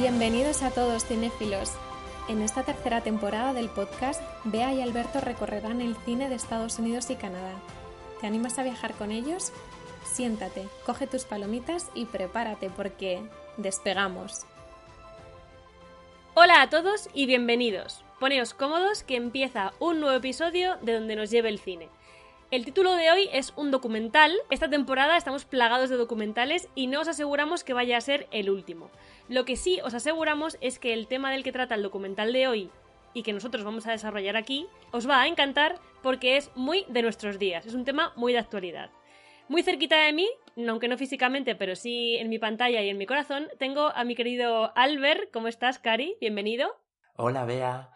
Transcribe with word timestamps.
Bienvenidos 0.00 0.62
a 0.62 0.70
todos 0.70 1.04
cinéfilos. 1.04 1.72
En 2.26 2.40
esta 2.40 2.62
tercera 2.62 3.02
temporada 3.02 3.52
del 3.52 3.68
podcast, 3.68 4.22
Bea 4.44 4.72
y 4.72 4.80
Alberto 4.80 5.20
recorrerán 5.20 5.82
el 5.82 5.94
cine 5.94 6.30
de 6.30 6.36
Estados 6.36 6.78
Unidos 6.78 7.10
y 7.10 7.16
Canadá. 7.16 7.52
¿Te 8.18 8.26
animas 8.26 8.58
a 8.58 8.62
viajar 8.62 8.94
con 8.94 9.10
ellos? 9.10 9.52
Siéntate, 10.04 10.66
coge 10.86 11.06
tus 11.06 11.24
palomitas 11.24 11.90
y 11.94 12.06
prepárate 12.06 12.70
porque 12.70 13.20
despegamos. 13.58 14.46
Hola 16.32 16.62
a 16.62 16.70
todos 16.70 17.10
y 17.12 17.26
bienvenidos. 17.26 18.02
Poneos 18.20 18.54
cómodos 18.54 19.02
que 19.02 19.16
empieza 19.16 19.74
un 19.80 20.00
nuevo 20.00 20.16
episodio 20.16 20.78
de 20.80 20.94
donde 20.94 21.14
nos 21.14 21.30
lleve 21.30 21.50
el 21.50 21.58
cine. 21.58 21.90
El 22.50 22.64
título 22.64 22.94
de 22.94 23.12
hoy 23.12 23.28
es 23.32 23.52
un 23.54 23.70
documental. 23.70 24.34
Esta 24.50 24.68
temporada 24.68 25.16
estamos 25.16 25.44
plagados 25.44 25.88
de 25.88 25.96
documentales 25.96 26.68
y 26.74 26.88
no 26.88 27.00
os 27.00 27.06
aseguramos 27.06 27.62
que 27.62 27.74
vaya 27.74 27.96
a 27.96 28.00
ser 28.00 28.26
el 28.32 28.50
último. 28.50 28.90
Lo 29.28 29.44
que 29.44 29.54
sí 29.54 29.78
os 29.84 29.94
aseguramos 29.94 30.58
es 30.60 30.80
que 30.80 30.92
el 30.92 31.06
tema 31.06 31.30
del 31.30 31.44
que 31.44 31.52
trata 31.52 31.76
el 31.76 31.84
documental 31.84 32.32
de 32.32 32.48
hoy 32.48 32.70
y 33.14 33.22
que 33.22 33.32
nosotros 33.32 33.62
vamos 33.62 33.86
a 33.86 33.92
desarrollar 33.92 34.36
aquí 34.36 34.66
os 34.90 35.08
va 35.08 35.20
a 35.20 35.28
encantar 35.28 35.76
porque 36.02 36.36
es 36.36 36.50
muy 36.56 36.84
de 36.88 37.02
nuestros 37.02 37.38
días, 37.38 37.66
es 37.66 37.74
un 37.74 37.84
tema 37.84 38.12
muy 38.16 38.32
de 38.32 38.40
actualidad. 38.40 38.90
Muy 39.46 39.62
cerquita 39.62 40.00
de 40.00 40.12
mí, 40.12 40.28
aunque 40.68 40.88
no 40.88 40.98
físicamente, 40.98 41.54
pero 41.54 41.76
sí 41.76 42.16
en 42.16 42.30
mi 42.30 42.40
pantalla 42.40 42.82
y 42.82 42.88
en 42.88 42.98
mi 42.98 43.06
corazón, 43.06 43.46
tengo 43.60 43.92
a 43.94 44.02
mi 44.02 44.16
querido 44.16 44.72
Albert. 44.74 45.30
¿Cómo 45.32 45.46
estás, 45.46 45.78
Cari? 45.78 46.16
Bienvenido. 46.20 46.74
Hola, 47.14 47.44
Bea 47.44 47.90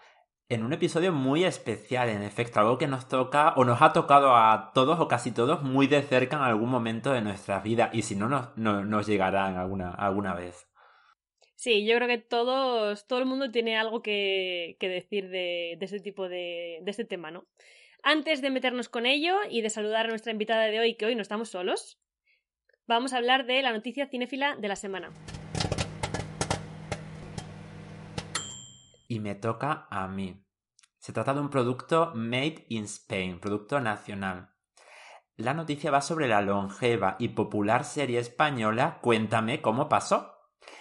en 0.49 0.63
un 0.63 0.73
episodio 0.73 1.13
muy 1.13 1.45
especial, 1.45 2.09
en 2.09 2.23
efecto, 2.23 2.61
algo 2.61 2.79
que 2.79 2.87
nos 2.87 3.09
toca 3.09 3.55
o 3.57 3.65
nos 3.65 3.81
ha 3.81 3.93
tocado 3.93 4.37
a 4.37 4.73
todos 4.75 5.01
o 5.01 5.09
casi 5.09 5.33
todos 5.33 5.63
muy 5.63 5.87
de 5.87 6.03
cerca 6.03 6.37
en 6.37 6.43
algún 6.43 6.69
momento 6.69 7.13
de 7.13 7.23
nuestra 7.23 7.61
vida 7.61 7.91
y 7.93 8.03
si 8.03 8.15
no 8.15 8.29
nos, 8.29 8.57
nos 8.57 9.07
llegará 9.07 9.61
alguna, 9.61 9.93
alguna 9.95 10.35
vez. 10.35 10.69
Sí, 11.57 11.87
yo 11.87 11.97
creo 11.97 12.09
que 12.09 12.19
todos, 12.19 13.07
todo 13.07 13.21
el 13.21 13.27
mundo 13.27 13.51
tiene 13.51 13.79
algo 13.79 14.03
que, 14.03 14.77
decir 14.81 15.31
de, 15.31 15.77
de, 15.79 15.85
ese 15.87 16.01
tipo 16.01 16.29
de, 16.29 16.81
de 16.83 16.91
este 16.91 17.07
tema, 17.07 17.31
¿no? 17.31 17.47
Antes 18.03 18.43
de 18.43 18.51
meternos 18.51 18.91
con 18.91 19.07
ello 19.07 19.37
y 19.49 19.63
de 19.63 19.71
saludar 19.71 20.07
a 20.07 20.11
nuestra 20.11 20.33
invitada 20.33 20.65
de 20.65 20.79
hoy, 20.79 20.95
que 20.95 21.07
hoy 21.07 21.15
no 21.15 21.23
estamos 21.23 21.49
solos, 21.49 21.99
vamos 22.87 23.15
a 23.15 23.17
hablar 23.17 23.47
de 23.47 23.63
la 23.63 23.73
noticia 23.73 24.09
cinéfila 24.09 24.57
de 24.57 24.69
la 24.69 24.77
semana. 24.77 25.11
Y 29.15 29.21
me 29.21 29.37
toca 29.37 29.87
a 29.91 30.09
mí. 30.09 30.45
Se 30.99 31.13
trata 31.13 31.35
de 31.35 31.41
un 31.41 31.49
producto 31.49 32.13
made 32.15 32.67
in 32.69 32.85
Spain, 32.85 33.39
producto 33.39 33.81
nacional. 33.81 34.51
La 35.37 35.55
noticia 35.55 35.91
va 35.91 36.01
sobre 36.01 36.27
la 36.27 36.41
longeva 36.41 37.17
y 37.19 37.29
popular 37.29 37.85
serie 37.85 38.19
española 38.19 38.99
Cuéntame 39.03 39.61
cómo 39.61 39.89
pasó. 39.89 40.33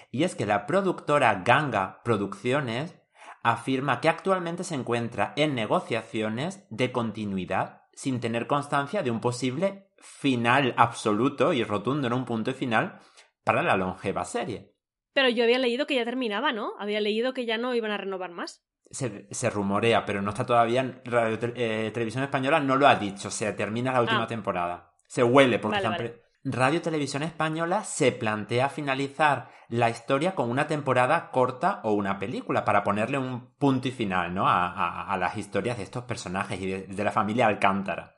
Y 0.09 0.23
es 0.23 0.35
que 0.35 0.45
la 0.45 0.65
productora 0.65 1.43
Ganga 1.45 2.01
Producciones 2.03 2.95
afirma 3.43 4.01
que 4.01 4.09
actualmente 4.09 4.63
se 4.63 4.75
encuentra 4.75 5.33
en 5.35 5.53
negociaciones 5.53 6.65
de 6.69 6.91
continuidad 6.91 7.83
sin 7.93 8.19
tener 8.19 8.47
constancia 8.47 9.03
de 9.03 9.11
un 9.11 9.19
posible 9.19 9.91
final 9.97 10.73
absoluto 10.77 11.53
y 11.53 11.63
rotundo 11.63 12.07
en 12.07 12.13
un 12.13 12.25
punto 12.25 12.53
final 12.53 12.99
para 13.43 13.61
la 13.61 13.77
longeva 13.77 14.25
serie. 14.25 14.72
Pero 15.13 15.29
yo 15.29 15.43
había 15.43 15.59
leído 15.59 15.85
que 15.85 15.95
ya 15.95 16.05
terminaba, 16.05 16.51
¿no? 16.51 16.73
Había 16.79 16.99
leído 16.99 17.33
que 17.33 17.45
ya 17.45 17.57
no 17.57 17.75
iban 17.75 17.91
a 17.91 17.97
renovar 17.97 18.31
más. 18.31 18.65
Se, 18.89 19.27
se 19.31 19.49
rumorea, 19.49 20.05
pero 20.05 20.21
no 20.21 20.31
está 20.31 20.45
todavía 20.45 20.81
en 20.81 21.01
Radio 21.05 21.39
eh, 21.55 21.91
Televisión 21.93 22.23
Española, 22.23 22.59
no 22.59 22.75
lo 22.75 22.87
ha 22.87 22.95
dicho, 22.95 23.31
se 23.31 23.51
termina 23.53 23.91
la 23.91 24.01
última 24.01 24.23
ah. 24.23 24.27
temporada. 24.27 24.93
Se 25.07 25.23
huele, 25.23 25.59
porque 25.59 26.21
Radio 26.43 26.81
Televisión 26.81 27.23
Española 27.23 27.83
se 27.85 28.11
plantea 28.11 28.69
finalizar 28.69 29.49
la 29.69 29.89
historia 29.89 30.35
con 30.35 30.49
una 30.49 30.67
temporada 30.67 31.31
corta 31.31 31.79
o 31.83 31.93
una 31.93 32.19
película 32.19 32.65
para 32.65 32.83
ponerle 32.83 33.17
un 33.17 33.55
punto 33.55 33.87
y 33.87 33.91
final 33.91 34.33
¿no? 34.33 34.47
a, 34.47 35.03
a, 35.11 35.17
las 35.17 35.37
historias 35.37 35.77
de 35.77 35.83
estos 35.83 36.03
personajes 36.03 36.59
y 36.59 36.67
de, 36.67 36.81
de, 36.87 37.03
la 37.03 37.11
familia 37.11 37.47
Alcántara. 37.47 38.15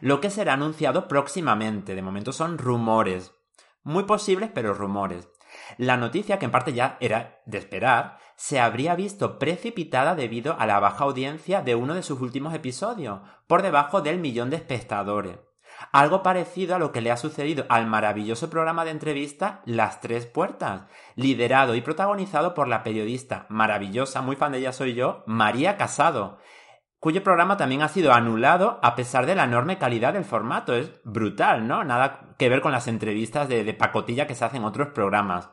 Lo 0.00 0.20
que 0.20 0.30
será 0.30 0.54
anunciado 0.54 1.06
próximamente. 1.08 1.94
De 1.94 2.02
momento 2.02 2.32
son 2.32 2.56
rumores. 2.56 3.34
Muy 3.82 4.04
posibles, 4.04 4.50
pero 4.52 4.74
rumores. 4.74 5.28
La 5.76 5.96
noticia, 5.96 6.38
que 6.38 6.46
en 6.46 6.50
parte 6.50 6.72
ya 6.72 6.96
era 7.00 7.40
de 7.46 7.58
esperar, 7.58 8.18
se 8.36 8.60
habría 8.60 8.94
visto 8.94 9.38
precipitada 9.38 10.14
debido 10.14 10.56
a 10.58 10.66
la 10.66 10.80
baja 10.80 11.04
audiencia 11.04 11.60
de 11.60 11.74
uno 11.74 11.94
de 11.94 12.02
sus 12.02 12.20
últimos 12.20 12.54
episodios, 12.54 13.20
por 13.46 13.62
debajo 13.62 14.00
del 14.00 14.18
millón 14.18 14.50
de 14.50 14.56
espectadores. 14.56 15.38
Algo 15.92 16.22
parecido 16.22 16.74
a 16.74 16.78
lo 16.78 16.90
que 16.92 17.00
le 17.00 17.10
ha 17.10 17.16
sucedido 17.16 17.64
al 17.68 17.86
maravilloso 17.86 18.50
programa 18.50 18.84
de 18.84 18.90
entrevista 18.90 19.62
Las 19.64 20.00
Tres 20.00 20.26
Puertas, 20.26 20.82
liderado 21.14 21.74
y 21.74 21.80
protagonizado 21.80 22.54
por 22.54 22.68
la 22.68 22.82
periodista 22.82 23.46
maravillosa, 23.48 24.20
muy 24.20 24.36
fan 24.36 24.52
de 24.52 24.58
ella 24.58 24.72
soy 24.72 24.94
yo, 24.94 25.22
María 25.26 25.76
Casado, 25.76 26.38
cuyo 27.00 27.22
programa 27.22 27.56
también 27.56 27.82
ha 27.82 27.88
sido 27.88 28.12
anulado 28.12 28.80
a 28.82 28.96
pesar 28.96 29.26
de 29.26 29.34
la 29.34 29.44
enorme 29.44 29.78
calidad 29.78 30.12
del 30.12 30.24
formato. 30.24 30.74
Es 30.74 30.92
brutal, 31.04 31.66
¿no? 31.66 31.84
Nada 31.84 32.34
que 32.38 32.48
ver 32.48 32.60
con 32.60 32.72
las 32.72 32.88
entrevistas 32.88 33.48
de, 33.48 33.72
pacotilla 33.74 34.26
que 34.26 34.34
se 34.34 34.44
hacen 34.44 34.62
en 34.62 34.68
otros 34.68 34.88
programas. 34.88 35.50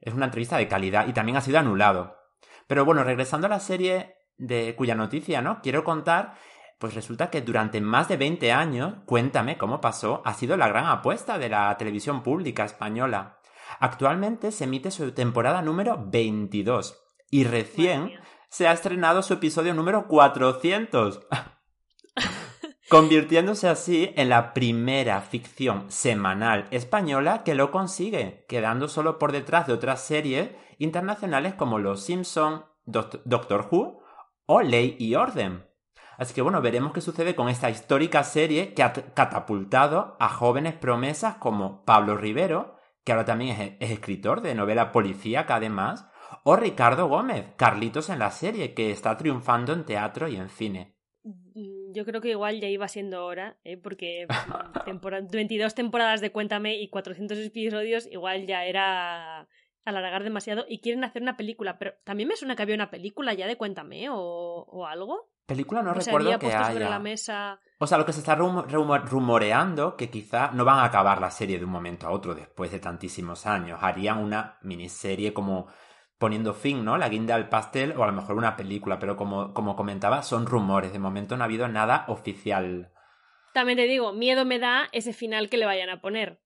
Es 0.00 0.14
una 0.14 0.26
entrevista 0.26 0.56
de 0.56 0.68
calidad 0.68 1.06
y 1.06 1.12
también 1.12 1.36
ha 1.36 1.42
sido 1.42 1.58
anulado. 1.58 2.16
Pero 2.66 2.84
bueno, 2.84 3.04
regresando 3.04 3.46
a 3.46 3.50
la 3.50 3.60
serie 3.60 4.16
de 4.38 4.74
cuya 4.74 4.94
noticia, 4.94 5.42
¿no? 5.42 5.60
Quiero 5.62 5.84
contar, 5.84 6.34
pues 6.78 6.94
resulta 6.94 7.30
que 7.30 7.42
durante 7.42 7.80
más 7.80 8.08
de 8.08 8.16
20 8.16 8.50
años, 8.52 8.94
cuéntame 9.04 9.58
cómo 9.58 9.80
pasó, 9.80 10.22
ha 10.24 10.34
sido 10.34 10.56
la 10.56 10.68
gran 10.68 10.86
apuesta 10.86 11.38
de 11.38 11.50
la 11.50 11.76
televisión 11.76 12.22
pública 12.22 12.64
española. 12.64 13.38
Actualmente 13.78 14.50
se 14.52 14.64
emite 14.64 14.90
su 14.90 15.12
temporada 15.12 15.62
número 15.62 16.02
22 16.06 16.98
y 17.30 17.44
recién 17.44 18.12
se 18.52 18.68
ha 18.68 18.72
estrenado 18.72 19.22
su 19.22 19.32
episodio 19.32 19.72
número 19.72 20.06
400, 20.08 21.26
convirtiéndose 22.90 23.66
así 23.66 24.12
en 24.14 24.28
la 24.28 24.52
primera 24.52 25.22
ficción 25.22 25.90
semanal 25.90 26.66
española 26.70 27.44
que 27.44 27.54
lo 27.54 27.70
consigue, 27.70 28.44
quedando 28.50 28.88
solo 28.88 29.18
por 29.18 29.32
detrás 29.32 29.66
de 29.66 29.72
otras 29.72 30.02
series 30.02 30.50
internacionales 30.76 31.54
como 31.54 31.78
Los 31.78 32.02
Simpson, 32.02 32.66
Doctor 32.84 33.68
Who 33.70 34.02
o 34.44 34.60
Ley 34.60 34.96
y 34.98 35.14
Orden. 35.14 35.66
Así 36.18 36.34
que 36.34 36.42
bueno, 36.42 36.60
veremos 36.60 36.92
qué 36.92 37.00
sucede 37.00 37.34
con 37.34 37.48
esta 37.48 37.70
histórica 37.70 38.22
serie 38.22 38.74
que 38.74 38.82
ha 38.82 38.92
catapultado 38.92 40.18
a 40.20 40.28
jóvenes 40.28 40.74
promesas 40.74 41.36
como 41.36 41.86
Pablo 41.86 42.18
Rivero, 42.18 42.76
que 43.02 43.12
ahora 43.12 43.24
también 43.24 43.58
es, 43.58 43.72
es 43.80 43.90
escritor 43.92 44.42
de 44.42 44.54
novela 44.54 44.92
policíaca 44.92 45.54
además, 45.54 46.06
o 46.44 46.56
Ricardo 46.56 47.08
Gómez, 47.08 47.46
Carlitos 47.56 48.08
en 48.08 48.18
la 48.18 48.30
serie, 48.30 48.74
que 48.74 48.90
está 48.90 49.16
triunfando 49.16 49.72
en 49.72 49.84
teatro 49.84 50.28
y 50.28 50.36
en 50.36 50.48
cine. 50.48 50.96
Mm, 51.24 51.92
yo 51.94 52.04
creo 52.04 52.20
que 52.20 52.30
igual 52.30 52.60
ya 52.60 52.68
iba 52.68 52.88
siendo 52.88 53.24
hora, 53.24 53.56
¿eh? 53.64 53.76
porque 53.76 54.26
22 55.32 55.74
temporadas 55.74 56.20
de 56.20 56.32
Cuéntame 56.32 56.80
y 56.80 56.88
400 56.88 57.38
episodios 57.38 58.06
igual 58.10 58.46
ya 58.46 58.64
era 58.64 59.48
alargar 59.84 60.22
demasiado 60.22 60.64
y 60.68 60.80
quieren 60.80 61.04
hacer 61.04 61.22
una 61.22 61.36
película, 61.36 61.78
pero 61.78 61.94
también 62.04 62.28
me 62.28 62.36
suena 62.36 62.56
que 62.56 62.62
había 62.62 62.74
una 62.74 62.90
película 62.90 63.34
ya 63.34 63.46
de 63.46 63.56
Cuéntame 63.56 64.08
o, 64.10 64.16
o 64.16 64.86
algo. 64.86 65.30
Película 65.46 65.82
no 65.82 65.92
recuerdo 65.92 66.38
que 66.38 66.46
haya. 66.46 66.72
Sobre 66.72 66.88
la 66.88 66.98
mesa... 66.98 67.60
O 67.78 67.86
sea, 67.86 67.98
lo 67.98 68.06
que 68.06 68.12
se 68.12 68.20
está 68.20 68.36
rumoreando 68.36 69.96
que 69.96 70.08
quizá 70.08 70.52
no 70.52 70.64
van 70.64 70.78
a 70.78 70.84
acabar 70.84 71.20
la 71.20 71.32
serie 71.32 71.58
de 71.58 71.64
un 71.64 71.72
momento 71.72 72.06
a 72.06 72.12
otro 72.12 72.34
después 72.34 72.70
de 72.70 72.78
tantísimos 72.78 73.44
años. 73.44 73.80
Harían 73.82 74.18
una 74.18 74.58
miniserie 74.62 75.32
como 75.32 75.66
poniendo 76.22 76.54
fin, 76.54 76.84
¿no? 76.84 76.98
La 76.98 77.08
guinda 77.08 77.34
al 77.34 77.48
pastel 77.48 77.94
o 77.96 78.04
a 78.04 78.06
lo 78.06 78.12
mejor 78.12 78.36
una 78.36 78.56
película, 78.56 79.00
pero 79.00 79.16
como, 79.16 79.52
como 79.54 79.74
comentaba, 79.74 80.22
son 80.22 80.46
rumores. 80.46 80.92
De 80.92 81.00
momento 81.00 81.36
no 81.36 81.42
ha 81.42 81.46
habido 81.46 81.66
nada 81.66 82.04
oficial. 82.06 82.92
También 83.52 83.76
te 83.76 83.88
digo, 83.88 84.12
miedo 84.12 84.44
me 84.44 84.60
da 84.60 84.88
ese 84.92 85.12
final 85.12 85.48
que 85.48 85.56
le 85.56 85.66
vayan 85.66 85.90
a 85.90 86.00
poner. 86.00 86.38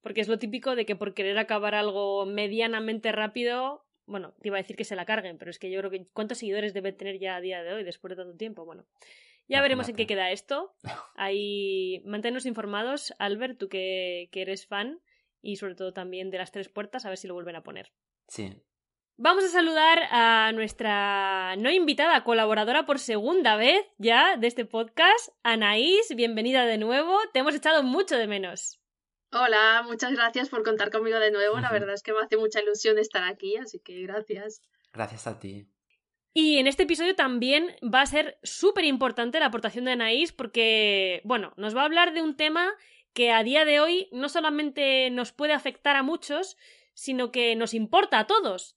Porque 0.00 0.20
es 0.20 0.28
lo 0.28 0.38
típico 0.38 0.76
de 0.76 0.86
que 0.86 0.94
por 0.94 1.12
querer 1.12 1.38
acabar 1.38 1.74
algo 1.74 2.24
medianamente 2.24 3.10
rápido, 3.10 3.84
bueno, 4.04 4.32
te 4.40 4.46
iba 4.46 4.58
a 4.58 4.62
decir 4.62 4.76
que 4.76 4.84
se 4.84 4.94
la 4.94 5.06
carguen, 5.06 5.38
pero 5.38 5.50
es 5.50 5.58
que 5.58 5.72
yo 5.72 5.80
creo 5.80 5.90
que 5.90 6.06
¿cuántos 6.12 6.38
seguidores 6.38 6.72
debe 6.72 6.92
tener 6.92 7.18
ya 7.18 7.34
a 7.34 7.40
día 7.40 7.64
de 7.64 7.72
hoy 7.72 7.82
después 7.82 8.10
de 8.10 8.22
tanto 8.22 8.36
tiempo? 8.36 8.64
Bueno, 8.64 8.86
ya 9.48 9.60
veremos 9.60 9.88
en 9.88 9.96
qué 9.96 10.06
queda 10.06 10.30
esto. 10.30 10.76
Ahí 11.16 12.00
manténnos 12.04 12.46
informados, 12.46 13.12
Albert, 13.18 13.58
tú 13.58 13.68
que, 13.68 14.28
que 14.30 14.42
eres 14.42 14.68
fan 14.68 15.00
y 15.42 15.56
sobre 15.56 15.74
todo 15.74 15.92
también 15.92 16.30
de 16.30 16.38
las 16.38 16.52
tres 16.52 16.68
puertas, 16.68 17.04
a 17.04 17.08
ver 17.08 17.18
si 17.18 17.26
lo 17.26 17.34
vuelven 17.34 17.56
a 17.56 17.64
poner. 17.64 17.90
Sí, 18.28 18.62
Vamos 19.18 19.44
a 19.44 19.48
saludar 19.48 19.98
a 20.10 20.52
nuestra 20.52 21.56
no 21.56 21.70
invitada, 21.70 22.22
colaboradora 22.22 22.84
por 22.84 22.98
segunda 22.98 23.56
vez 23.56 23.82
ya 23.96 24.36
de 24.36 24.46
este 24.46 24.66
podcast, 24.66 25.30
Anaís, 25.42 26.14
bienvenida 26.14 26.66
de 26.66 26.76
nuevo, 26.76 27.16
te 27.32 27.38
hemos 27.38 27.54
echado 27.54 27.82
mucho 27.82 28.18
de 28.18 28.26
menos. 28.26 28.78
Hola, 29.32 29.82
muchas 29.86 30.12
gracias 30.12 30.50
por 30.50 30.62
contar 30.64 30.90
conmigo 30.90 31.18
de 31.18 31.30
nuevo, 31.30 31.58
la 31.60 31.70
verdad 31.72 31.94
es 31.94 32.02
que 32.02 32.12
me 32.12 32.20
hace 32.20 32.36
mucha 32.36 32.60
ilusión 32.60 32.98
estar 32.98 33.24
aquí, 33.24 33.56
así 33.56 33.80
que 33.80 34.02
gracias. 34.02 34.60
Gracias 34.92 35.26
a 35.26 35.40
ti. 35.40 35.66
Y 36.34 36.58
en 36.58 36.66
este 36.66 36.82
episodio 36.82 37.16
también 37.16 37.74
va 37.82 38.02
a 38.02 38.06
ser 38.06 38.38
súper 38.42 38.84
importante 38.84 39.40
la 39.40 39.46
aportación 39.46 39.86
de 39.86 39.92
Anaís 39.92 40.32
porque, 40.32 41.22
bueno, 41.24 41.54
nos 41.56 41.74
va 41.74 41.80
a 41.80 41.86
hablar 41.86 42.12
de 42.12 42.20
un 42.20 42.36
tema 42.36 42.70
que 43.14 43.32
a 43.32 43.42
día 43.42 43.64
de 43.64 43.80
hoy 43.80 44.10
no 44.12 44.28
solamente 44.28 45.08
nos 45.08 45.32
puede 45.32 45.54
afectar 45.54 45.96
a 45.96 46.02
muchos, 46.02 46.58
sino 46.92 47.32
que 47.32 47.56
nos 47.56 47.72
importa 47.72 48.18
a 48.18 48.26
todos 48.26 48.75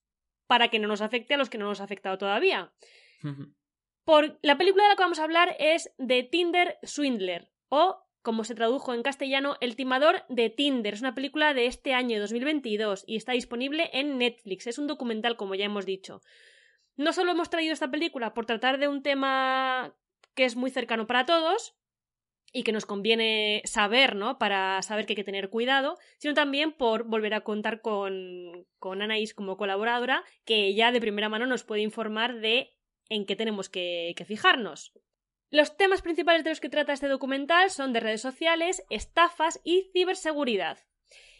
para 0.50 0.70
que 0.70 0.80
no 0.80 0.88
nos 0.88 1.02
afecte 1.02 1.36
a 1.36 1.38
los 1.38 1.48
que 1.48 1.60
no 1.60 1.66
nos 1.66 1.80
ha 1.80 1.84
afectado 1.84 2.18
todavía. 2.18 2.74
Por, 4.04 4.40
la 4.42 4.58
película 4.58 4.84
de 4.84 4.90
la 4.90 4.96
que 4.96 5.04
vamos 5.04 5.20
a 5.20 5.24
hablar 5.24 5.56
es 5.60 5.94
The 6.04 6.24
Tinder 6.24 6.80
Swindler, 6.82 7.52
o, 7.70 8.04
como 8.24 8.44
se 8.44 8.56
tradujo 8.56 8.96
en 8.96 9.04
castellano, 9.04 9.58
El 9.62 9.76
timador 9.76 10.24
de 10.28 10.50
Tinder. 10.50 10.96
Es 10.96 11.02
una 11.02 11.14
película 11.14 11.54
de 11.54 11.68
este 11.68 11.94
año 11.94 12.20
2022 12.20 13.04
y 13.06 13.16
está 13.16 13.34
disponible 13.34 13.92
en 13.94 14.18
Netflix. 14.18 14.66
Es 14.66 14.80
un 14.80 14.88
documental, 14.88 15.38
como 15.38 15.54
ya 15.54 15.66
hemos 15.66 15.86
dicho. 15.86 16.24
No 16.98 17.14
solo 17.14 17.30
hemos 17.30 17.52
traído 17.52 17.74
esta 17.74 17.92
película 17.92 18.34
por 18.34 18.48
tratar 18.48 18.80
de 18.80 18.88
un 18.88 19.04
tema 19.04 19.96
que 20.34 20.46
es 20.46 20.56
muy 20.56 20.72
cercano 20.72 21.06
para 21.06 21.28
todos, 21.28 21.78
y 22.52 22.64
que 22.64 22.72
nos 22.72 22.86
conviene 22.86 23.62
saber, 23.66 24.16
¿no? 24.16 24.38
Para 24.38 24.82
saber 24.82 25.06
que 25.06 25.14
hay 25.14 25.18
que 25.18 25.24
tener 25.24 25.50
cuidado, 25.50 25.98
sino 26.18 26.34
también 26.34 26.72
por 26.72 27.04
volver 27.04 27.34
a 27.34 27.42
contar 27.42 27.82
con, 27.82 28.66
con 28.80 29.02
Anaís 29.02 29.34
como 29.34 29.58
colaboradora, 29.58 30.24
que 30.46 30.68
ella 30.68 30.92
de 30.92 31.02
primera 31.02 31.30
mano 31.30 31.46
nos 31.46 31.64
puede 31.64 31.82
informar 31.82 32.40
de 32.40 32.74
en 33.10 33.26
qué 33.26 33.36
tenemos 33.36 33.70
que, 33.70 34.14
que 34.16 34.26
fijarnos. 34.26 34.94
Los 35.52 35.78
temas 35.78 36.02
principales 36.02 36.44
de 36.44 36.52
los 36.52 36.60
que 36.60 36.70
trata 36.70 36.94
este 36.94 37.08
documental 37.08 37.72
son 37.72 37.92
de 37.92 38.00
redes 38.00 38.22
sociales, 38.22 38.84
estafas 38.90 39.60
y 39.64 39.90
ciberseguridad. 39.94 40.78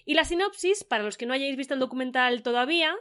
Y 0.04 0.16
la 0.16 0.24
sinopsis, 0.24 0.84
para 0.84 1.04
los 1.04 1.18
que 1.18 1.28
no 1.28 1.34
hayáis 1.34 1.56
visto 1.56 1.76
el 1.76 1.80
documental 1.80 2.42
todavía, 2.42 2.96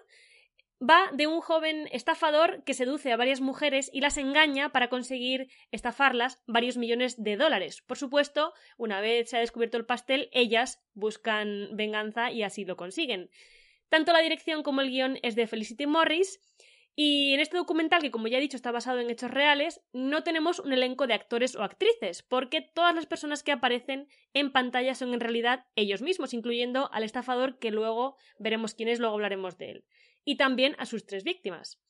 va 0.80 1.10
de 1.12 1.26
un 1.26 1.40
joven 1.40 1.88
estafador 1.92 2.62
que 2.64 2.74
seduce 2.74 3.12
a 3.12 3.16
varias 3.16 3.40
mujeres 3.40 3.90
y 3.92 4.00
las 4.00 4.16
engaña 4.16 4.70
para 4.70 4.88
conseguir 4.88 5.48
estafarlas 5.72 6.42
varios 6.46 6.76
millones 6.76 7.22
de 7.22 7.36
dólares. 7.36 7.82
Por 7.82 7.98
supuesto, 7.98 8.52
una 8.76 9.00
vez 9.00 9.30
se 9.30 9.36
ha 9.36 9.40
descubierto 9.40 9.76
el 9.76 9.86
pastel, 9.86 10.28
ellas 10.32 10.80
buscan 10.94 11.68
venganza 11.72 12.30
y 12.30 12.42
así 12.42 12.64
lo 12.64 12.76
consiguen. 12.76 13.30
Tanto 13.88 14.12
la 14.12 14.20
dirección 14.20 14.62
como 14.62 14.80
el 14.80 14.90
guion 14.90 15.18
es 15.22 15.34
de 15.34 15.46
Felicity 15.46 15.86
Morris. 15.86 16.40
Y 17.00 17.32
en 17.32 17.38
este 17.38 17.56
documental, 17.56 18.02
que 18.02 18.10
como 18.10 18.26
ya 18.26 18.38
he 18.38 18.40
dicho 18.40 18.56
está 18.56 18.72
basado 18.72 18.98
en 18.98 19.08
hechos 19.08 19.30
reales, 19.30 19.80
no 19.92 20.24
tenemos 20.24 20.58
un 20.58 20.72
elenco 20.72 21.06
de 21.06 21.14
actores 21.14 21.54
o 21.54 21.62
actrices, 21.62 22.24
porque 22.24 22.60
todas 22.60 22.92
las 22.92 23.06
personas 23.06 23.44
que 23.44 23.52
aparecen 23.52 24.08
en 24.34 24.50
pantalla 24.50 24.96
son 24.96 25.14
en 25.14 25.20
realidad 25.20 25.64
ellos 25.76 26.02
mismos, 26.02 26.34
incluyendo 26.34 26.90
al 26.92 27.04
estafador 27.04 27.60
que 27.60 27.70
luego 27.70 28.16
veremos 28.40 28.74
quién 28.74 28.88
es, 28.88 28.98
luego 28.98 29.14
hablaremos 29.14 29.56
de 29.58 29.70
él 29.70 29.84
y 30.24 30.38
también 30.38 30.74
a 30.78 30.86
sus 30.86 31.06
tres 31.06 31.22
víctimas. 31.22 31.80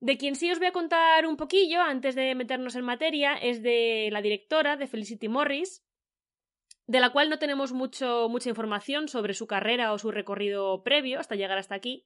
De 0.00 0.18
quien 0.18 0.34
sí 0.34 0.50
os 0.50 0.58
voy 0.58 0.66
a 0.66 0.72
contar 0.72 1.24
un 1.24 1.36
poquillo 1.36 1.80
antes 1.80 2.16
de 2.16 2.34
meternos 2.34 2.74
en 2.74 2.84
materia 2.84 3.34
es 3.34 3.62
de 3.62 4.08
la 4.10 4.20
directora 4.20 4.76
de 4.76 4.88
Felicity 4.88 5.28
Morris, 5.28 5.84
de 6.88 6.98
la 6.98 7.10
cual 7.10 7.30
no 7.30 7.38
tenemos 7.38 7.70
mucho, 7.70 8.28
mucha 8.28 8.48
información 8.48 9.06
sobre 9.06 9.34
su 9.34 9.46
carrera 9.46 9.92
o 9.92 9.98
su 9.98 10.10
recorrido 10.10 10.82
previo 10.82 11.20
hasta 11.20 11.36
llegar 11.36 11.56
hasta 11.56 11.76
aquí. 11.76 12.04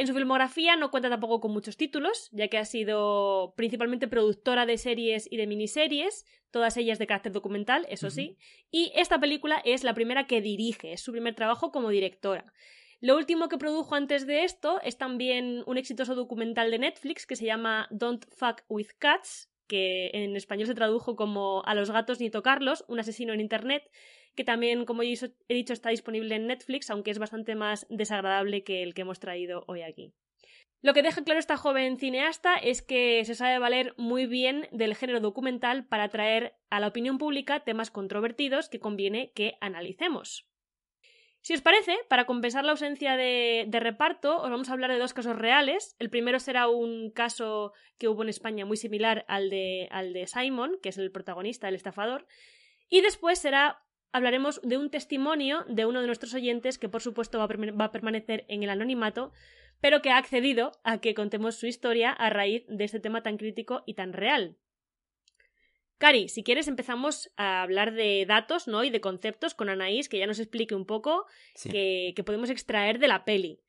En 0.00 0.06
su 0.06 0.14
filmografía 0.14 0.76
no 0.76 0.90
cuenta 0.90 1.10
tampoco 1.10 1.42
con 1.42 1.52
muchos 1.52 1.76
títulos, 1.76 2.30
ya 2.32 2.48
que 2.48 2.56
ha 2.56 2.64
sido 2.64 3.52
principalmente 3.54 4.08
productora 4.08 4.64
de 4.64 4.78
series 4.78 5.30
y 5.30 5.36
de 5.36 5.46
miniseries, 5.46 6.24
todas 6.50 6.78
ellas 6.78 6.98
de 6.98 7.06
carácter 7.06 7.32
documental, 7.32 7.86
eso 7.90 8.08
sí, 8.08 8.38
y 8.70 8.92
esta 8.94 9.20
película 9.20 9.60
es 9.62 9.84
la 9.84 9.92
primera 9.92 10.26
que 10.26 10.40
dirige, 10.40 10.94
es 10.94 11.02
su 11.02 11.12
primer 11.12 11.34
trabajo 11.34 11.70
como 11.70 11.90
directora. 11.90 12.50
Lo 13.02 13.14
último 13.14 13.50
que 13.50 13.58
produjo 13.58 13.94
antes 13.94 14.26
de 14.26 14.44
esto 14.44 14.80
es 14.82 14.96
también 14.96 15.64
un 15.66 15.76
exitoso 15.76 16.14
documental 16.14 16.70
de 16.70 16.78
Netflix 16.78 17.26
que 17.26 17.36
se 17.36 17.44
llama 17.44 17.86
Don't 17.90 18.24
Fuck 18.34 18.62
with 18.70 18.88
Cats, 18.98 19.50
que 19.66 20.12
en 20.14 20.34
español 20.34 20.66
se 20.66 20.74
tradujo 20.74 21.14
como 21.14 21.62
A 21.66 21.74
los 21.74 21.90
gatos 21.90 22.20
ni 22.20 22.30
tocarlos, 22.30 22.86
un 22.88 23.00
asesino 23.00 23.34
en 23.34 23.40
Internet, 23.40 23.82
que 24.34 24.44
también, 24.44 24.84
como 24.84 25.02
he 25.02 25.06
dicho, 25.48 25.72
está 25.72 25.90
disponible 25.90 26.34
en 26.34 26.46
Netflix, 26.46 26.90
aunque 26.90 27.10
es 27.10 27.18
bastante 27.18 27.54
más 27.54 27.86
desagradable 27.90 28.64
que 28.64 28.82
el 28.82 28.94
que 28.94 29.02
hemos 29.02 29.20
traído 29.20 29.64
hoy 29.66 29.82
aquí. 29.82 30.14
Lo 30.82 30.94
que 30.94 31.02
deja 31.02 31.22
claro 31.24 31.38
esta 31.38 31.58
joven 31.58 31.98
cineasta 31.98 32.56
es 32.56 32.80
que 32.80 33.22
se 33.26 33.34
sabe 33.34 33.58
valer 33.58 33.94
muy 33.98 34.26
bien 34.26 34.66
del 34.72 34.96
género 34.96 35.20
documental 35.20 35.86
para 35.86 36.04
atraer 36.04 36.54
a 36.70 36.80
la 36.80 36.86
opinión 36.86 37.18
pública 37.18 37.60
temas 37.60 37.90
controvertidos 37.90 38.70
que 38.70 38.80
conviene 38.80 39.30
que 39.32 39.58
analicemos. 39.60 40.46
Si 41.42 41.54
os 41.54 41.62
parece, 41.62 41.96
para 42.08 42.26
compensar 42.26 42.64
la 42.64 42.72
ausencia 42.72 43.16
de, 43.16 43.66
reparto, 43.72 44.42
os 44.42 44.50
vamos 44.50 44.68
a 44.68 44.72
hablar 44.72 44.90
de 44.90 44.98
dos 44.98 45.14
casos 45.14 45.36
reales. 45.36 45.96
El 45.98 46.10
primero 46.10 46.38
será 46.38 46.68
un 46.68 47.10
caso 47.10 47.72
que 47.98 48.08
hubo 48.08 48.22
en 48.22 48.28
España 48.28 48.66
muy 48.66 48.76
similar 48.76 49.24
al 49.26 49.48
de, 49.48 49.88
al 49.90 50.12
de 50.12 50.26
Simon, 50.26 50.78
que 50.82 50.90
es 50.90 50.98
el 50.98 51.10
protagonista, 51.10 51.68
el 51.68 51.74
estafador. 51.74 52.26
Y 52.90 53.00
después 53.00 53.38
será 53.38 53.82
hablaremos 54.12 54.60
de 54.62 54.78
un 54.78 54.90
testimonio 54.90 55.64
de 55.68 55.86
uno 55.86 56.00
de 56.00 56.06
nuestros 56.06 56.34
oyentes 56.34 56.78
que 56.78 56.88
por 56.88 57.02
supuesto 57.02 57.38
va 57.38 57.84
a, 57.84 57.92
permanecer 57.92 58.44
en 58.48 58.62
el 58.62 58.70
anonimato, 58.70 59.32
pero 59.80 60.02
que 60.02 60.10
ha 60.10 60.18
accedido 60.18 60.72
a 60.84 61.00
que 61.00 61.14
contemos 61.14 61.56
su 61.56 61.66
historia 61.66 62.10
a 62.10 62.30
raíz 62.30 62.64
de 62.68 62.84
este 62.84 63.00
tema 63.00 63.22
tan 63.22 63.36
crítico 63.36 63.82
y 63.86 63.94
tan 63.94 64.12
real. 64.12 64.56
Cari, 65.98 66.28
si 66.28 66.42
quieres 66.42 66.66
empezamos 66.66 67.30
a 67.36 67.62
hablar 67.62 67.92
de 67.92 68.24
datos, 68.26 68.66
¿no? 68.66 68.84
Y 68.84 68.90
de 68.90 69.02
conceptos 69.02 69.54
con 69.54 69.68
Anaís, 69.68 70.08
que 70.08 70.18
ya 70.18 70.26
nos 70.26 70.38
explique 70.38 70.74
un 70.74 70.86
poco 70.86 71.26
que, 71.62 72.14
podemos 72.24 72.48
extraer 72.48 72.98
de 72.98 73.08
la 73.08 73.26
peli. 73.26 73.60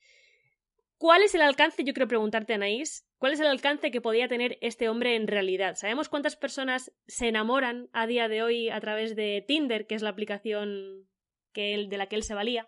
¿Cuál 0.97 1.23
es 1.23 1.35
el 1.35 1.41
alcance, 1.41 1.83
yo 1.83 1.93
quiero 1.93 2.07
preguntarte, 2.07 2.53
Anaís, 2.53 3.05
cuál 3.21 3.33
es 3.33 3.39
el 3.39 3.45
alcance 3.45 3.91
que 3.91 4.01
podía 4.01 4.27
tener 4.27 4.57
este 4.61 4.89
hombre 4.89 5.15
en 5.15 5.27
realidad? 5.27 5.75
¿Sabemos 5.75 6.09
cuántas 6.09 6.35
personas 6.35 6.91
se 7.05 7.27
enamoran 7.27 7.87
a 7.93 8.07
día 8.07 8.27
de 8.27 8.41
hoy 8.41 8.69
a 8.71 8.81
través 8.81 9.15
de 9.15 9.45
Tinder, 9.47 9.85
que 9.85 9.93
es 9.93 10.01
la 10.01 10.09
aplicación 10.09 11.07
que 11.53 11.75
él, 11.75 11.87
de 11.87 11.99
la 11.99 12.07
que 12.07 12.15
él 12.15 12.23
se 12.23 12.33
valía? 12.33 12.67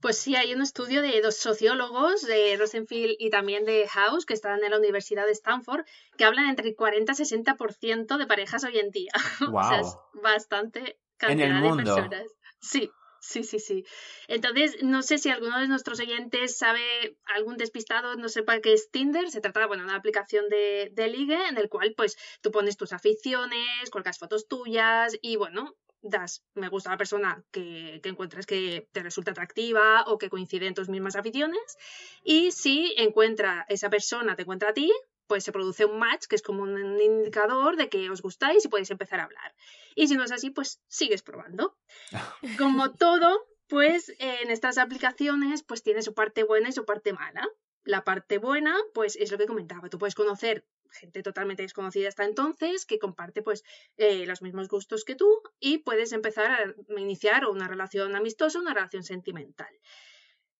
Pues 0.00 0.18
sí, 0.18 0.36
hay 0.36 0.52
un 0.52 0.60
estudio 0.60 1.00
de 1.00 1.22
dos 1.22 1.38
sociólogos, 1.38 2.20
de 2.26 2.54
Rosenfield 2.58 3.16
y 3.18 3.30
también 3.30 3.64
de 3.64 3.88
House, 3.88 4.26
que 4.26 4.34
están 4.34 4.62
en 4.62 4.72
la 4.72 4.78
Universidad 4.78 5.24
de 5.24 5.32
Stanford, 5.32 5.86
que 6.18 6.24
hablan 6.24 6.50
entre 6.50 6.68
el 6.68 6.76
40 6.76 7.10
y 7.10 7.16
60% 7.16 8.18
de 8.18 8.26
parejas 8.26 8.64
hoy 8.64 8.78
en 8.78 8.90
día. 8.90 9.12
o 9.52 9.62
sea, 9.62 9.80
es 9.80 9.96
bastante 10.22 11.00
cantidad 11.16 11.62
de 11.62 11.76
personas. 11.76 12.26
Sí, 12.60 12.90
Sí, 13.28 13.44
sí, 13.44 13.58
sí. 13.58 13.84
Entonces, 14.26 14.82
no 14.82 15.02
sé 15.02 15.18
si 15.18 15.28
alguno 15.28 15.58
de 15.58 15.68
nuestros 15.68 16.00
oyentes 16.00 16.56
sabe, 16.56 17.18
algún 17.26 17.58
despistado 17.58 18.16
no 18.16 18.30
sepa 18.30 18.60
qué 18.60 18.72
es 18.72 18.90
Tinder. 18.90 19.30
Se 19.30 19.42
trata, 19.42 19.66
bueno, 19.66 19.82
de 19.82 19.88
una 19.90 19.98
aplicación 19.98 20.48
de, 20.48 20.88
de 20.94 21.08
ligue 21.08 21.36
en 21.48 21.58
el 21.58 21.68
cual, 21.68 21.92
pues, 21.94 22.16
tú 22.40 22.50
pones 22.50 22.78
tus 22.78 22.94
aficiones, 22.94 23.90
colgas 23.90 24.18
fotos 24.18 24.48
tuyas 24.48 25.18
y, 25.20 25.36
bueno, 25.36 25.76
das 26.00 26.42
me 26.54 26.68
gusta 26.68 26.90
la 26.90 26.96
persona 26.96 27.44
que, 27.50 28.00
que 28.02 28.08
encuentras 28.08 28.46
que 28.46 28.88
te 28.92 29.02
resulta 29.02 29.32
atractiva 29.32 30.04
o 30.06 30.16
que 30.16 30.30
coincide 30.30 30.66
en 30.66 30.74
tus 30.74 30.88
mismas 30.88 31.16
aficiones. 31.16 31.76
Y 32.22 32.50
si 32.52 32.94
encuentra 32.96 33.66
esa 33.68 33.90
persona, 33.90 34.36
te 34.36 34.42
encuentra 34.42 34.70
a 34.70 34.74
ti, 34.74 34.90
pues 35.28 35.44
se 35.44 35.52
produce 35.52 35.84
un 35.84 35.98
match 35.98 36.24
que 36.26 36.34
es 36.34 36.42
como 36.42 36.64
un 36.64 37.00
indicador 37.00 37.76
de 37.76 37.88
que 37.88 38.10
os 38.10 38.22
gustáis 38.22 38.64
y 38.64 38.68
podéis 38.68 38.90
empezar 38.90 39.20
a 39.20 39.24
hablar. 39.24 39.54
Y 39.94 40.08
si 40.08 40.16
no 40.16 40.24
es 40.24 40.32
así, 40.32 40.50
pues 40.50 40.80
sigues 40.88 41.22
probando. 41.22 41.76
Como 42.58 42.94
todo, 42.94 43.46
pues 43.68 44.12
en 44.18 44.50
estas 44.50 44.78
aplicaciones 44.78 45.62
pues 45.62 45.82
tiene 45.82 46.02
su 46.02 46.14
parte 46.14 46.42
buena 46.42 46.70
y 46.70 46.72
su 46.72 46.84
parte 46.84 47.12
mala. 47.12 47.46
La 47.84 48.04
parte 48.04 48.38
buena, 48.38 48.76
pues 48.94 49.16
es 49.16 49.30
lo 49.30 49.38
que 49.38 49.46
comentaba, 49.46 49.88
tú 49.88 49.98
puedes 49.98 50.14
conocer 50.14 50.66
gente 50.90 51.22
totalmente 51.22 51.62
desconocida 51.62 52.08
hasta 52.08 52.24
entonces 52.24 52.86
que 52.86 52.98
comparte 52.98 53.42
pues 53.42 53.62
eh, 53.96 54.26
los 54.26 54.42
mismos 54.42 54.68
gustos 54.68 55.04
que 55.04 55.14
tú 55.14 55.42
y 55.60 55.78
puedes 55.78 56.12
empezar 56.12 56.50
a 56.50 56.74
iniciar 56.98 57.46
una 57.46 57.68
relación 57.68 58.16
amistosa, 58.16 58.58
una 58.58 58.74
relación 58.74 59.04
sentimental. 59.04 59.68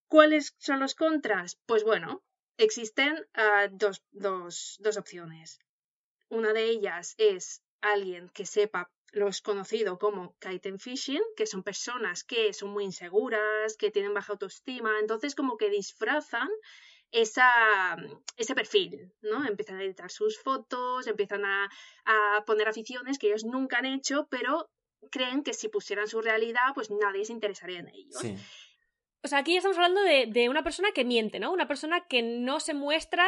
¿Cuáles 0.06 0.54
son 0.58 0.80
los 0.80 0.94
contras? 0.94 1.58
Pues 1.66 1.84
bueno, 1.84 2.22
existen 2.58 3.26
ah, 3.34 3.68
dos, 3.70 4.02
dos, 4.10 4.76
dos 4.80 4.96
opciones. 4.96 5.58
Una 6.28 6.52
de 6.52 6.64
ellas 6.64 7.14
es 7.16 7.62
alguien 7.80 8.28
que 8.28 8.44
sepa 8.44 8.90
lo 9.12 9.28
es 9.28 9.40
conocido 9.40 9.98
como 9.98 10.36
kite 10.38 10.78
phishing, 10.78 11.22
que 11.36 11.46
son 11.46 11.62
personas 11.62 12.24
que 12.24 12.52
son 12.52 12.70
muy 12.70 12.84
inseguras, 12.84 13.76
que 13.76 13.90
tienen 13.90 14.12
baja 14.12 14.32
autoestima, 14.32 14.98
entonces 15.00 15.34
como 15.34 15.56
que 15.56 15.70
disfrazan 15.70 16.48
esa, 17.10 17.96
ese 18.36 18.54
perfil, 18.54 19.12
¿no? 19.22 19.46
Empiezan 19.46 19.78
a 19.78 19.84
editar 19.84 20.10
sus 20.10 20.38
fotos, 20.38 21.06
empiezan 21.06 21.44
a, 21.44 21.70
poner 22.46 22.68
aficiones 22.68 23.18
que 23.18 23.28
ellos 23.28 23.44
nunca 23.44 23.78
han 23.78 23.86
hecho, 23.86 24.26
pero 24.30 24.70
creen 25.10 25.42
que 25.42 25.54
si 25.54 25.68
pusieran 25.68 26.08
su 26.08 26.20
realidad, 26.20 26.72
pues 26.74 26.90
nadie 26.90 27.24
se 27.24 27.32
interesaría 27.32 27.80
en 27.80 27.88
ellos. 27.88 28.22
O 29.22 29.28
sea, 29.28 29.38
aquí 29.38 29.52
ya 29.52 29.58
estamos 29.58 29.78
hablando 29.78 30.00
de, 30.02 30.48
una 30.48 30.62
persona 30.62 30.92
que 30.92 31.04
miente, 31.04 31.40
¿no? 31.40 31.52
Una 31.52 31.68
persona 31.68 32.06
que 32.06 32.22
no 32.22 32.60
se 32.60 32.74
muestra 32.74 33.26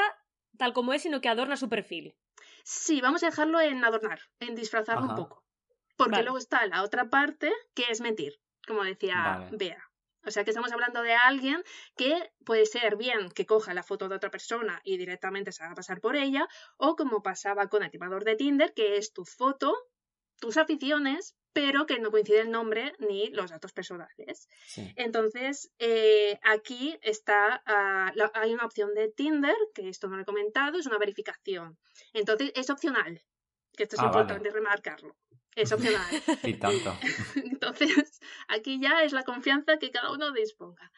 tal 0.57 0.73
como 0.73 0.93
es, 0.93 1.03
sino 1.03 1.21
que 1.21 1.29
adorna 1.29 1.57
su 1.57 1.69
perfil. 1.69 2.17
Sí, 2.65 3.01
vamos 3.01 3.23
a 3.23 3.27
dejarlo 3.27 3.61
en 3.61 3.85
adornar, 3.85 4.21
en 4.41 4.55
disfrazarlo 4.55 5.09
un 5.09 5.17
poco. 5.17 5.45
Porque 5.97 6.23
luego 6.23 6.39
está 6.39 6.67
la 6.67 6.83
otra 6.83 7.11
parte, 7.11 7.53
que 7.75 7.85
es 7.91 8.01
mentir, 8.01 8.41
como 8.67 8.85
decía 8.85 9.49
Bea. 9.53 9.91
O 10.27 10.31
sea 10.31 10.45
que 10.45 10.51
estamos 10.51 10.73
hablando 10.73 11.03
de 11.03 11.15
alguien 11.15 11.63
que 11.97 12.31
puede 12.45 12.67
ser 12.67 12.97
bien 12.97 13.31
que 13.31 13.47
coja 13.47 13.73
la 13.73 13.83
foto 13.83 14.09
de 14.09 14.17
otra 14.17 14.31
persona 14.31 14.81
y 14.85 14.99
directamente 14.99 15.51
se 15.51 15.65
haga 15.65 15.75
pasar 15.75 16.01
por 16.01 16.15
ella, 16.15 16.47
o 16.77 16.95
como 16.95 17.23
pasaba 17.23 17.69
con 17.69 17.83
el 17.83 17.91
timador 17.91 18.25
de 18.25 18.37
Tinder, 18.37 18.75
que 18.75 18.97
es 18.97 19.13
tu 19.13 19.25
foto, 19.25 19.75
tus 20.39 20.59
aficiones, 20.59 21.37
pero 21.53 21.87
que 21.87 21.99
no 21.99 22.11
coincide 22.11 22.41
el 22.41 22.51
nombre 22.51 22.95
ni 22.99 23.29
los 23.31 23.51
datos 23.51 23.73
personales. 23.73 24.49
Entonces, 24.97 25.73
eh, 25.79 26.39
aquí 26.43 26.99
está, 27.03 27.63
ah, 27.67 28.13
hay 28.35 28.55
una 28.55 28.65
opción 28.65 28.95
de 28.95 29.09
Tinder, 29.09 29.57
que 29.75 29.89
esto 29.89 30.09
no 30.09 30.17
lo 30.17 30.23
he 30.23 30.27
comentado, 30.27 30.79
es 30.79 30.87
una 30.87 30.99
verificación. 30.99 31.79
Entonces, 32.13 32.53
es 32.55 32.71
opcional, 32.71 33.21
que 33.77 33.85
esto 33.85 33.97
es 33.97 34.03
ah, 34.03 34.07
importante 34.07 34.51
remarcarlo. 34.51 35.17
Es 35.57 35.73
opcional. 35.73 36.07
y 36.45 36.55
tanto. 36.55 36.97
Entonces, 37.35 38.21
aquí 38.49 38.81
ya 38.81 39.03
es 39.03 39.13
la 39.13 39.25
confianza 39.25 39.79
que 39.79 39.91
cada 39.91 40.13
uno 40.13 40.33
disponga. 40.33 40.90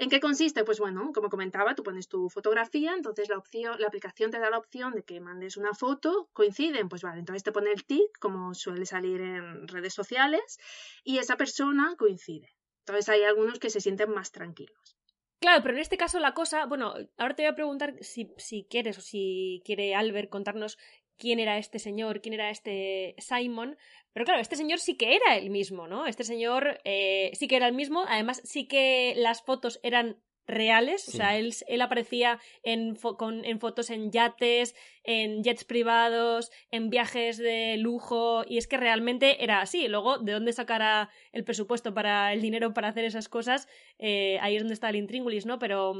¿En 0.00 0.10
qué 0.10 0.20
consiste? 0.20 0.62
Pues 0.62 0.78
bueno, 0.78 1.10
como 1.12 1.28
comentaba, 1.28 1.74
tú 1.74 1.82
pones 1.82 2.06
tu 2.06 2.30
fotografía, 2.30 2.94
entonces 2.94 3.28
la 3.28 3.36
opción, 3.36 3.80
la 3.80 3.88
aplicación 3.88 4.30
te 4.30 4.38
da 4.38 4.48
la 4.48 4.58
opción 4.58 4.94
de 4.94 5.02
que 5.02 5.20
mandes 5.20 5.56
una 5.56 5.74
foto, 5.74 6.30
coinciden, 6.32 6.88
pues 6.88 7.02
vale, 7.02 7.18
entonces 7.18 7.42
te 7.42 7.50
pone 7.50 7.72
el 7.72 7.84
tic, 7.84 8.16
como 8.20 8.54
suele 8.54 8.86
salir 8.86 9.20
en 9.20 9.66
redes 9.66 9.94
sociales, 9.94 10.58
y 11.02 11.18
esa 11.18 11.36
persona 11.36 11.96
coincide. 11.98 12.54
Entonces 12.86 13.08
hay 13.08 13.24
algunos 13.24 13.58
que 13.58 13.70
se 13.70 13.80
sienten 13.80 14.10
más 14.10 14.30
tranquilos. 14.30 14.96
Claro, 15.40 15.62
pero 15.62 15.74
en 15.74 15.80
este 15.80 15.96
caso 15.96 16.20
la 16.20 16.32
cosa, 16.32 16.66
bueno, 16.66 16.94
ahora 17.16 17.34
te 17.34 17.42
voy 17.42 17.50
a 17.50 17.54
preguntar 17.56 17.94
si, 18.00 18.32
si 18.36 18.66
quieres 18.70 18.98
o 18.98 19.00
si 19.00 19.62
quiere 19.64 19.96
Albert 19.96 20.30
contarnos 20.30 20.78
quién 21.16 21.40
era 21.40 21.58
este 21.58 21.78
señor, 21.78 22.20
quién 22.20 22.34
era 22.34 22.50
este 22.50 23.14
Simon. 23.18 23.76
Pero 24.12 24.24
claro, 24.24 24.40
este 24.40 24.56
señor 24.56 24.78
sí 24.80 24.96
que 24.96 25.16
era 25.16 25.36
el 25.36 25.50
mismo, 25.50 25.86
¿no? 25.86 26.06
Este 26.06 26.24
señor 26.24 26.80
eh, 26.84 27.30
sí 27.34 27.46
que 27.48 27.56
era 27.56 27.68
el 27.68 27.74
mismo. 27.74 28.04
Además, 28.08 28.40
sí 28.44 28.66
que 28.66 29.14
las 29.16 29.42
fotos 29.42 29.80
eran 29.82 30.20
reales. 30.48 31.06
O 31.08 31.12
sea, 31.12 31.36
él, 31.38 31.54
él 31.68 31.80
aparecía 31.82 32.40
en, 32.62 32.96
en 33.44 33.60
fotos 33.60 33.90
en 33.90 34.10
yates, 34.10 34.74
en 35.04 35.44
jets 35.44 35.64
privados, 35.64 36.50
en 36.70 36.90
viajes 36.90 37.36
de 37.36 37.76
lujo. 37.76 38.44
Y 38.48 38.58
es 38.58 38.66
que 38.66 38.78
realmente 38.78 39.44
era 39.44 39.60
así. 39.60 39.86
Luego, 39.86 40.18
¿de 40.18 40.32
dónde 40.32 40.52
sacara 40.52 41.10
el 41.32 41.44
presupuesto 41.44 41.94
para 41.94 42.32
el 42.32 42.40
dinero 42.40 42.74
para 42.74 42.88
hacer 42.88 43.04
esas 43.04 43.28
cosas? 43.28 43.68
Eh, 43.98 44.38
ahí 44.40 44.56
es 44.56 44.62
donde 44.62 44.74
está 44.74 44.88
el 44.88 44.96
intríngulis, 44.96 45.46
¿no? 45.46 45.58
Pero, 45.58 45.94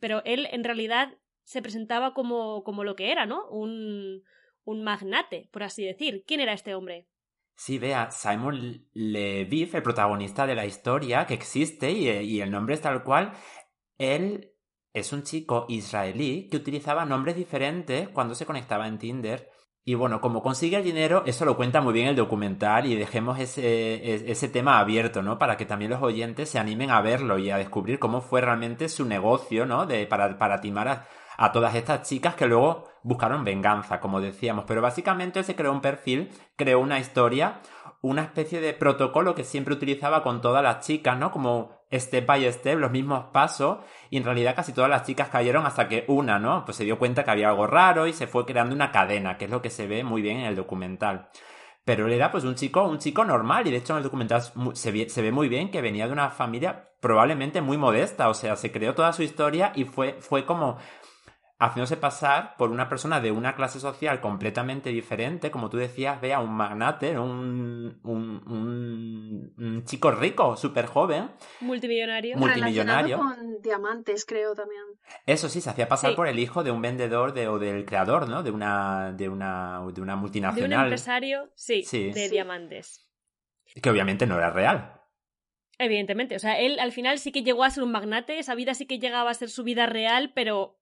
pero 0.00 0.22
él 0.24 0.48
en 0.50 0.64
realidad 0.64 1.16
se 1.44 1.62
presentaba 1.62 2.12
como, 2.12 2.64
como 2.64 2.84
lo 2.84 2.96
que 2.96 3.12
era, 3.12 3.24
¿no? 3.24 3.48
Un, 3.50 4.24
un 4.64 4.82
magnate, 4.82 5.48
por 5.52 5.62
así 5.62 5.84
decir. 5.84 6.24
¿Quién 6.26 6.40
era 6.40 6.52
este 6.52 6.74
hombre? 6.74 7.06
Sí, 7.54 7.78
vea, 7.78 8.10
Simon 8.10 8.86
Leviv, 8.92 9.76
el 9.76 9.82
protagonista 9.82 10.46
de 10.46 10.54
la 10.54 10.66
historia 10.66 11.26
que 11.26 11.34
existe 11.34 11.90
y, 11.90 12.40
el 12.40 12.50
nombre 12.50 12.74
es 12.74 12.80
tal 12.80 13.04
cual, 13.04 13.32
él 13.98 14.52
es 14.92 15.12
un 15.12 15.22
chico 15.22 15.66
israelí 15.68 16.48
que 16.48 16.56
utilizaba 16.56 17.04
nombres 17.04 17.36
diferentes 17.36 18.08
cuando 18.08 18.34
se 18.34 18.46
conectaba 18.46 18.88
en 18.88 18.98
Tinder. 18.98 19.50
Y 19.84 19.94
bueno, 19.94 20.20
como 20.20 20.42
consigue 20.42 20.76
el 20.76 20.84
dinero, 20.84 21.24
eso 21.26 21.44
lo 21.44 21.56
cuenta 21.56 21.80
muy 21.80 21.92
bien 21.92 22.08
el 22.08 22.16
documental 22.16 22.86
y 22.86 22.94
dejemos 22.94 23.38
ese, 23.40 24.30
ese 24.30 24.48
tema 24.48 24.78
abierto, 24.78 25.22
¿no? 25.22 25.38
Para 25.38 25.56
que 25.56 25.66
también 25.66 25.90
los 25.90 26.02
oyentes 26.02 26.48
se 26.48 26.58
animen 26.58 26.90
a 26.90 27.00
verlo 27.00 27.38
y 27.38 27.50
a 27.50 27.58
descubrir 27.58 27.98
cómo 27.98 28.20
fue 28.20 28.40
realmente 28.40 28.88
su 28.88 29.04
negocio, 29.04 29.66
¿no? 29.66 29.86
De, 29.86 30.06
para, 30.06 30.38
para 30.38 30.60
timar 30.60 30.88
a, 30.88 31.08
a 31.36 31.52
todas 31.52 31.74
estas 31.74 32.08
chicas 32.08 32.34
que 32.34 32.46
luego 32.46 32.88
buscaron 33.02 33.44
venganza, 33.44 34.00
como 34.00 34.20
decíamos. 34.20 34.64
Pero 34.66 34.82
básicamente 34.82 35.42
se 35.42 35.54
creó 35.54 35.72
un 35.72 35.80
perfil, 35.80 36.30
creó 36.56 36.80
una 36.80 36.98
historia, 36.98 37.60
una 38.00 38.22
especie 38.22 38.60
de 38.60 38.74
protocolo 38.74 39.34
que 39.34 39.44
siempre 39.44 39.74
utilizaba 39.74 40.22
con 40.22 40.40
todas 40.40 40.62
las 40.62 40.84
chicas, 40.84 41.16
¿no? 41.18 41.30
Como 41.30 41.82
step 41.92 42.26
by 42.26 42.52
step, 42.52 42.78
los 42.78 42.90
mismos 42.90 43.26
pasos, 43.32 43.78
y 44.10 44.16
en 44.16 44.24
realidad 44.24 44.56
casi 44.56 44.72
todas 44.72 44.90
las 44.90 45.04
chicas 45.04 45.28
cayeron 45.28 45.66
hasta 45.66 45.88
que 45.88 46.04
una, 46.08 46.38
¿no? 46.38 46.64
Pues 46.64 46.76
se 46.76 46.84
dio 46.84 46.98
cuenta 46.98 47.22
que 47.24 47.30
había 47.30 47.50
algo 47.50 47.66
raro 47.66 48.06
y 48.06 48.12
se 48.12 48.26
fue 48.26 48.44
creando 48.44 48.74
una 48.74 48.90
cadena, 48.90 49.36
que 49.36 49.44
es 49.44 49.50
lo 49.50 49.62
que 49.62 49.70
se 49.70 49.86
ve 49.86 50.02
muy 50.02 50.22
bien 50.22 50.38
en 50.38 50.46
el 50.46 50.56
documental. 50.56 51.28
Pero 51.84 52.06
él 52.06 52.12
era 52.12 52.30
pues 52.30 52.44
un 52.44 52.54
chico, 52.54 52.84
un 52.84 52.98
chico 52.98 53.24
normal, 53.24 53.66
y 53.66 53.70
de 53.70 53.78
hecho 53.78 53.92
en 53.92 53.98
el 53.98 54.04
documental 54.04 54.42
se 54.74 54.92
ve, 54.92 55.08
se 55.08 55.22
ve 55.22 55.32
muy 55.32 55.48
bien 55.48 55.70
que 55.70 55.82
venía 55.82 56.06
de 56.06 56.12
una 56.12 56.30
familia 56.30 56.88
probablemente 57.00 57.60
muy 57.60 57.76
modesta, 57.76 58.28
o 58.28 58.34
sea, 58.34 58.54
se 58.54 58.70
creó 58.70 58.94
toda 58.94 59.12
su 59.12 59.24
historia 59.24 59.72
y 59.74 59.84
fue, 59.84 60.14
fue 60.20 60.46
como 60.46 60.78
haciéndose 61.62 61.96
pasar 61.96 62.56
por 62.56 62.72
una 62.72 62.88
persona 62.88 63.20
de 63.20 63.30
una 63.30 63.54
clase 63.54 63.78
social 63.78 64.20
completamente 64.20 64.90
diferente, 64.90 65.52
como 65.52 65.70
tú 65.70 65.76
decías, 65.76 66.20
vea, 66.20 66.40
un 66.40 66.52
magnate, 66.52 67.16
un, 67.16 68.00
un, 68.02 69.84
chico 69.84 70.10
rico, 70.10 70.56
súper 70.56 70.86
joven. 70.86 71.30
Multimillonario. 71.60 72.36
Multimillonario. 72.36 73.18
con 73.18 73.62
diamantes, 73.62 74.24
creo 74.24 74.56
también. 74.56 74.82
Eso 75.24 75.48
sí, 75.48 75.60
se 75.60 75.70
hacía 75.70 75.88
pasar 75.88 76.16
por 76.16 76.26
el 76.26 76.40
hijo 76.40 76.64
de 76.64 76.72
un 76.72 76.82
vendedor 76.82 77.32
de, 77.32 77.46
o 77.46 77.60
del 77.60 77.84
creador, 77.84 78.28
¿no? 78.28 78.42
De 78.42 78.50
una, 78.50 79.12
de 79.12 79.28
una, 79.28 79.82
de 79.94 80.00
una 80.00 80.16
multinacional. 80.16 80.68
De 80.68 80.76
un 80.76 80.82
empresario, 80.82 81.52
sí, 81.54 81.84
de 81.92 82.28
diamantes. 82.28 83.08
Que 83.80 83.88
obviamente 83.88 84.26
no 84.26 84.36
era 84.36 84.50
real. 84.50 85.00
Evidentemente, 85.78 86.34
o 86.34 86.38
sea, 86.40 86.58
él 86.58 86.80
al 86.80 86.90
final 86.90 87.20
sí 87.20 87.30
que 87.30 87.42
llegó 87.42 87.62
a 87.62 87.70
ser 87.70 87.84
un 87.84 87.92
magnate, 87.92 88.38
esa 88.38 88.56
vida 88.56 88.74
sí 88.74 88.86
que 88.86 88.98
llegaba 88.98 89.30
a 89.30 89.34
ser 89.34 89.48
su 89.48 89.62
vida 89.62 89.86
real, 89.86 90.32
pero 90.34 90.81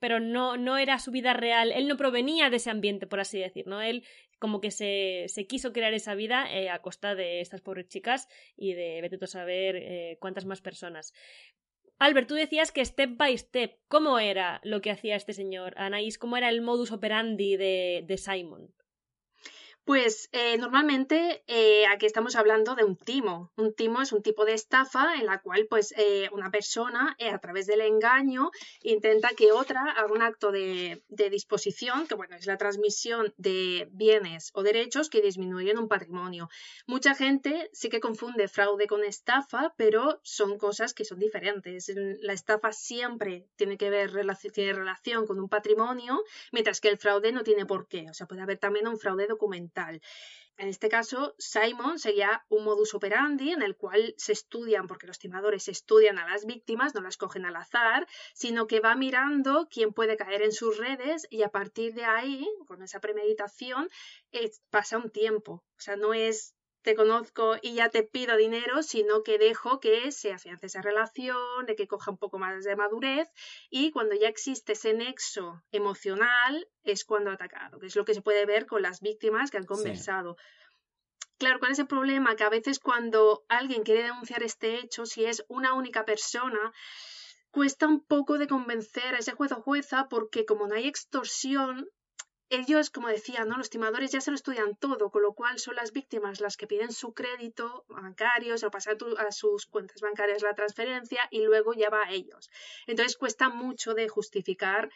pero 0.00 0.18
no, 0.18 0.56
no 0.56 0.78
era 0.78 0.98
su 0.98 1.10
vida 1.10 1.34
real, 1.34 1.70
él 1.72 1.86
no 1.86 1.96
provenía 1.96 2.50
de 2.50 2.56
ese 2.56 2.70
ambiente, 2.70 3.06
por 3.06 3.20
así 3.20 3.38
decir, 3.38 3.66
¿no? 3.66 3.80
Él 3.80 4.04
como 4.38 4.60
que 4.60 4.70
se, 4.70 5.26
se 5.28 5.46
quiso 5.46 5.72
crear 5.72 5.92
esa 5.92 6.14
vida 6.14 6.50
eh, 6.50 6.70
a 6.70 6.80
costa 6.80 7.14
de 7.14 7.40
estas 7.40 7.60
pobres 7.60 7.88
chicas 7.88 8.26
y 8.56 8.72
de 8.72 9.00
vete 9.02 9.22
a 9.22 9.28
saber 9.28 9.76
eh, 9.76 10.16
cuántas 10.18 10.46
más 10.46 10.62
personas. 10.62 11.12
Albert, 11.98 12.28
tú 12.28 12.34
decías 12.34 12.72
que 12.72 12.82
step 12.82 13.18
by 13.18 13.36
step, 13.36 13.76
¿cómo 13.86 14.18
era 14.18 14.60
lo 14.64 14.80
que 14.80 14.90
hacía 14.90 15.16
este 15.16 15.34
señor 15.34 15.74
Anaís? 15.76 16.16
¿Cómo 16.16 16.38
era 16.38 16.48
el 16.48 16.62
modus 16.62 16.92
operandi 16.92 17.56
de, 17.56 18.02
de 18.06 18.16
Simon? 18.16 18.72
Pues 19.90 20.28
eh, 20.30 20.56
normalmente 20.56 21.42
eh, 21.48 21.84
aquí 21.88 22.06
estamos 22.06 22.36
hablando 22.36 22.76
de 22.76 22.84
un 22.84 22.96
timo. 22.96 23.50
Un 23.56 23.74
timo 23.74 24.00
es 24.00 24.12
un 24.12 24.22
tipo 24.22 24.44
de 24.44 24.52
estafa 24.52 25.16
en 25.16 25.26
la 25.26 25.40
cual 25.40 25.66
pues 25.68 25.92
eh, 25.96 26.28
una 26.30 26.52
persona 26.52 27.16
a 27.18 27.38
través 27.40 27.66
del 27.66 27.80
engaño 27.80 28.52
intenta 28.84 29.30
que 29.30 29.50
otra 29.50 29.82
haga 29.90 30.12
un 30.12 30.22
acto 30.22 30.52
de, 30.52 31.02
disposición, 31.08 32.06
que 32.06 32.14
bueno, 32.14 32.36
es 32.36 32.46
la 32.46 32.56
transmisión 32.56 33.34
de 33.36 33.88
bienes 33.90 34.52
o 34.54 34.62
derechos 34.62 35.10
que 35.10 35.22
disminuyen 35.22 35.76
un 35.76 35.88
patrimonio. 35.88 36.48
Mucha 36.86 37.16
gente 37.16 37.68
sí 37.72 37.88
que 37.88 37.98
confunde 37.98 38.46
fraude 38.46 38.86
con 38.86 39.02
estafa, 39.02 39.74
pero 39.76 40.20
son 40.22 40.56
cosas 40.56 40.94
que 40.94 41.04
son 41.04 41.18
diferentes. 41.18 41.92
La 42.20 42.32
estafa 42.32 42.70
siempre 42.70 43.48
tiene 43.56 43.76
que 43.76 43.90
ver 43.90 44.12
tiene 44.54 44.72
relación 44.72 45.26
con 45.26 45.40
un 45.40 45.48
patrimonio, 45.48 46.22
mientras 46.52 46.80
que 46.80 46.90
el 46.90 46.98
fraude 46.98 47.32
no 47.32 47.42
tiene 47.42 47.66
por 47.66 47.88
qué. 47.88 48.06
O 48.08 48.14
sea, 48.14 48.28
puede 48.28 48.42
haber 48.42 48.58
también 48.58 48.86
un 48.86 48.96
fraude 48.96 49.26
documental 49.26 49.79
en 50.60 50.68
este 50.68 50.90
caso, 50.90 51.34
Simon 51.38 51.98
sería 51.98 52.44
un 52.50 52.64
modus 52.64 52.92
operandi 52.92 53.52
en 53.52 53.62
el 53.62 53.76
cual 53.76 54.14
se 54.18 54.32
estudian, 54.32 54.86
porque 54.86 55.06
los 55.06 55.18
timadores 55.18 55.68
estudian 55.68 56.18
a 56.18 56.28
las 56.28 56.44
víctimas, 56.44 56.94
no 56.94 57.00
las 57.00 57.16
cogen 57.16 57.46
al 57.46 57.56
azar, 57.56 58.06
sino 58.34 58.66
que 58.66 58.80
va 58.80 58.94
mirando 58.94 59.68
quién 59.70 59.94
puede 59.94 60.18
caer 60.18 60.42
en 60.42 60.52
sus 60.52 60.76
redes 60.76 61.26
y 61.30 61.44
a 61.44 61.48
partir 61.48 61.94
de 61.94 62.04
ahí, 62.04 62.46
con 62.66 62.82
esa 62.82 63.00
premeditación, 63.00 63.88
pasa 64.68 64.98
un 64.98 65.10
tiempo. 65.10 65.64
O 65.78 65.80
sea, 65.80 65.96
no 65.96 66.12
es 66.12 66.54
te 66.82 66.94
conozco 66.94 67.56
y 67.60 67.74
ya 67.74 67.90
te 67.90 68.02
pido 68.02 68.36
dinero, 68.36 68.82
sino 68.82 69.22
que 69.22 69.38
dejo 69.38 69.80
que 69.80 70.12
se 70.12 70.32
afiance 70.32 70.66
esa 70.66 70.82
relación, 70.82 71.66
de 71.66 71.76
que 71.76 71.86
coja 71.86 72.10
un 72.10 72.18
poco 72.18 72.38
más 72.38 72.64
de 72.64 72.76
madurez 72.76 73.28
y 73.68 73.90
cuando 73.90 74.14
ya 74.14 74.28
existe 74.28 74.72
ese 74.72 74.94
nexo 74.94 75.62
emocional 75.72 76.68
es 76.82 77.04
cuando 77.04 77.30
ha 77.30 77.34
atacado, 77.34 77.78
que 77.78 77.86
es 77.86 77.96
lo 77.96 78.04
que 78.04 78.14
se 78.14 78.22
puede 78.22 78.46
ver 78.46 78.66
con 78.66 78.82
las 78.82 79.00
víctimas 79.00 79.50
que 79.50 79.58
han 79.58 79.66
conversado. 79.66 80.36
Claro, 81.38 81.58
¿cuál 81.58 81.72
es 81.72 81.78
el 81.78 81.86
problema? 81.86 82.36
Que 82.36 82.44
a 82.44 82.50
veces 82.50 82.78
cuando 82.78 83.44
alguien 83.48 83.82
quiere 83.82 84.02
denunciar 84.02 84.42
este 84.42 84.78
hecho, 84.78 85.06
si 85.06 85.24
es 85.24 85.44
una 85.48 85.72
única 85.72 86.04
persona, 86.04 86.72
cuesta 87.50 87.86
un 87.86 88.04
poco 88.04 88.38
de 88.38 88.46
convencer 88.46 89.14
a 89.14 89.18
ese 89.18 89.32
juez 89.32 89.52
o 89.52 89.62
jueza 89.62 90.08
porque 90.08 90.44
como 90.44 90.66
no 90.66 90.74
hay 90.74 90.86
extorsión, 90.86 91.88
ellos, 92.50 92.90
como 92.90 93.08
decía, 93.08 93.44
¿no? 93.44 93.56
los 93.56 93.70
timadores 93.70 94.10
ya 94.10 94.20
se 94.20 94.30
lo 94.30 94.34
estudian 94.34 94.76
todo, 94.76 95.10
con 95.10 95.22
lo 95.22 95.34
cual 95.34 95.58
son 95.58 95.76
las 95.76 95.92
víctimas 95.92 96.40
las 96.40 96.56
que 96.56 96.66
piden 96.66 96.92
su 96.92 97.14
crédito 97.14 97.84
bancario, 97.88 98.58
se 98.58 98.66
lo 98.66 98.70
pasan 98.72 98.98
a 99.18 99.30
sus 99.30 99.66
cuentas 99.66 100.00
bancarias 100.00 100.42
la 100.42 100.54
transferencia 100.54 101.20
y 101.30 101.44
luego 101.44 101.72
ya 101.74 101.90
va 101.90 102.04
a 102.04 102.10
ellos. 102.10 102.50
Entonces 102.86 103.16
cuesta 103.16 103.48
mucho 103.48 103.94
de 103.94 104.08
justificar 104.08 104.90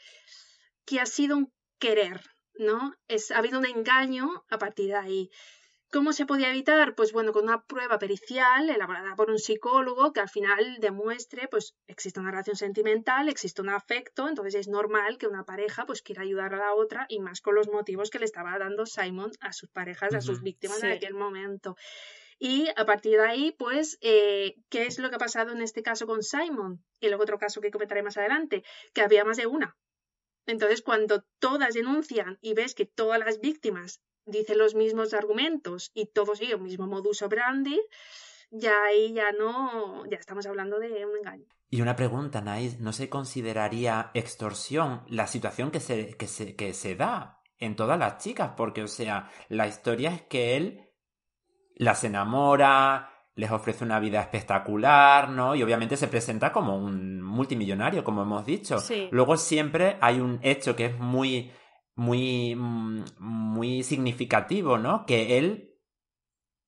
que 0.84 1.00
ha 1.00 1.06
sido 1.06 1.36
un 1.36 1.52
querer, 1.78 2.20
¿no? 2.54 2.94
Es, 3.06 3.30
ha 3.30 3.38
habido 3.38 3.60
un 3.60 3.66
engaño 3.66 4.44
a 4.50 4.58
partir 4.58 4.88
de 4.88 4.96
ahí. 4.96 5.30
¿Cómo 5.94 6.12
se 6.12 6.26
podía 6.26 6.50
evitar? 6.50 6.96
Pues 6.96 7.12
bueno, 7.12 7.32
con 7.32 7.44
una 7.44 7.66
prueba 7.66 8.00
pericial 8.00 8.68
elaborada 8.68 9.14
por 9.14 9.30
un 9.30 9.38
psicólogo 9.38 10.12
que 10.12 10.18
al 10.18 10.28
final 10.28 10.78
demuestre, 10.80 11.46
pues 11.46 11.76
existe 11.86 12.18
una 12.18 12.32
relación 12.32 12.56
sentimental, 12.56 13.28
existe 13.28 13.62
un 13.62 13.68
afecto, 13.68 14.26
entonces 14.28 14.56
es 14.56 14.66
normal 14.66 15.18
que 15.18 15.28
una 15.28 15.44
pareja 15.44 15.86
pues 15.86 16.02
quiera 16.02 16.22
ayudar 16.22 16.52
a 16.52 16.58
la 16.58 16.74
otra 16.74 17.06
y 17.08 17.20
más 17.20 17.40
con 17.40 17.54
los 17.54 17.68
motivos 17.68 18.10
que 18.10 18.18
le 18.18 18.24
estaba 18.24 18.58
dando 18.58 18.86
Simon 18.86 19.30
a 19.38 19.52
sus 19.52 19.70
parejas, 19.70 20.14
a 20.14 20.20
sus 20.20 20.42
víctimas 20.42 20.82
en 20.82 20.90
aquel 20.90 21.14
momento. 21.14 21.76
Y 22.40 22.66
a 22.74 22.84
partir 22.84 23.18
de 23.18 23.26
ahí, 23.28 23.54
pues, 23.56 23.96
eh, 24.00 24.56
¿qué 24.70 24.86
es 24.86 24.98
lo 24.98 25.10
que 25.10 25.14
ha 25.14 25.20
pasado 25.20 25.52
en 25.52 25.62
este 25.62 25.84
caso 25.84 26.08
con 26.08 26.24
Simon? 26.24 26.84
Y 26.98 27.06
luego 27.06 27.22
otro 27.22 27.38
caso 27.38 27.60
que 27.60 27.70
comentaré 27.70 28.02
más 28.02 28.16
adelante, 28.16 28.64
que 28.94 29.02
había 29.02 29.24
más 29.24 29.36
de 29.36 29.46
una. 29.46 29.76
Entonces, 30.46 30.82
cuando 30.82 31.24
todas 31.38 31.72
denuncian 31.72 32.36
y 32.40 32.54
ves 32.54 32.74
que 32.74 32.84
todas 32.84 33.20
las 33.20 33.38
víctimas 33.38 34.02
dice 34.26 34.54
los 34.54 34.74
mismos 34.74 35.14
argumentos 35.14 35.90
y 35.94 36.06
todos 36.06 36.38
sigue 36.38 36.54
el 36.54 36.60
mismo 36.60 36.86
modus 36.86 37.22
operandi, 37.22 37.80
ya 38.50 38.74
ahí 38.84 39.12
ya 39.12 39.32
no, 39.32 40.04
ya 40.06 40.16
estamos 40.16 40.46
hablando 40.46 40.78
de 40.78 41.04
un 41.06 41.16
engaño. 41.16 41.46
Y 41.70 41.80
una 41.80 41.96
pregunta, 41.96 42.40
Nais, 42.40 42.78
¿no 42.78 42.92
se 42.92 43.08
consideraría 43.08 44.10
extorsión 44.14 45.02
la 45.08 45.26
situación 45.26 45.70
que 45.70 45.80
se, 45.80 46.16
que 46.16 46.28
se, 46.28 46.54
que 46.54 46.72
se 46.72 46.94
da 46.94 47.42
en 47.58 47.74
todas 47.74 47.98
las 47.98 48.18
chicas? 48.18 48.52
Porque, 48.56 48.82
o 48.84 48.88
sea, 48.88 49.30
la 49.48 49.66
historia 49.66 50.10
es 50.10 50.22
que 50.22 50.56
él 50.56 50.92
las 51.74 52.04
enamora, 52.04 53.10
les 53.34 53.50
ofrece 53.50 53.84
una 53.84 53.98
vida 53.98 54.20
espectacular, 54.20 55.28
¿no? 55.28 55.54
Y 55.56 55.62
obviamente 55.62 55.96
se 55.96 56.06
presenta 56.08 56.52
como 56.52 56.76
un 56.76 57.20
multimillonario, 57.20 58.04
como 58.04 58.22
hemos 58.22 58.46
dicho. 58.46 58.76
Luego 59.10 59.36
siempre 59.36 59.96
hay 60.00 60.20
un 60.20 60.38
hecho 60.42 60.76
que 60.76 60.86
es 60.86 60.98
muy, 60.98 61.50
muy, 61.96 62.54
mm, 62.56 63.04
muy 63.18 63.82
significativo, 63.82 64.78
¿no? 64.78 65.06
Que 65.06 65.38
él 65.38 65.74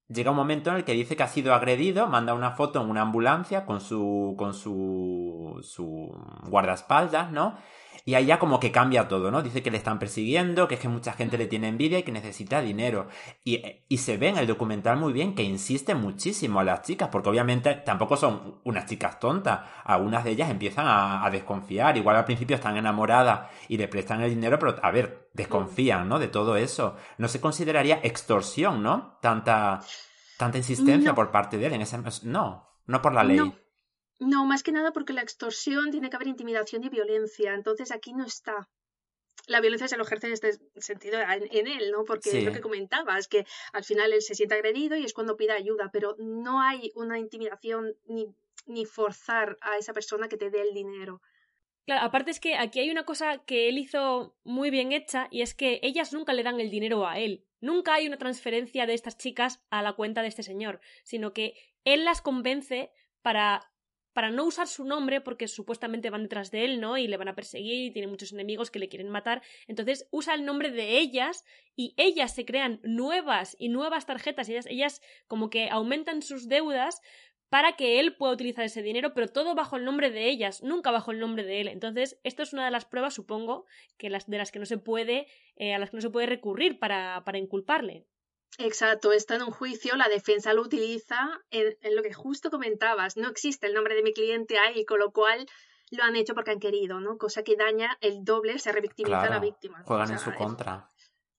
llega 0.09 0.30
un 0.30 0.37
momento 0.37 0.71
en 0.71 0.76
el 0.76 0.85
que 0.85 0.92
dice 0.92 1.16
que 1.16 1.23
ha 1.23 1.28
sido 1.28 1.54
agredido, 1.54 2.06
manda 2.06 2.35
una 2.35 2.52
foto 2.52 2.80
en 2.80 2.90
una 2.90 3.02
ambulancia 3.02 3.66
con 3.66 3.80
su, 3.80 4.35
con 4.38 4.54
su, 4.54 5.61
su 5.62 6.12
guardaespaldas, 6.49 7.33
¿no? 7.33 7.56
Y 8.05 8.15
ahí 8.15 8.26
ya 8.26 8.38
como 8.38 8.61
que 8.61 8.73
cambia 8.73 9.09
todo, 9.09 9.31
¿no? 9.31 9.43
Dice 9.43 9.62
que 9.62 9.71
le 9.71 9.79
están 9.79 9.99
persiguiendo, 9.99 10.69
que 10.69 10.75
es 10.75 10.81
que 10.81 10.88
mucha 10.88 11.12
gente 11.12 11.38
le 11.38 11.47
tiene 11.47 11.69
envidia 11.69 11.99
y 11.99 12.03
que 12.03 12.12
necesita 12.12 12.61
dinero. 12.61 13.09
Y, 13.45 13.62
y 13.88 13.99
se 13.99 14.17
ve 14.17 14.29
en 14.29 14.38
el 14.38 14.47
documental 14.47 14.97
muy 14.97 15.12
bien 15.12 15.35
que 15.35 15.43
insiste 15.43 15.95
muchísimo 15.95 16.61
a 16.61 16.65
las 16.65 16.83
chicas, 16.83 17.09
porque 17.11 17.29
obviamente 17.29 17.75
tampoco 17.75 18.17
son 18.17 18.61
unas 18.65 18.87
chicas 18.87 19.19
tontas. 19.19 19.61
Algunas 19.85 20.25
de 20.25 20.33
ellas 20.33 20.50
empiezan 20.50 20.87
a, 20.88 21.29
desconfiar. 21.31 21.97
Igual 21.97 22.17
al 22.17 22.25
principio 22.25 22.57
están 22.57 22.76
enamoradas 22.76 23.50
y 23.69 23.76
le 23.76 23.88
prestan 23.88 24.23
el 24.23 24.31
dinero, 24.31 24.59
pero 24.59 24.76
a 24.83 24.91
ver, 24.91 25.29
desconfían, 25.33 26.09
¿no? 26.09 26.19
De 26.19 26.29
todo 26.29 26.57
eso. 26.57 26.97
No 27.19 27.29
se 27.29 27.41
consideraría 27.41 28.00
extorsión, 28.03 28.83
¿no? 28.83 29.19
Tanta, 29.21 29.81
tanta 30.38 30.59
insistencia 30.59 31.15
por 31.15 31.31
parte 31.31 31.59
de 31.59 31.67
él 31.67 31.73
en 31.75 31.83
ese... 31.83 31.99
No, 32.23 32.69
no 32.87 33.03
por 33.03 33.12
la 33.12 33.25
ley. 33.25 33.38
No, 33.38 33.55
más 34.18 34.62
que 34.62 34.73
nada 34.73 34.92
porque 34.92 35.12
la 35.12 35.23
extorsión 35.23 35.90
tiene 35.90 36.11
que 36.11 36.16
haber 36.16 36.28
intimidación 36.28 36.85
y 36.85 36.88
violencia. 36.88 37.54
Entonces 37.54 37.92
aquí 37.92 38.12
no 38.12 38.25
está. 38.25 38.68
La 39.46 39.61
violencia 39.61 39.87
se 39.87 39.96
lo 39.96 40.04
ejerce 40.04 40.26
en 40.26 40.32
este 40.32 40.58
sentido 40.76 41.20
en, 41.20 41.66
él, 41.66 41.90
¿no? 41.92 42.04
Porque 42.04 42.38
es 42.38 42.44
lo 42.44 42.52
que 42.52 42.61
comentabas, 42.61 43.28
que 43.28 43.46
al 43.73 43.85
final 43.85 44.12
él 44.12 44.23
se 44.23 44.35
siente 44.35 44.54
agredido 44.54 44.96
y 44.96 45.04
es 45.04 45.12
cuando 45.12 45.37
pide 45.37 45.52
ayuda, 45.52 45.90
pero 45.92 46.16
no 46.18 46.61
hay 46.61 46.90
una 46.96 47.18
intimidación 47.18 47.94
ni, 48.06 48.35
ni 48.66 48.87
forzar 48.87 49.56
a 49.61 49.76
esa 49.76 49.92
persona 49.92 50.28
que 50.28 50.37
te 50.37 50.50
dé 50.50 50.62
el 50.62 50.75
dinero. 50.75 51.20
Claro, 51.85 52.04
aparte 52.04 52.32
es 52.32 52.40
que 52.40 52.56
aquí 52.56 52.80
hay 52.80 52.90
una 52.90 53.04
cosa 53.04 53.38
que 53.44 53.68
él 53.68 53.78
hizo 53.78 54.35
muy 54.42 54.70
bien 54.70 54.90
hecha 54.90 55.28
y 55.30 55.42
es 55.42 55.54
que 55.54 55.78
ellas 55.85 56.12
nunca 56.12 56.32
le 56.32 56.42
dan 56.42 56.58
el 56.58 56.70
dinero 56.70 57.06
a 57.06 57.20
él. 57.20 57.44
Nunca 57.61 57.94
hay 57.94 58.08
una 58.08 58.18
transferencia 58.18 58.87
de 58.87 58.94
estas 58.94 59.16
chicas 59.16 59.62
a 59.70 59.82
la 59.82 59.92
cuenta 59.92 60.23
de 60.23 60.28
este 60.28 60.42
señor, 60.42 60.80
sino 61.04 61.32
que 61.32 61.54
él 61.85 62.04
las 62.04 62.20
convence 62.20 62.90
para 63.23 63.70
para 64.16 64.30
no 64.30 64.44
usar 64.44 64.66
su 64.66 64.87
nombre 64.87 65.20
porque 65.20 65.46
supuestamente 65.46 66.08
van 66.08 66.23
detrás 66.23 66.50
de 66.50 66.64
él, 66.64 66.80
¿no? 66.80 66.96
Y 66.96 67.06
le 67.06 67.18
van 67.18 67.28
a 67.28 67.35
perseguir 67.35 67.85
y 67.85 67.90
tiene 67.90 68.08
muchos 68.08 68.32
enemigos 68.32 68.70
que 68.70 68.78
le 68.78 68.88
quieren 68.88 69.11
matar. 69.11 69.42
Entonces 69.68 70.08
usa 70.11 70.32
el 70.32 70.46
nombre 70.46 70.70
de 70.70 70.96
ellas 70.96 71.44
y 71.75 71.92
ellas 71.99 72.35
se 72.35 72.46
crean 72.46 72.80
nuevas 72.82 73.56
y 73.58 73.68
nuevas 73.68 74.06
tarjetas 74.06 74.49
ellas, 74.49 74.64
ellas 74.70 75.02
como 75.26 75.50
que 75.50 75.68
aumentan 75.68 76.23
sus 76.23 76.49
deudas 76.49 77.02
para 77.50 77.76
que 77.76 78.00
él 78.00 78.16
pueda 78.16 78.33
utilizar 78.33 78.64
ese 78.64 78.81
dinero, 78.81 79.12
pero 79.12 79.29
todo 79.29 79.55
bajo 79.55 79.76
el 79.76 79.85
nombre 79.85 80.11
de 80.11 80.31
ellas, 80.31 80.62
nunca 80.62 80.90
bajo 80.90 81.11
el 81.11 81.18
nombre 81.18 81.44
de 81.44 81.61
él. 81.61 81.68
Entonces, 81.68 82.18
esto 82.24 82.42
es 82.42 82.55
una 82.55 82.64
de 82.64 82.70
las 82.70 82.87
pruebas, 82.87 83.12
supongo, 83.12 83.66
que 83.98 84.09
las, 84.09 84.31
de 84.31 84.38
las 84.38 84.50
que 84.50 84.59
no 84.59 84.64
se 84.64 84.79
puede, 84.79 85.26
eh, 85.57 85.74
a 85.74 85.79
las 85.79 85.90
que 85.90 85.98
no 85.98 86.00
se 86.00 86.09
puede 86.09 86.26
recurrir 86.26 86.79
para, 86.79 87.22
para 87.26 87.37
inculparle. 87.37 88.07
Exacto, 88.59 89.12
está 89.12 89.37
en 89.37 89.42
un 89.42 89.50
juicio, 89.50 89.96
la 89.96 90.09
defensa 90.09 90.54
lo 90.54 90.62
utiliza 90.62 91.42
en, 91.50 91.76
lo 91.94 92.02
que 92.02 92.12
justo 92.12 92.50
comentabas. 92.50 93.16
No 93.16 93.28
existe 93.28 93.66
el 93.66 93.74
nombre 93.74 93.94
de 93.94 94.02
mi 94.02 94.12
cliente 94.12 94.59
ahí, 94.59 94.85
con 94.85 94.98
lo 94.98 95.12
cual 95.12 95.46
lo 95.90 96.02
han 96.02 96.16
hecho 96.16 96.35
porque 96.35 96.52
han 96.52 96.61
querido, 96.61 97.00
¿no? 97.00 97.18
Cosa 97.18 97.42
que 97.42 97.56
daña 97.56 97.98
el 98.00 98.24
doble, 98.24 98.59
se 98.59 98.72
revictimiza 98.72 99.22
a 99.22 99.30
la 99.30 99.40
víctima. 99.40 99.82
Juegan 99.85 100.11
en 100.11 100.18
su 100.18 100.32
contra. 100.35 100.90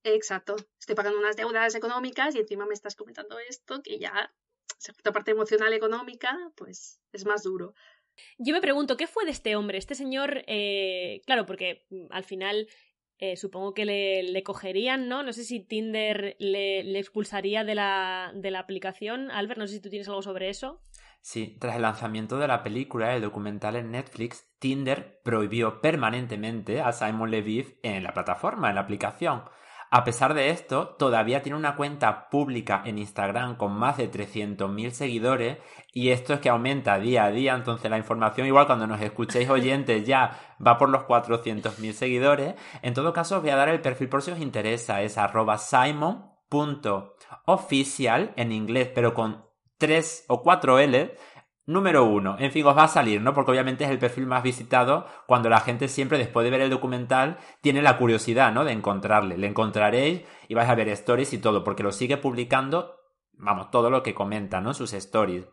Exacto. 0.03 0.55
Estoy 0.79 0.95
pagando 0.95 1.19
unas 1.19 1.35
deudas 1.35 1.75
económicas 1.75 2.35
y 2.35 2.39
encima 2.39 2.65
me 2.65 2.73
estás 2.73 2.95
comentando 2.95 3.39
esto, 3.39 3.81
que 3.81 3.99
ya, 3.99 4.31
la 5.03 5.11
parte 5.11 5.31
emocional 5.31 5.73
económica, 5.73 6.37
pues 6.55 7.01
es 7.11 7.25
más 7.25 7.43
duro. 7.43 7.73
Yo 8.37 8.53
me 8.53 8.61
pregunto, 8.61 8.97
¿qué 8.97 9.07
fue 9.07 9.25
de 9.25 9.31
este 9.31 9.55
hombre? 9.55 9.77
Este 9.77 9.95
señor, 9.95 10.43
eh, 10.47 11.21
claro, 11.25 11.45
porque 11.45 11.85
mm, 11.89 12.07
al 12.09 12.23
final 12.23 12.67
eh, 13.19 13.35
supongo 13.35 13.73
que 13.73 13.85
le, 13.85 14.43
cogerían, 14.43 15.07
¿no? 15.07 15.23
No 15.23 15.33
sé 15.33 15.43
si 15.43 15.59
Tinder 15.59 16.35
le, 16.39 16.99
expulsaría 16.99 17.63
de 17.63 17.75
la, 17.75 18.31
de 18.35 18.51
la 18.51 18.59
aplicación. 18.59 19.31
Albert, 19.31 19.59
no 19.59 19.67
sé 19.67 19.75
si 19.75 19.81
tú 19.81 19.89
tienes 19.89 20.07
algo 20.07 20.21
sobre 20.21 20.49
eso. 20.49 20.81
Sí, 21.21 21.57
tras 21.59 21.75
el 21.75 21.81
lanzamiento 21.81 22.37
de 22.37 22.47
la 22.47 22.63
película, 22.63 23.15
el 23.15 23.21
documental 23.21 23.75
en 23.75 23.91
Netflix, 23.91 24.47
Tinder 24.59 25.19
prohibió 25.23 25.81
permanentemente 25.81 26.79
a 26.79 26.93
Simon 26.93 27.31
Leviev 27.31 27.79
en 27.83 28.03
la 28.03 28.13
plataforma, 28.13 28.69
en 28.69 28.75
la 28.75 28.81
aplicación. 28.81 29.43
A 29.89 30.03
pesar 30.03 30.33
de 30.33 30.49
esto, 30.49 30.97
todavía 30.99 31.41
tiene 31.41 31.57
una 31.57 31.77
cuenta 31.77 32.27
pública 32.29 32.81
en 32.83 32.97
Instagram 32.97 33.55
con 33.55 33.71
más 33.71 33.95
de 33.95 34.11
300.000 34.11 34.91
seguidores 34.91 35.59
y 35.93 36.09
esto 36.09 36.33
es 36.33 36.41
que 36.41 36.49
aumenta 36.49 36.99
día 36.99 37.23
a 37.23 37.31
día, 37.31 37.55
entonces 37.55 37.89
la 37.89 37.97
información 37.97 38.47
igual 38.47 38.67
cuando 38.67 38.85
nos 38.85 38.99
escuchéis 38.99 39.49
oyentes 39.49 40.05
ya 40.05 40.57
va 40.65 40.77
por 40.77 40.89
los 40.89 41.03
400.000 41.03 41.93
seguidores. 41.93 42.55
En 42.81 42.93
todo 42.93 43.13
caso 43.13 43.37
os 43.37 43.41
voy 43.41 43.51
a 43.51 43.55
dar 43.55 43.69
el 43.69 43.79
perfil 43.79 44.09
por 44.09 44.21
si 44.21 44.31
os 44.31 44.39
interesa, 44.39 45.01
es 45.01 45.17
arroba 45.17 45.57
simon.oficial 45.57 48.33
en 48.35 48.51
inglés 48.51 48.91
pero 48.93 49.13
con 49.13 49.45
3 49.77 50.25
o 50.27 50.41
4 50.41 50.79
L 50.79 51.15
Número 51.67 52.05
uno, 52.05 52.37
en 52.39 52.49
fin, 52.53 52.65
os 52.65 52.77
va 52.77 52.85
a 52.85 52.87
salir, 52.87 53.21
¿no? 53.21 53.33
Porque 53.33 53.51
obviamente 53.51 53.83
es 53.83 53.89
el 53.89 53.99
perfil 53.99 54.25
más 54.25 54.41
visitado 54.41 55.05
cuando 55.25 55.49
la 55.49 55.59
gente 55.59 55.89
siempre, 55.89 56.17
después 56.17 56.45
de 56.45 56.49
ver 56.49 56.61
el 56.61 56.69
documental, 56.69 57.39
tiene 57.59 57.81
la 57.81 57.97
curiosidad, 57.97 58.53
¿no? 58.53 58.63
De 58.63 58.71
encontrarle. 58.71 59.37
Le 59.37 59.47
encontraréis 59.47 60.21
y 60.47 60.53
vais 60.53 60.69
a 60.69 60.75
ver 60.75 60.87
stories 60.87 61.33
y 61.33 61.39
todo, 61.39 61.65
porque 61.65 61.83
lo 61.83 61.91
sigue 61.91 62.15
publicando, 62.15 62.95
vamos, 63.33 63.69
todo 63.69 63.89
lo 63.89 64.01
que 64.01 64.13
comenta, 64.13 64.61
¿no? 64.61 64.73
Sus 64.73 64.93
stories. 64.93 65.43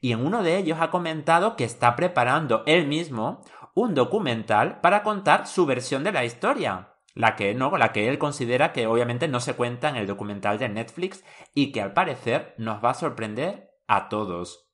Y 0.00 0.12
en 0.12 0.24
uno 0.24 0.44
de 0.44 0.56
ellos 0.56 0.78
ha 0.80 0.92
comentado 0.92 1.56
que 1.56 1.64
está 1.64 1.96
preparando 1.96 2.62
él 2.66 2.86
mismo 2.86 3.42
un 3.74 3.96
documental 3.96 4.80
para 4.80 5.02
contar 5.02 5.48
su 5.48 5.66
versión 5.66 6.04
de 6.04 6.12
la 6.12 6.24
historia. 6.24 6.92
La 7.12 7.34
que, 7.34 7.54
no, 7.54 7.76
la 7.76 7.90
que 7.90 8.08
él 8.08 8.18
considera 8.18 8.72
que 8.72 8.86
obviamente 8.86 9.26
no 9.26 9.40
se 9.40 9.54
cuenta 9.54 9.88
en 9.88 9.96
el 9.96 10.06
documental 10.06 10.58
de 10.58 10.68
Netflix 10.68 11.24
y 11.54 11.72
que 11.72 11.82
al 11.82 11.92
parecer 11.92 12.54
nos 12.56 12.84
va 12.84 12.90
a 12.90 12.94
sorprender 12.94 13.70
a 13.88 14.08
todos. 14.08 14.65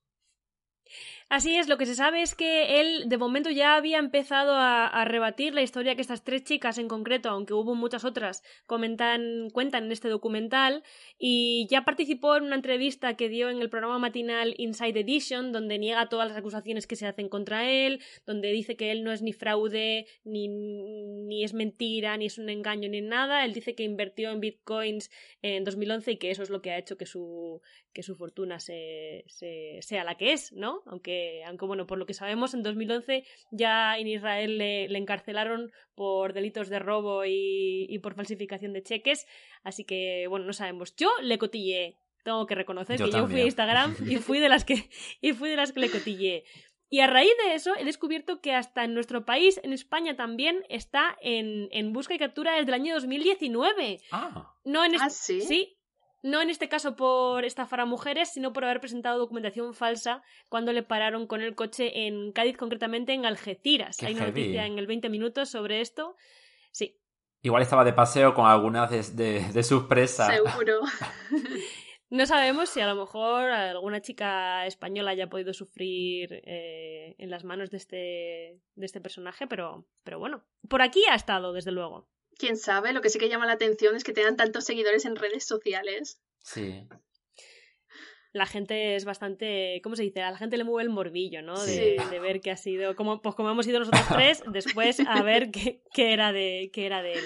Así 1.33 1.57
es, 1.57 1.67
lo 1.67 1.79
que 1.79 1.87
se 1.87 1.95
sabe 1.95 2.21
es 2.21 2.35
que 2.35 2.79
él 2.79 3.09
de 3.09 3.17
momento 3.17 3.49
ya 3.49 3.77
había 3.77 3.99
empezado 3.99 4.53
a, 4.55 5.03
rebatir 5.07 5.55
la 5.55 5.63
historia 5.63 5.95
que 5.95 6.03
estas 6.03 6.25
tres 6.25 6.45
chicas 6.45 6.77
en 6.77 6.89
concreto, 6.89 7.31
aunque 7.31 7.55
hubo 7.55 7.75
muchas 7.75 8.05
otras, 8.05 8.43
comentan, 8.67 9.49
cuentan 9.51 9.85
en 9.85 9.93
este 9.93 10.11
documental, 10.11 10.83
y 11.19 11.67
ya 11.71 11.87
participó 11.87 12.37
en 12.37 12.43
una 12.45 12.57
entrevista 12.57 13.17
que 13.17 13.31
dio 13.31 13.49
en 13.49 13.63
el 13.63 13.71
programa 13.71 13.99
matinal 13.99 14.55
Inside 14.59 15.01
Edition, 15.01 15.53
donde 15.53 15.79
niega 15.79 16.11
todas 16.11 16.29
las 16.29 16.37
acusaciones 16.37 16.87
que 16.87 16.97
se 16.97 17.07
hacen 17.07 17.31
contra 17.31 17.67
él, 17.67 18.03
donde 18.27 18.53
dice 18.53 18.77
que 18.77 18.93
él 18.93 19.03
no 19.03 19.11
es 19.11 19.23
ni 19.23 19.33
fraude, 19.33 20.07
ni, 20.25 20.49
ni 20.49 21.45
es 21.45 21.55
mentira, 21.55 22.15
ni 22.19 22.27
es 22.27 22.37
un 22.37 22.51
engaño, 22.51 22.91
ni 22.91 23.01
nada. 23.01 23.47
Él 23.47 23.55
dice 23.55 23.75
que 23.75 23.85
invirtió 23.85 24.31
en 24.33 24.41
bitcoins 24.41 25.11
en 25.41 25.65
2011 25.65 26.13
y 26.13 26.17
que 26.19 26.31
eso 26.31 26.43
es 26.43 26.51
lo 26.51 26.61
que 26.61 26.73
ha 26.73 26.79
hecho 26.79 26.99
que 26.99 27.07
su, 27.07 27.63
que 27.93 28.03
su 28.03 28.17
fortuna 28.17 28.59
se, 28.59 29.25
sea 29.29 30.05
la 30.05 30.17
que 30.17 30.33
es, 30.33 30.53
¿no? 30.53 30.83
Aunque, 30.87 31.22
aunque, 31.47 31.65
bueno, 31.67 31.87
por 31.87 31.99
lo 31.99 32.07
que 32.07 32.15
sabemos, 32.15 32.55
en 32.55 32.63
2011 32.63 33.25
ya 33.51 33.99
en 33.99 34.09
Israel 34.09 34.59
le, 34.59 34.97
encarcelaron 34.97 35.73
por 35.95 36.33
delitos 36.33 36.69
de 36.69 36.79
robo 36.79 37.25
y, 37.25 37.99
por 38.03 38.15
falsificación 38.15 38.73
de 38.73 38.83
cheques, 38.83 39.27
así 39.63 39.85
que, 39.85 40.27
bueno, 40.29 40.47
no 40.47 40.53
sabemos. 40.53 40.95
Yo 40.97 41.11
le 41.23 41.39
cotillé, 41.39 41.99
tengo 42.25 42.47
que 42.47 42.55
reconocer 42.55 42.99
que 42.99 43.11
yo 43.11 43.27
fui 43.27 43.41
a 43.41 43.45
Instagram 43.45 43.97
y 44.09 44.17
fui 44.17 44.39
de 44.39 44.49
las 44.49 44.65
que, 44.65 44.89
y 45.21 45.33
fui 45.33 45.51
de 45.51 45.57
las 45.57 45.73
que 45.73 45.81
le 45.81 45.91
cotillé. 45.91 46.45
Y 46.93 47.01
a 47.01 47.07
raíz 47.07 47.33
de 47.47 47.55
eso 47.55 47.75
he 47.75 47.87
descubierto 47.87 48.43
que 48.43 48.53
hasta 48.53 48.85
en 48.85 48.93
nuestro 48.93 49.25
país, 49.25 49.59
en 49.63 49.73
España 49.73 50.15
también, 50.15 50.63
está 50.69 51.17
en, 51.23 51.69
en 51.71 51.95
busca 51.95 52.15
y 52.15 52.19
captura 52.19 52.53
desde 52.53 52.69
el 52.69 52.75
año 52.75 52.95
2019. 52.95 54.01
Ah. 54.11 54.55
No 54.65 54.85
en 54.85 55.01
¿Ah, 55.01 55.09
sí? 55.09 55.41
Sí, 55.41 55.79
no 56.23 56.41
en 56.41 56.51
este 56.51 56.69
caso 56.69 56.95
por 56.97 57.45
estafar 57.45 57.81
a 57.81 57.85
mujeres, 57.85 58.31
sino 58.33 58.53
por 58.53 58.65
haber 58.65 58.81
presentado 58.81 59.19
documentación 59.19 59.75
falsa 59.75 60.23
cuando 60.49 60.73
le 60.73 60.83
pararon 60.83 61.27
con 61.27 61.43
el 61.43 61.55
coche 61.55 62.07
en 62.07 62.33
Cádiz, 62.33 62.57
concretamente 62.57 63.13
en 63.13 63.27
Algeciras. 63.27 64.03
Hay 64.03 64.15
una 64.15 64.27
noticia 64.27 64.67
en 64.67 64.79
el 64.79 64.87
20 64.87 65.09
minutos 65.09 65.51
sobre 65.51 65.81
esto. 65.81 66.17
Sí. 66.71 66.99
Igual 67.43 67.63
estaba 67.63 67.85
de 67.85 67.93
paseo 67.93 68.35
con 68.35 68.47
algunas 68.47 68.91
de, 69.17 69.41
de, 69.53 69.63
sus 69.63 69.85
presas. 69.85 70.29
Seguro. 70.29 70.81
No 72.13 72.27
sabemos 72.27 72.69
si 72.69 72.79
a 72.79 72.87
lo 72.87 72.95
mejor 72.95 73.51
alguna 73.51 74.03
chica 74.03 74.67
española 74.67 75.13
haya 75.13 75.31
podido 75.31 75.55
sufrir 75.55 76.43
eh, 76.45 77.15
en 77.17 77.31
las 77.31 77.43
manos 77.43 77.71
de 77.71 77.79
este, 77.79 78.61
de 78.75 78.85
este 78.85 79.01
personaje, 79.01 79.47
pero, 79.47 79.87
pero 80.05 80.19
bueno, 80.19 80.45
por 80.69 80.83
aquí 80.83 81.03
ha 81.11 81.15
estado, 81.15 81.55
desde 81.55 81.73
luego. 81.73 82.11
Quién 82.39 82.57
sabe, 82.57 82.93
lo 82.93 83.01
que 83.01 83.11
sí 83.11 83.19
que 83.19 83.29
llama 83.29 83.47
la 83.47 83.53
atención 83.53 83.95
es 83.97 84.05
que 84.05 84.13
tengan 84.13 84.37
tantos 84.37 84.65
seguidores 84.65 85.05
en 85.05 85.17
redes 85.17 85.45
sociales. 85.45 86.21
Sí 86.41 86.89
la 88.33 88.47
gente 88.47 88.97
es 88.97 89.05
bastante, 89.05 89.81
¿cómo 89.85 89.95
se 89.95 90.03
dice? 90.03 90.23
A 90.23 90.31
la 90.31 90.39
gente 90.39 90.57
le 90.57 90.65
mueve 90.65 90.85
el 90.85 90.91
morbillo, 90.91 91.43
¿no? 91.43 91.63
De, 91.63 91.99
ver 92.21 92.41
qué 92.41 92.51
ha 92.51 92.57
sido, 92.57 92.97
como, 92.97 93.21
pues 93.21 93.35
como 93.35 93.51
hemos 93.51 93.67
ido 93.67 93.79
nosotros 93.79 94.07
tres, 94.09 94.43
después 94.47 95.01
a 95.07 95.23
ver 95.23 95.51
qué, 95.51 95.83
era 95.95 96.33
de, 96.33 96.71
qué 96.73 96.87
era 96.87 97.03
de 97.03 97.15
él. 97.15 97.25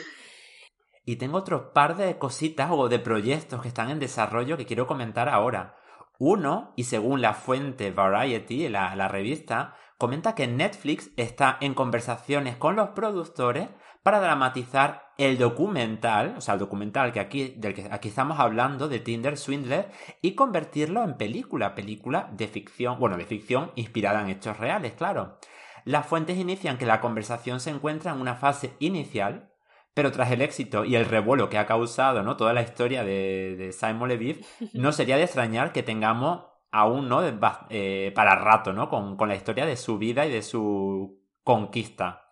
Y 1.04 1.16
tengo 1.16 1.38
otro 1.38 1.72
par 1.72 1.96
de 1.96 2.18
cositas 2.18 2.70
o 2.72 2.88
de 2.88 2.98
proyectos 2.98 3.62
que 3.62 3.68
están 3.68 3.90
en 3.90 4.00
desarrollo 4.00 4.56
que 4.56 4.66
quiero 4.66 4.88
comentar 4.88 5.28
ahora. 5.28 5.76
Uno, 6.18 6.72
y 6.76 6.84
según 6.84 7.20
la 7.20 7.34
fuente 7.34 7.92
Variety, 7.92 8.68
la, 8.68 8.96
la 8.96 9.06
revista, 9.06 9.76
comenta 9.98 10.34
que 10.34 10.48
Netflix 10.48 11.10
está 11.16 11.58
en 11.60 11.74
conversaciones 11.74 12.56
con 12.56 12.74
los 12.74 12.90
productores 12.90 13.68
para 14.06 14.20
dramatizar 14.20 15.10
el 15.18 15.36
documental, 15.36 16.36
o 16.36 16.40
sea, 16.40 16.54
el 16.54 16.60
documental 16.60 17.12
que 17.12 17.18
aquí, 17.18 17.54
del 17.56 17.74
que 17.74 17.88
aquí 17.90 18.06
estamos 18.06 18.38
hablando, 18.38 18.86
de 18.86 19.00
Tinder 19.00 19.36
Swindler, 19.36 19.90
y 20.22 20.36
convertirlo 20.36 21.02
en 21.02 21.16
película, 21.16 21.74
película 21.74 22.30
de 22.30 22.46
ficción, 22.46 23.00
bueno, 23.00 23.16
de 23.16 23.24
ficción 23.24 23.72
inspirada 23.74 24.20
en 24.20 24.28
hechos 24.28 24.58
reales, 24.58 24.92
claro. 24.92 25.40
Las 25.84 26.06
fuentes 26.06 26.38
inician 26.38 26.78
que 26.78 26.86
la 26.86 27.00
conversación 27.00 27.58
se 27.58 27.70
encuentra 27.70 28.12
en 28.12 28.20
una 28.20 28.36
fase 28.36 28.74
inicial, 28.78 29.50
pero 29.92 30.12
tras 30.12 30.30
el 30.30 30.40
éxito 30.40 30.84
y 30.84 30.94
el 30.94 31.06
revuelo 31.06 31.48
que 31.48 31.58
ha 31.58 31.66
causado 31.66 32.22
¿no? 32.22 32.36
toda 32.36 32.52
la 32.52 32.62
historia 32.62 33.02
de, 33.02 33.74
Simon 33.76 34.08
Leviev, 34.08 34.38
no 34.72 34.92
sería 34.92 35.16
de 35.16 35.24
extrañar 35.24 35.72
que 35.72 35.82
tengamos 35.82 36.44
aún 36.70 37.08
¿no? 37.08 37.22
Eh, 37.70 38.12
para 38.14 38.36
rato 38.36 38.72
¿no? 38.72 38.88
Con, 38.88 39.16
con 39.16 39.28
la 39.28 39.34
historia 39.34 39.66
de 39.66 39.74
su 39.74 39.98
vida 39.98 40.26
y 40.26 40.30
de 40.30 40.42
su 40.42 41.24
conquista. 41.42 42.22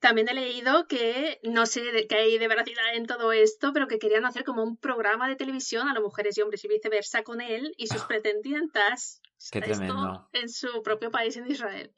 También 0.00 0.28
he 0.28 0.34
leído 0.34 0.86
que 0.86 1.40
no 1.42 1.66
sé 1.66 1.82
qué 2.08 2.14
hay 2.14 2.38
de 2.38 2.48
veracidad 2.48 2.94
en 2.94 3.06
todo 3.06 3.32
esto, 3.32 3.72
pero 3.72 3.88
que 3.88 3.98
querían 3.98 4.24
hacer 4.24 4.44
como 4.44 4.62
un 4.62 4.76
programa 4.76 5.28
de 5.28 5.36
televisión 5.36 5.88
a 5.88 5.94
las 5.94 6.02
mujeres 6.02 6.38
y 6.38 6.42
hombres 6.42 6.64
y 6.64 6.68
viceversa 6.68 7.22
con 7.22 7.40
él 7.40 7.74
y 7.76 7.88
sus 7.88 8.04
pretendientes 8.04 9.20
Qué 9.50 9.60
tremendo. 9.60 10.28
en 10.32 10.48
su 10.48 10.82
propio 10.82 11.10
país, 11.10 11.36
en 11.36 11.50
Israel. 11.50 11.92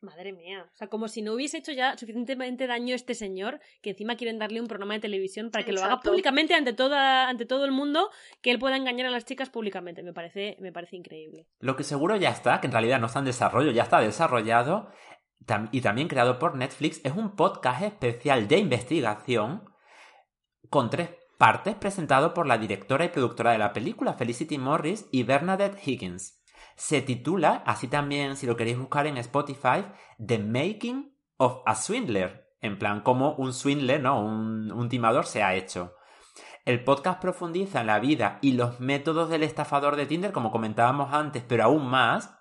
Madre 0.00 0.32
mía. 0.32 0.66
O 0.68 0.76
sea, 0.76 0.88
como 0.88 1.06
si 1.06 1.22
no 1.22 1.32
hubiese 1.32 1.58
hecho 1.58 1.70
ya 1.70 1.96
suficientemente 1.96 2.66
daño 2.66 2.92
este 2.92 3.14
señor, 3.14 3.60
que 3.82 3.90
encima 3.90 4.16
quieren 4.16 4.36
darle 4.36 4.60
un 4.60 4.66
programa 4.66 4.94
de 4.94 5.00
televisión 5.00 5.52
para 5.52 5.64
que 5.64 5.72
lo 5.72 5.80
haga 5.80 6.00
públicamente 6.00 6.54
ante, 6.54 6.72
toda, 6.72 7.28
ante 7.28 7.46
todo 7.46 7.64
el 7.64 7.70
mundo, 7.70 8.10
que 8.40 8.50
él 8.50 8.58
pueda 8.58 8.76
engañar 8.76 9.06
a 9.06 9.10
las 9.10 9.24
chicas 9.24 9.48
públicamente. 9.48 10.02
Me 10.02 10.12
parece, 10.12 10.56
me 10.58 10.72
parece 10.72 10.96
increíble. 10.96 11.46
Lo 11.60 11.76
que 11.76 11.84
seguro 11.84 12.16
ya 12.16 12.30
está, 12.30 12.60
que 12.60 12.66
en 12.66 12.72
realidad 12.72 12.98
no 12.98 13.06
está 13.06 13.20
en 13.20 13.26
desarrollo, 13.26 13.70
ya 13.70 13.84
está 13.84 14.00
desarrollado, 14.00 14.90
y 15.70 15.80
también 15.80 16.08
creado 16.08 16.38
por 16.38 16.56
Netflix, 16.56 17.00
es 17.04 17.12
un 17.12 17.34
podcast 17.34 17.82
especial 17.82 18.48
de 18.48 18.58
investigación 18.58 19.64
con 20.70 20.90
tres 20.90 21.10
partes 21.38 21.74
presentado 21.74 22.34
por 22.34 22.46
la 22.46 22.58
directora 22.58 23.04
y 23.04 23.08
productora 23.08 23.52
de 23.52 23.58
la 23.58 23.72
película, 23.72 24.14
Felicity 24.14 24.58
Morris 24.58 25.08
y 25.10 25.24
Bernadette 25.24 25.86
Higgins. 25.86 26.40
Se 26.76 27.02
titula, 27.02 27.62
así 27.66 27.88
también 27.88 28.36
si 28.36 28.46
lo 28.46 28.56
queréis 28.56 28.78
buscar 28.78 29.06
en 29.06 29.18
Spotify, 29.18 29.84
The 30.24 30.38
Making 30.38 31.14
of 31.36 31.62
a 31.66 31.74
Swindler, 31.74 32.48
en 32.60 32.78
plan 32.78 33.00
como 33.00 33.34
un 33.34 33.52
swindler, 33.52 34.00
¿no? 34.00 34.20
Un, 34.20 34.70
un 34.70 34.88
timador 34.88 35.26
se 35.26 35.42
ha 35.42 35.54
hecho. 35.54 35.96
El 36.64 36.84
podcast 36.84 37.20
profundiza 37.20 37.80
en 37.80 37.88
la 37.88 37.98
vida 37.98 38.38
y 38.40 38.52
los 38.52 38.78
métodos 38.78 39.28
del 39.28 39.42
estafador 39.42 39.96
de 39.96 40.06
Tinder, 40.06 40.30
como 40.30 40.52
comentábamos 40.52 41.12
antes, 41.12 41.42
pero 41.42 41.64
aún 41.64 41.88
más, 41.88 42.38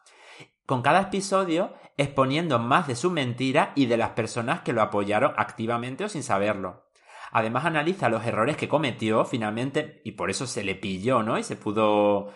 con 0.68 0.84
cada 0.84 1.02
episodio 1.02 1.74
exponiendo 1.98 2.60
más 2.60 2.88
de 2.88 2.96
su 2.96 3.12
mentira 3.12 3.74
y 3.76 3.86
de 3.86 3.98
las 3.98 4.12
personas 4.12 4.62
que 4.62 4.74
lo 4.74 4.82
apoyaron 4.82 5.34
activamente 5.38 6.04
o 6.04 6.10
sin 6.10 6.24
saberlo. 6.24 6.92
Además 7.32 7.66
analiza 7.66 8.10
los 8.10 8.26
errores 8.26 8.58
que 8.58 8.68
cometió 8.68 9.26
finalmente 9.26 10.02
y 10.04 10.14
por 10.14 10.30
eso 10.30 10.48
se 10.48 10.64
le 10.64 10.76
pilló, 10.76 11.24
¿no? 11.24 11.38
Y 11.38 11.44
se 11.44 11.56
pudo... 11.56 12.34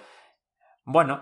Bueno, 0.86 1.22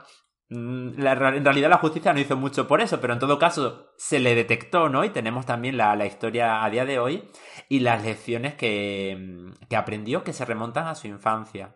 mm, 0.50 1.00
en 1.00 1.46
realidad 1.46 1.70
la 1.70 1.78
justicia 1.78 2.14
no 2.14 2.20
hizo 2.20 2.38
mucho 2.38 2.68
por 2.68 2.82
eso, 2.82 3.02
pero 3.02 3.14
en 3.14 3.20
todo 3.20 3.40
caso 3.40 3.94
se 3.98 4.20
le 4.20 4.36
detectó, 4.36 4.90
¿no? 4.90 5.04
Y 5.04 5.10
tenemos 5.10 5.46
también 5.46 5.78
la, 5.78 5.96
la 5.96 6.06
historia 6.06 6.64
a 6.64 6.70
día 6.70 6.86
de 6.86 7.00
hoy 7.00 7.30
y 7.68 7.80
las 7.80 8.04
lecciones 8.04 8.54
que, 8.54 9.52
que 9.70 9.76
aprendió 9.76 10.24
que 10.24 10.34
se 10.34 10.46
remontan 10.46 10.88
a 10.88 10.96
su 10.96 11.08
infancia. 11.08 11.76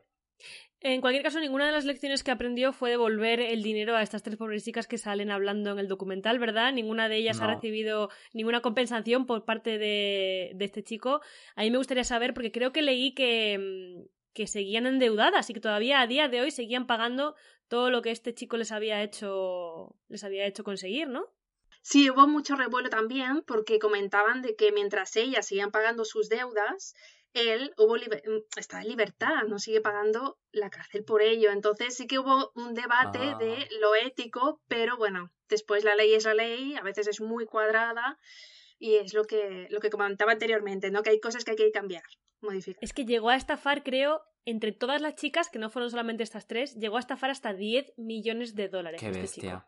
En 0.80 1.02
cualquier 1.02 1.24
caso, 1.24 1.40
ninguna 1.40 1.66
de 1.66 1.72
las 1.72 1.86
lecciones 1.86 2.24
que 2.24 2.30
aprendió 2.30 2.72
fue 2.72 2.92
devolver 2.92 3.40
el 3.40 3.64
dinero 3.64 3.96
a 3.96 4.04
estas 4.04 4.22
tres 4.22 4.38
pobres 4.38 4.64
chicas 4.64 4.86
que 4.86 5.00
salen 5.00 5.32
hablando 5.32 5.72
en 5.72 5.80
el 5.80 5.88
documental, 5.88 6.38
¿verdad? 6.38 6.72
Ninguna 6.72 7.10
de 7.10 7.18
ellas 7.18 7.42
ha 7.42 7.48
recibido 7.48 8.10
ninguna 8.34 8.62
compensación 8.62 9.26
por 9.26 9.44
parte 9.44 9.80
de, 9.80 10.56
este 10.60 10.84
chico. 10.84 11.22
A 11.56 11.64
mí 11.64 11.72
me 11.72 11.80
gustaría 11.80 12.04
saber, 12.04 12.36
porque 12.36 12.52
creo 12.52 12.72
que 12.72 12.84
leí 12.84 13.16
que, 13.16 13.58
mm, 13.58 14.08
que 14.34 14.46
seguían 14.46 14.86
endeudadas 14.86 15.50
y 15.50 15.56
que 15.56 15.60
todavía 15.60 16.00
a 16.00 16.06
día 16.06 16.28
de 16.28 16.42
hoy 16.42 16.52
seguían 16.52 16.86
pagando 16.86 17.36
todo 17.68 17.90
lo 17.90 18.04
que 18.04 18.12
este 18.12 18.36
chico 18.36 18.56
les 18.56 18.72
había 18.72 19.02
hecho, 19.02 19.96
les 20.10 20.24
había 20.24 20.46
hecho 20.46 20.64
conseguir, 20.64 21.08
¿no? 21.08 21.26
Sí, 21.82 22.10
hubo 22.10 22.28
mucho 22.28 22.56
revuelo 22.56 22.90
también 22.90 23.44
porque 23.48 23.80
comentaban 23.80 24.42
de 24.42 24.56
que 24.56 24.72
mientras 24.72 25.16
ellas 25.16 25.48
seguían 25.48 25.72
pagando 25.72 26.06
sus 26.06 26.30
deudas, 26.30 26.94
él 27.34 27.74
hubo 27.78 27.96
mm, 27.96 28.44
está 28.58 28.82
en 28.82 28.88
libertad, 28.90 29.44
no 29.48 29.60
sigue 29.60 29.82
pagando 29.82 30.40
la 30.52 30.70
cárcel 30.70 31.04
por 31.04 31.22
ello. 31.22 31.52
Entonces 31.52 31.96
sí 31.96 32.08
que 32.08 32.20
hubo 32.20 32.52
un 32.56 32.74
debate 32.74 33.20
de 33.20 33.54
ah. 33.54 33.68
lo 33.80 33.96
ético, 33.96 34.62
pero 34.68 34.98
bueno, 34.98 35.32
después 35.50 35.84
la 35.84 35.96
ley 35.96 36.14
es 36.14 36.26
la 36.26 36.34
ley, 36.34 36.76
a 36.76 36.82
veces 36.82 37.08
es 37.08 37.22
muy 37.22 37.46
cuadrada 37.46 38.18
y 38.80 38.96
es 38.96 39.14
lo 39.14 39.26
que, 39.26 39.68
lo 39.70 39.80
que 39.80 39.90
comentaba 39.90 40.32
anteriormente, 40.32 40.92
¿no? 40.92 41.04
Que 41.04 41.12
hay 41.12 41.20
cosas 41.20 41.44
que 41.44 41.52
hay 41.52 41.58
que 41.58 41.72
cambiar, 41.72 42.04
modificar. 42.42 42.84
Es 42.84 42.94
que 42.94 43.06
llegó 43.06 43.30
a 43.30 43.36
estafar, 43.36 43.84
creo, 43.84 44.22
entre 44.46 44.72
todas 44.72 45.02
las 45.02 45.16
chicas, 45.16 45.50
que 45.50 45.60
no 45.60 45.70
fueron 45.70 45.90
solamente 45.90 46.24
estas 46.24 46.48
tres, 46.48 46.76
llegó 46.76 46.98
a 46.98 47.02
estafar 47.02 47.30
hasta 47.30 47.54
10 47.54 47.94
millones 47.98 48.56
de 48.56 48.70
dólares. 48.70 49.00
Qué 49.00 49.08
este 49.08 49.22
bestia. 49.22 49.68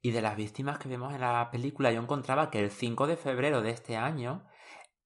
Y 0.00 0.10
de 0.10 0.22
las 0.22 0.36
víctimas 0.36 0.78
que 0.78 0.88
vemos 0.88 1.14
en 1.14 1.20
la 1.22 1.48
película, 1.50 1.90
yo 1.90 2.00
encontraba 2.00 2.50
que 2.50 2.60
el 2.60 2.70
5 2.70 3.06
de 3.06 3.16
febrero 3.16 3.62
de 3.62 3.70
este 3.70 3.96
año 3.96 4.46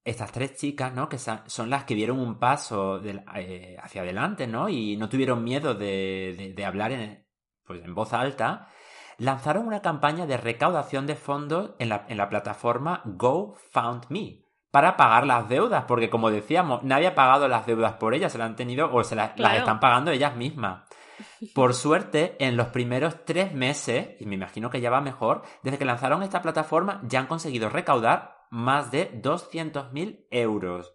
estas 0.09 0.33
tres 0.33 0.57
chicas, 0.57 0.95
¿no? 0.95 1.09
Que 1.09 1.19
son 1.19 1.71
las 1.71 1.85
que 1.85 1.95
dieron 1.95 2.19
un 2.19 2.39
paso 2.39 3.01
eh, 3.05 3.77
hacia 3.83 4.01
adelante, 4.01 4.47
¿no? 4.47 4.69
Y 4.71 4.97
no 4.97 5.09
tuvieron 5.09 5.45
miedo 5.45 5.75
de, 5.75 6.65
hablar 6.67 6.93
en, 6.93 7.27
pues, 7.67 7.85
en 7.85 7.95
voz 7.95 8.15
alta. 8.15 8.69
Lanzaron 9.19 9.67
una 9.67 9.83
campaña 9.83 10.27
de 10.27 10.39
recaudación 10.39 11.07
de 11.07 11.15
fondos 11.15 11.73
en 11.79 11.91
la, 11.91 12.07
en 12.09 12.17
la 12.17 12.31
plataforma 12.31 13.03
GoFundMe 13.05 14.45
para 14.71 14.97
pagar 14.97 15.27
las 15.27 15.49
deudas, 15.49 15.85
porque 15.87 16.09
como 16.09 16.31
decíamos, 16.31 16.83
nadie 16.85 17.09
ha 17.09 17.15
pagado 17.15 17.49
las 17.49 17.67
deudas 17.67 17.95
por 17.95 18.15
ellas, 18.15 18.33
se 18.33 18.39
las 18.39 18.47
han 18.47 18.57
tenido 18.57 18.91
o 18.93 19.05
se 19.05 19.15
las, 19.15 19.39
las 19.39 19.57
están 19.57 19.81
pagando 19.81 20.11
ellas 20.11 20.37
mismas. 20.37 20.89
Por 21.55 21.75
suerte, 21.75 22.37
en 22.39 22.57
los 22.57 22.69
primeros 22.69 23.25
tres 23.25 23.53
meses, 23.53 24.11
y 24.21 24.27
me 24.27 24.37
imagino 24.37 24.71
que 24.71 24.81
ya 24.81 24.91
va 24.91 25.01
mejor, 25.01 25.43
desde 25.63 25.79
que 25.79 25.85
lanzaron 25.85 26.23
esta 26.23 26.43
plataforma 26.43 27.01
ya 27.05 27.21
han 27.21 27.27
conseguido 27.27 27.69
recaudar 27.69 28.38
más 28.51 28.91
de 28.91 29.11
200.000 29.23 30.27
euros. 30.31 30.95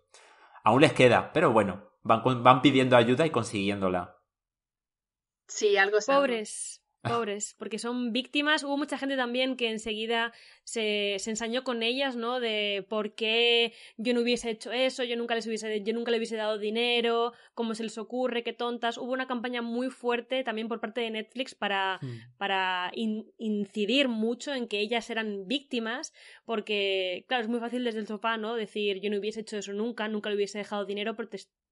Aún 0.64 0.82
les 0.82 0.94
queda, 0.94 1.32
pero 1.34 1.52
bueno, 1.52 1.90
van, 2.02 2.44
van 2.44 2.62
pidiendo 2.62 2.96
ayuda 2.96 3.26
y 3.26 3.32
consiguiéndola. 3.32 4.18
Sí, 5.48 5.78
algo 5.78 6.00
Pobres. 6.06 6.83
Pobres, 7.04 7.54
porque 7.60 7.80
son 7.80 8.14
víctimas. 8.14 8.64
Hubo 8.64 8.78
mucha 8.78 8.98
gente 8.98 9.18
también 9.18 9.58
que 9.58 9.70
enseguida 9.70 10.32
se, 10.64 11.18
se, 11.20 11.32
ensañó 11.32 11.66
con 11.66 11.84
ellas, 11.84 12.16
¿no? 12.16 12.40
De 12.40 12.86
por 12.88 13.14
qué 13.14 13.74
yo 13.98 14.14
no 14.14 14.22
hubiese 14.22 14.50
hecho 14.50 14.72
eso, 14.72 15.04
yo 15.04 15.18
nunca 15.18 15.36
les 15.36 15.46
hubiese, 15.46 15.84
yo 15.84 15.94
nunca 15.94 16.12
le 16.12 16.18
hubiese 16.18 16.38
dado 16.38 16.58
dinero, 16.58 17.34
cómo 17.54 17.76
se 17.76 17.84
les 17.84 17.98
ocurre, 17.98 18.44
qué 18.44 18.54
tontas. 18.54 18.98
Hubo 18.98 19.12
una 19.12 19.28
campaña 19.28 19.62
muy 19.62 19.90
fuerte 19.90 20.46
también 20.46 20.70
por 20.70 20.80
parte 20.80 21.02
de 21.02 21.12
Netflix 21.12 21.56
para, 21.56 22.00
hmm. 22.02 22.38
para 22.38 22.90
incidir 22.96 24.08
mucho 24.08 24.54
en 24.54 24.70
que 24.70 24.80
ellas 24.80 25.10
eran 25.10 25.46
víctimas, 25.46 26.14
porque, 26.46 27.26
claro, 27.28 27.44
es 27.44 27.50
muy 27.50 27.60
fácil 27.60 27.84
desde 27.84 28.00
el 28.00 28.08
sofá, 28.08 28.38
¿no? 28.38 28.56
Decir 28.56 29.02
yo 29.02 29.10
no 29.10 29.18
hubiese 29.18 29.42
hecho 29.42 29.58
eso 29.58 29.74
nunca, 29.74 30.08
nunca 30.08 30.30
le 30.30 30.38
hubiese 30.38 30.58
dejado 30.58 30.86
dinero, 30.86 31.18
pero 31.18 31.30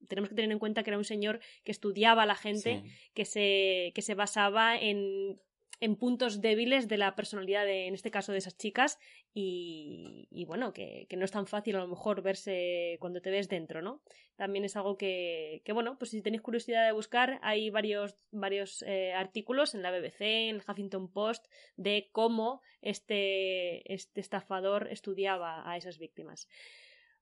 tenemos 0.08 0.30
que 0.30 0.36
tener 0.36 0.52
en 0.52 0.60
cuenta 0.60 0.84
que 0.84 0.90
era 0.90 0.98
un 0.98 1.06
señor 1.06 1.40
que 1.64 1.72
estudiaba 1.72 2.24
a 2.24 2.26
la 2.26 2.36
gente, 2.36 2.84
que, 3.14 3.26
se, 3.26 3.92
que 3.96 4.02
se 4.02 4.16
basaba 4.16 4.78
en 4.78 5.40
en 5.82 5.96
puntos 5.96 6.42
débiles 6.42 6.88
de 6.88 6.98
la 6.98 7.16
personalidad 7.16 7.66
de, 7.66 7.88
en 7.88 7.96
este 7.96 8.12
caso 8.12 8.32
de 8.32 8.38
esas 8.38 8.56
chicas 8.56 9.00
y, 9.34 10.28
y 10.30 10.46
bueno, 10.46 10.74
que, 10.74 11.08
que, 11.10 11.18
no 11.18 11.26
es 11.26 11.32
tan 11.32 11.48
fácil 11.48 11.76
a 11.76 11.80
lo 11.80 11.88
mejor 11.88 12.22
verse 12.22 12.98
cuando 13.00 13.20
te 13.20 13.32
ves 13.32 13.50
dentro, 13.50 13.82
¿no? 13.82 14.04
También 14.36 14.64
es 14.64 14.76
algo 14.76 14.96
que, 14.96 15.64
que 15.66 15.74
bueno, 15.74 15.98
pues 15.98 16.12
si 16.12 16.22
tenéis 16.22 16.44
curiosidad 16.44 16.86
de 16.86 16.92
buscar, 16.92 17.40
hay 17.42 17.72
varios, 17.72 18.16
varios 18.30 18.84
eh, 18.84 19.12
artículos 19.14 19.74
en 19.74 19.82
la 19.82 19.92
BBC, 19.92 20.22
en 20.22 20.58
el 20.58 20.64
Huffington 20.68 21.12
Post, 21.12 21.48
de 21.78 22.10
cómo 22.12 22.62
este, 22.82 23.92
este 23.92 24.22
estafador 24.22 24.88
estudiaba 24.92 25.68
a 25.70 25.78
esas 25.78 25.98
víctimas. 25.98 26.48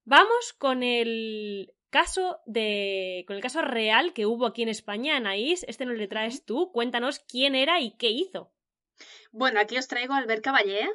Vamos 0.04 0.54
con 0.58 0.84
el 0.84 1.74
caso 1.90 2.40
de. 2.46 3.24
con 3.28 3.36
el 3.36 3.42
caso 3.42 3.62
real 3.62 4.14
que 4.14 4.26
hubo 4.26 4.46
aquí 4.46 4.64
en 4.64 4.70
España, 4.70 5.16
Anaís. 5.16 5.66
Este 5.68 5.86
nos 5.86 5.98
le 5.98 6.08
traes 6.08 6.46
tú. 6.46 6.72
Cuéntanos 6.72 7.20
quién 7.20 7.56
era 7.56 7.80
y 7.80 7.92
qué 7.92 8.10
hizo. 8.10 8.52
Bueno, 9.32 9.60
aquí 9.60 9.78
os 9.78 9.88
traigo 9.88 10.14
a 10.14 10.18
Albert 10.18 10.44
Caballé, 10.44 10.90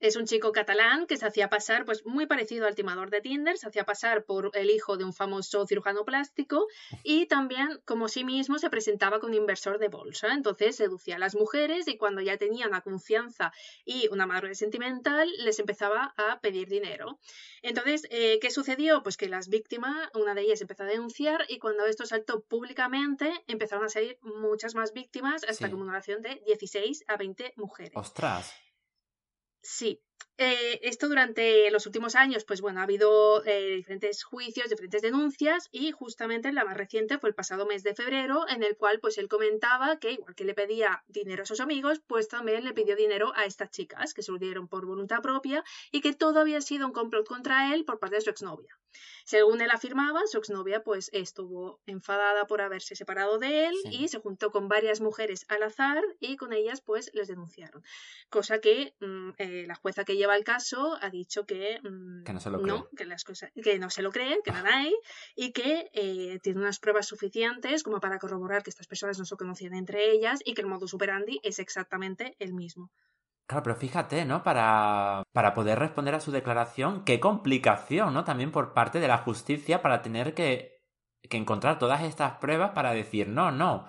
Es 0.00 0.16
un 0.16 0.26
chico 0.26 0.52
catalán 0.52 1.06
que 1.06 1.16
se 1.16 1.26
hacía 1.26 1.48
pasar, 1.48 1.84
pues 1.84 2.04
muy 2.04 2.26
parecido 2.26 2.66
al 2.66 2.74
timador 2.74 3.10
de 3.10 3.20
Tinder, 3.20 3.56
se 3.56 3.68
hacía 3.68 3.84
pasar 3.84 4.24
por 4.24 4.50
el 4.54 4.70
hijo 4.70 4.96
de 4.96 5.04
un 5.04 5.12
famoso 5.12 5.66
cirujano 5.66 6.04
plástico 6.04 6.66
y 7.02 7.26
también, 7.26 7.80
como 7.84 8.08
sí 8.08 8.24
mismo, 8.24 8.58
se 8.58 8.70
presentaba 8.70 9.20
como 9.20 9.34
inversor 9.34 9.78
de 9.78 9.88
bolsa. 9.88 10.32
Entonces 10.32 10.76
seducía 10.76 11.16
a 11.16 11.18
las 11.18 11.34
mujeres 11.34 11.88
y 11.88 11.96
cuando 11.96 12.20
ya 12.20 12.36
tenía 12.36 12.66
una 12.66 12.82
confianza 12.82 13.52
y 13.84 14.08
una 14.08 14.26
madurez 14.26 14.58
sentimental, 14.58 15.30
les 15.38 15.58
empezaba 15.58 16.12
a 16.16 16.40
pedir 16.40 16.68
dinero. 16.68 17.18
Entonces, 17.62 18.06
eh, 18.10 18.38
¿qué 18.40 18.50
sucedió? 18.50 19.02
Pues 19.02 19.16
que 19.16 19.28
las 19.28 19.48
víctimas, 19.48 20.10
una 20.14 20.34
de 20.34 20.42
ellas 20.42 20.60
empezó 20.60 20.82
a 20.82 20.86
denunciar 20.86 21.46
y 21.48 21.58
cuando 21.58 21.86
esto 21.86 22.04
saltó 22.04 22.42
públicamente, 22.42 23.32
empezaron 23.46 23.86
a 23.86 23.88
salir 23.88 24.18
muchas 24.22 24.74
más 24.74 24.92
víctimas 24.92 25.44
hasta 25.44 25.54
sí. 25.54 25.64
acumulación 25.64 26.20
de 26.22 26.42
16 26.46 27.04
a 27.08 27.16
20 27.16 27.54
mujeres. 27.56 27.92
¡Ostras! 27.94 28.63
Sí. 29.64 30.00
Eh, 30.36 30.80
esto 30.82 31.08
durante 31.08 31.70
los 31.70 31.86
últimos 31.86 32.16
años, 32.16 32.44
pues 32.44 32.60
bueno, 32.60 32.80
ha 32.80 32.82
habido 32.82 33.44
eh, 33.44 33.76
diferentes 33.76 34.24
juicios, 34.24 34.68
diferentes 34.68 35.00
denuncias 35.00 35.68
y 35.70 35.92
justamente 35.92 36.52
la 36.52 36.64
más 36.64 36.76
reciente 36.76 37.18
fue 37.18 37.28
el 37.28 37.36
pasado 37.36 37.66
mes 37.66 37.84
de 37.84 37.94
febrero 37.94 38.44
en 38.48 38.64
el 38.64 38.76
cual 38.76 38.98
pues 38.98 39.16
él 39.18 39.28
comentaba 39.28 39.98
que 40.00 40.12
igual 40.12 40.34
que 40.34 40.44
le 40.44 40.54
pedía 40.54 41.04
dinero 41.06 41.44
a 41.44 41.46
sus 41.46 41.60
amigos, 41.60 42.00
pues 42.08 42.26
también 42.26 42.64
le 42.64 42.72
pidió 42.72 42.96
dinero 42.96 43.32
a 43.36 43.44
estas 43.44 43.70
chicas 43.70 44.12
que 44.12 44.22
se 44.22 44.32
lo 44.32 44.38
dieron 44.38 44.66
por 44.66 44.86
voluntad 44.86 45.22
propia 45.22 45.62
y 45.92 46.00
que 46.00 46.12
todo 46.12 46.40
había 46.40 46.60
sido 46.60 46.86
un 46.86 46.92
complot 46.92 47.28
contra 47.28 47.72
él 47.72 47.84
por 47.84 48.00
parte 48.00 48.16
de 48.16 48.22
su 48.22 48.30
exnovia. 48.30 48.76
Según 49.24 49.60
él 49.60 49.70
afirmaba, 49.70 50.20
su 50.26 50.38
exnovia 50.38 50.82
pues 50.82 51.10
estuvo 51.12 51.80
enfadada 51.86 52.46
por 52.46 52.60
haberse 52.60 52.96
separado 52.96 53.38
de 53.38 53.66
él 53.66 53.74
sí. 53.84 54.04
y 54.04 54.08
se 54.08 54.18
juntó 54.18 54.50
con 54.50 54.68
varias 54.68 55.00
mujeres 55.00 55.46
al 55.48 55.62
azar 55.62 56.02
y 56.20 56.36
con 56.36 56.52
ellas 56.52 56.80
pues 56.80 57.10
les 57.14 57.28
denunciaron. 57.28 57.82
Cosa 58.28 58.60
que 58.60 58.94
mmm, 59.00 59.30
eh, 59.38 59.64
la 59.66 59.74
jueza 59.76 60.04
que 60.04 60.13
lleva 60.16 60.36
el 60.36 60.44
caso 60.44 60.96
ha 61.00 61.10
dicho 61.10 61.46
que, 61.46 61.80
mmm, 61.82 62.24
que 62.24 62.32
no 62.32 62.40
se 62.40 62.50
lo 62.50 62.58
no, 62.58 62.88
que 62.96 63.04
las 63.04 63.24
cosas 63.24 63.50
que 63.62 63.78
no 63.78 63.90
se 63.90 64.02
lo 64.02 64.10
creen, 64.10 64.38
que 64.44 64.52
nada 64.52 64.76
hay 64.76 64.94
y 65.34 65.52
que 65.52 65.90
eh, 65.92 66.38
tiene 66.42 66.60
unas 66.60 66.78
pruebas 66.78 67.06
suficientes 67.06 67.82
como 67.82 68.00
para 68.00 68.18
corroborar 68.18 68.62
que 68.62 68.70
estas 68.70 68.86
personas 68.86 69.18
no 69.18 69.24
se 69.24 69.36
conocían 69.36 69.74
entre 69.74 70.10
ellas 70.10 70.40
y 70.44 70.54
que 70.54 70.62
el 70.62 70.68
modus 70.68 70.94
operandi 70.94 71.40
es 71.42 71.58
exactamente 71.58 72.36
el 72.38 72.54
mismo. 72.54 72.90
Claro, 73.46 73.62
pero 73.62 73.76
fíjate, 73.76 74.24
¿no? 74.24 74.42
Para, 74.42 75.22
para 75.32 75.52
poder 75.52 75.78
responder 75.78 76.14
a 76.14 76.20
su 76.20 76.32
declaración, 76.32 77.04
qué 77.04 77.20
complicación, 77.20 78.14
¿no? 78.14 78.24
También 78.24 78.50
por 78.50 78.72
parte 78.72 79.00
de 79.00 79.08
la 79.08 79.18
justicia 79.18 79.82
para 79.82 80.00
tener 80.00 80.32
que, 80.32 80.80
que 81.28 81.36
encontrar 81.36 81.78
todas 81.78 82.02
estas 82.02 82.38
pruebas 82.38 82.70
para 82.70 82.92
decir, 82.92 83.28
no, 83.28 83.50
no, 83.50 83.86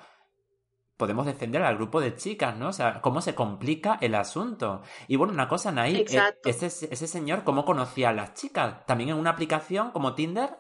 podemos 0.97 1.25
defender 1.25 1.62
al 1.63 1.75
grupo 1.75 2.01
de 2.01 2.15
chicas, 2.15 2.55
¿no? 2.55 2.69
O 2.69 2.73
sea, 2.73 3.01
cómo 3.01 3.21
se 3.21 3.36
complica 3.36 3.97
el 4.01 4.15
asunto. 4.15 4.81
Y 5.08 5.15
bueno, 5.15 5.34
una 5.34 5.47
cosa, 5.47 5.71
Nay, 5.71 5.95
eh, 5.95 6.21
ese, 6.45 6.67
ese 6.67 7.08
señor, 7.08 7.43
¿cómo 7.43 7.65
conocía 7.65 8.10
a 8.10 8.13
las 8.13 8.34
chicas? 8.34 8.86
¿También 8.86 9.10
en 9.10 9.17
una 9.17 9.31
aplicación 9.31 9.91
como 9.91 10.15
Tinder? 10.15 10.58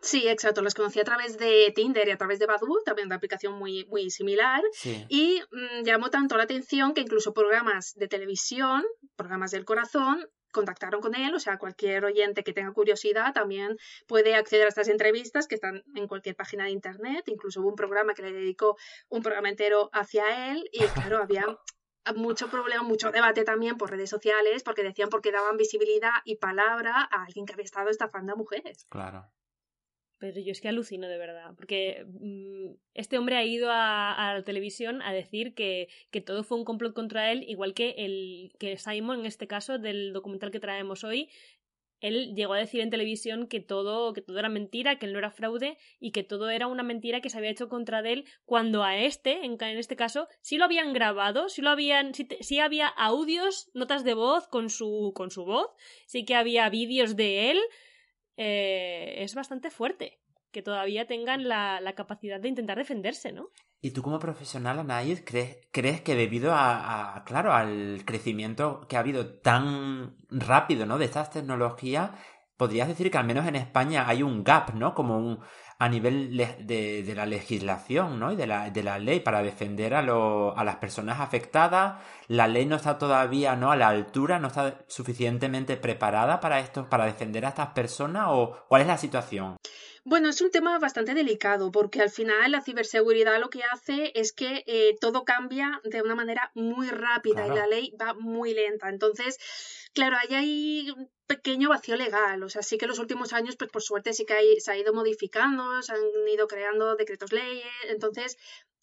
Sí, 0.00 0.28
exacto. 0.28 0.62
Las 0.62 0.74
conocí 0.74 1.00
a 1.00 1.04
través 1.04 1.38
de 1.38 1.72
Tinder 1.74 2.06
y 2.06 2.10
a 2.10 2.16
través 2.16 2.38
de 2.38 2.46
Badoo, 2.46 2.82
también 2.84 3.06
una 3.06 3.16
aplicación 3.16 3.58
muy, 3.58 3.86
muy 3.86 4.10
similar. 4.10 4.62
Sí. 4.72 5.04
Y 5.08 5.40
mmm, 5.50 5.84
llamó 5.84 6.10
tanto 6.10 6.36
la 6.36 6.44
atención 6.44 6.94
que 6.94 7.00
incluso 7.00 7.32
programas 7.32 7.94
de 7.94 8.08
televisión, 8.08 8.84
programas 9.16 9.50
del 9.50 9.64
corazón, 9.64 10.28
contactaron 10.56 11.02
con 11.02 11.14
él, 11.14 11.34
o 11.34 11.38
sea, 11.38 11.58
cualquier 11.58 12.02
oyente 12.06 12.42
que 12.42 12.54
tenga 12.54 12.72
curiosidad 12.72 13.34
también 13.34 13.76
puede 14.08 14.34
acceder 14.34 14.64
a 14.64 14.70
estas 14.70 14.88
entrevistas 14.88 15.46
que 15.46 15.54
están 15.54 15.84
en 15.94 16.08
cualquier 16.08 16.34
página 16.34 16.64
de 16.64 16.70
internet, 16.70 17.24
incluso 17.26 17.60
hubo 17.60 17.68
un 17.68 17.76
programa 17.76 18.14
que 18.14 18.22
le 18.22 18.32
dedicó 18.32 18.76
un 19.10 19.22
programa 19.22 19.50
entero 19.50 19.90
hacia 19.92 20.50
él 20.50 20.68
y 20.72 20.78
claro, 21.12 21.18
había 21.18 21.44
mucho 22.14 22.48
problema, 22.48 22.82
mucho 22.82 23.10
debate 23.10 23.44
también 23.44 23.76
por 23.76 23.90
redes 23.90 24.08
sociales 24.08 24.62
porque 24.62 24.82
decían 24.82 25.10
porque 25.10 25.30
daban 25.30 25.58
visibilidad 25.58 26.12
y 26.24 26.36
palabra 26.36 27.06
a 27.10 27.24
alguien 27.24 27.44
que 27.44 27.52
había 27.52 27.64
estado 27.64 27.90
estafando 27.90 28.32
a 28.32 28.36
mujeres. 28.36 28.86
Claro. 28.88 29.26
Pero 30.18 30.40
yo 30.40 30.52
es 30.52 30.60
que 30.60 30.68
alucino 30.68 31.08
de 31.08 31.18
verdad, 31.18 31.52
porque 31.56 32.06
mmm, 32.08 32.74
este 32.94 33.18
hombre 33.18 33.36
ha 33.36 33.44
ido 33.44 33.68
a, 33.70 34.32
la 34.34 34.42
televisión 34.44 35.02
a 35.02 35.12
decir 35.12 35.54
que, 35.54 35.88
que, 36.10 36.22
todo 36.22 36.42
fue 36.42 36.56
un 36.56 36.64
complot 36.64 36.94
contra 36.94 37.32
él, 37.32 37.44
igual 37.46 37.74
que 37.74 37.94
el 37.98 38.52
que 38.58 38.78
Simon, 38.78 39.20
en 39.20 39.26
este 39.26 39.46
caso, 39.46 39.78
del 39.78 40.12
documental 40.14 40.50
que 40.50 40.60
traemos 40.60 41.04
hoy, 41.04 41.28
él 42.00 42.34
llegó 42.34 42.54
a 42.54 42.58
decir 42.58 42.80
en 42.80 42.90
televisión 42.90 43.46
que 43.46 43.60
todo, 43.60 44.12
que 44.12 44.20
todo 44.20 44.38
era 44.38 44.48
mentira, 44.48 44.98
que 44.98 45.06
él 45.06 45.12
no 45.12 45.18
era 45.18 45.30
fraude 45.30 45.78
y 45.98 46.12
que 46.12 46.22
todo 46.22 46.50
era 46.50 46.66
una 46.66 46.82
mentira 46.82 47.20
que 47.20 47.30
se 47.30 47.38
había 47.38 47.50
hecho 47.50 47.68
contra 47.68 48.00
él, 48.00 48.26
cuando 48.44 48.82
a 48.84 48.96
este, 48.96 49.44
en, 49.44 49.56
en 49.60 49.78
este 49.78 49.96
caso, 49.96 50.28
sí 50.40 50.58
lo 50.58 50.64
habían 50.64 50.92
grabado, 50.92 51.48
sí 51.48 51.62
lo 51.62 51.70
habían, 51.70 52.14
sí, 52.14 52.28
sí 52.40 52.58
había 52.58 52.88
audios, 52.88 53.70
notas 53.74 54.04
de 54.04 54.14
voz 54.14 54.46
con 54.48 54.68
su, 54.68 55.12
con 55.14 55.30
su 55.30 55.44
voz, 55.44 55.70
sí 56.06 56.24
que 56.24 56.34
había 56.34 56.68
vídeos 56.68 57.16
de 57.16 57.50
él, 57.50 57.58
eh, 58.36 59.14
es 59.18 59.34
bastante 59.34 59.70
fuerte 59.70 60.20
que 60.52 60.62
todavía 60.62 61.06
tengan 61.06 61.48
la, 61.48 61.80
la, 61.82 61.94
capacidad 61.94 62.40
de 62.40 62.48
intentar 62.48 62.78
defenderse, 62.78 63.30
¿no? 63.30 63.50
Y 63.82 63.90
tú 63.90 64.00
como 64.00 64.18
profesional, 64.18 64.78
Anaís, 64.78 65.22
¿crees, 65.24 65.58
¿crees 65.70 66.00
que 66.00 66.14
debido 66.14 66.52
a, 66.52 67.16
a, 67.16 67.24
claro, 67.24 67.52
al 67.52 68.04
crecimiento 68.06 68.86
que 68.88 68.96
ha 68.96 69.00
habido 69.00 69.38
tan 69.40 70.16
rápido, 70.30 70.86
¿no? 70.86 70.96
De 70.96 71.04
estas 71.04 71.30
tecnologías, 71.30 72.12
podrías 72.56 72.88
decir 72.88 73.10
que 73.10 73.18
al 73.18 73.26
menos 73.26 73.46
en 73.46 73.56
España 73.56 74.08
hay 74.08 74.22
un 74.22 74.44
gap, 74.44 74.72
¿no? 74.74 74.94
Como 74.94 75.18
un, 75.18 75.40
a 75.78 75.88
nivel 75.88 76.36
de, 76.36 77.02
de, 77.02 77.14
la 77.14 77.26
legislación 77.26 78.18
¿no? 78.18 78.32
y 78.32 78.36
de 78.36 78.46
la, 78.46 78.70
de 78.70 78.82
la 78.82 78.98
ley 78.98 79.20
para 79.20 79.42
defender 79.42 79.94
a, 79.94 80.02
lo, 80.02 80.56
a 80.56 80.64
las 80.64 80.76
personas 80.76 81.20
afectadas. 81.20 82.02
La 82.28 82.48
ley 82.48 82.64
no 82.64 82.76
está 82.76 82.96
todavía 82.96 83.56
¿no? 83.56 83.70
a 83.70 83.76
la 83.76 83.88
altura, 83.88 84.38
no 84.38 84.48
está 84.48 84.84
suficientemente 84.86 85.76
preparada 85.76 86.40
para 86.40 86.60
esto, 86.60 86.88
para 86.88 87.04
defender 87.04 87.44
a 87.44 87.50
estas 87.50 87.68
personas 87.68 88.26
o 88.30 88.64
cuál 88.68 88.82
es 88.82 88.88
la 88.88 88.96
situación. 88.96 89.56
Bueno, 90.08 90.28
es 90.28 90.40
un 90.40 90.52
tema 90.52 90.78
bastante 90.78 91.14
delicado 91.14 91.72
porque 91.72 92.00
al 92.00 92.10
final 92.10 92.52
la 92.52 92.62
ciberseguridad 92.62 93.40
lo 93.40 93.50
que 93.50 93.64
hace 93.64 94.12
es 94.14 94.32
que 94.32 94.62
eh, 94.66 94.96
todo 95.00 95.24
cambia 95.24 95.80
de 95.82 96.00
una 96.00 96.14
manera 96.14 96.52
muy 96.54 96.88
rápida 96.90 97.44
claro. 97.44 97.54
y 97.54 97.58
la 97.58 97.66
ley 97.66 97.94
va 98.00 98.14
muy 98.14 98.54
lenta. 98.54 98.88
Entonces, 98.88 99.36
claro, 99.92 100.16
ahí 100.16 100.34
hay 100.34 100.94
pequeño 101.26 101.68
vacío 101.68 101.96
legal. 101.96 102.42
O 102.42 102.48
sea, 102.48 102.62
sí 102.62 102.78
que 102.78 102.86
los 102.86 102.98
últimos 102.98 103.32
años, 103.32 103.56
pues 103.58 103.70
por 103.70 103.82
suerte 103.82 104.12
sí 104.12 104.24
que 104.24 104.60
se 104.60 104.70
ha 104.72 104.76
ido 104.78 104.92
modificando, 104.94 105.82
se 105.82 105.92
han 105.92 106.00
ido 106.32 106.46
creando 106.46 106.96
decretos 106.96 107.32
leyes. 107.32 107.66
Entonces, 107.88 108.36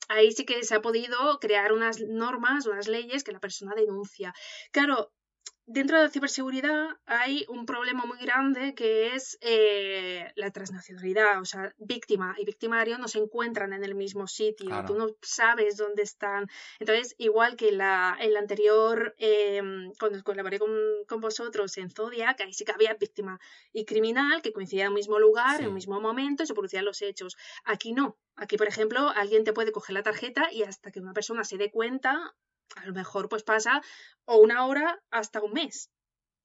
ahí 0.10 0.32
sí 0.32 0.46
que 0.46 0.64
se 0.64 0.76
ha 0.76 0.82
podido 0.82 1.40
crear 1.40 1.74
unas 1.74 2.00
normas, 2.02 2.66
unas 2.68 2.88
leyes 2.88 3.24
que 3.24 3.32
la 3.34 3.40
persona 3.40 3.76
denuncia. 3.76 4.34
Claro, 4.72 5.12
dentro 5.66 5.98
de 5.98 6.04
la 6.04 6.10
ciberseguridad 6.10 6.90
hay 7.06 7.46
un 7.48 7.66
problema 7.66 8.06
muy 8.06 8.18
grande 8.18 8.76
que 8.76 9.16
es 9.16 9.38
eh, 9.42 10.32
la 10.36 10.52
transnacionalidad, 10.52 11.42
o 11.42 11.46
sea, 11.46 11.74
víctima 11.78 12.36
y 12.38 12.46
victimario 12.46 12.98
no 12.98 13.08
se 13.08 13.20
encuentran 13.20 13.74
en 13.74 13.84
el 13.84 13.96
mismo 13.96 14.28
sitio, 14.28 14.68
claro. 14.68 14.88
tú 14.88 14.96
no 14.96 15.16
sabes 15.22 15.78
dónde 15.78 16.04
están. 16.04 16.50
Entonces, 16.80 17.16
igual 17.18 17.56
que 17.56 17.72
la, 17.72 18.18
el 18.20 18.36
anterior, 18.36 19.16
eh, 19.18 19.62
cuando 20.00 20.24
colaboré 20.24 20.60
con, 20.60 20.72
con, 21.08 21.22
vosotros 21.22 21.78
en 21.78 21.90
Zodiac, 21.90 22.42
ahí 22.42 22.54
sí 22.54 22.66
que 22.66 22.74
había 22.74 22.94
víctima 22.96 23.40
y 23.72 23.86
criminal 23.86 24.42
que 24.42 24.52
coincidían 24.52 24.88
en 24.88 24.92
el 24.92 24.96
mismo 24.96 25.20
lugar, 25.20 25.58
sí. 25.58 25.64
en 25.64 25.70
el 25.70 25.74
mismo 25.74 26.00
momento 26.02 26.44
y 26.44 26.48
se 26.48 26.54
producían 26.54 26.86
los 26.86 27.02
hechos. 27.02 27.38
Aquí 27.64 27.94
no. 27.94 28.18
Aquí, 28.36 28.58
por 28.58 28.68
ejemplo, 28.68 29.10
alguien 29.10 29.44
te 29.44 29.54
puede 29.54 29.72
coger 29.72 29.94
la 29.94 30.04
tarjeta 30.04 30.52
y 30.52 30.64
hasta 30.64 30.92
que 30.92 31.00
una 31.00 31.14
persona 31.14 31.44
se 31.44 31.58
dé 31.58 31.72
cuenta, 31.72 32.36
a 32.76 32.86
lo 32.86 32.94
mejor 32.94 33.30
pues 33.30 33.44
pasa 33.44 33.82
o 34.26 34.38
una 34.38 34.66
hora 34.66 35.02
hasta 35.12 35.42
un 35.42 35.54
mes. 35.54 35.90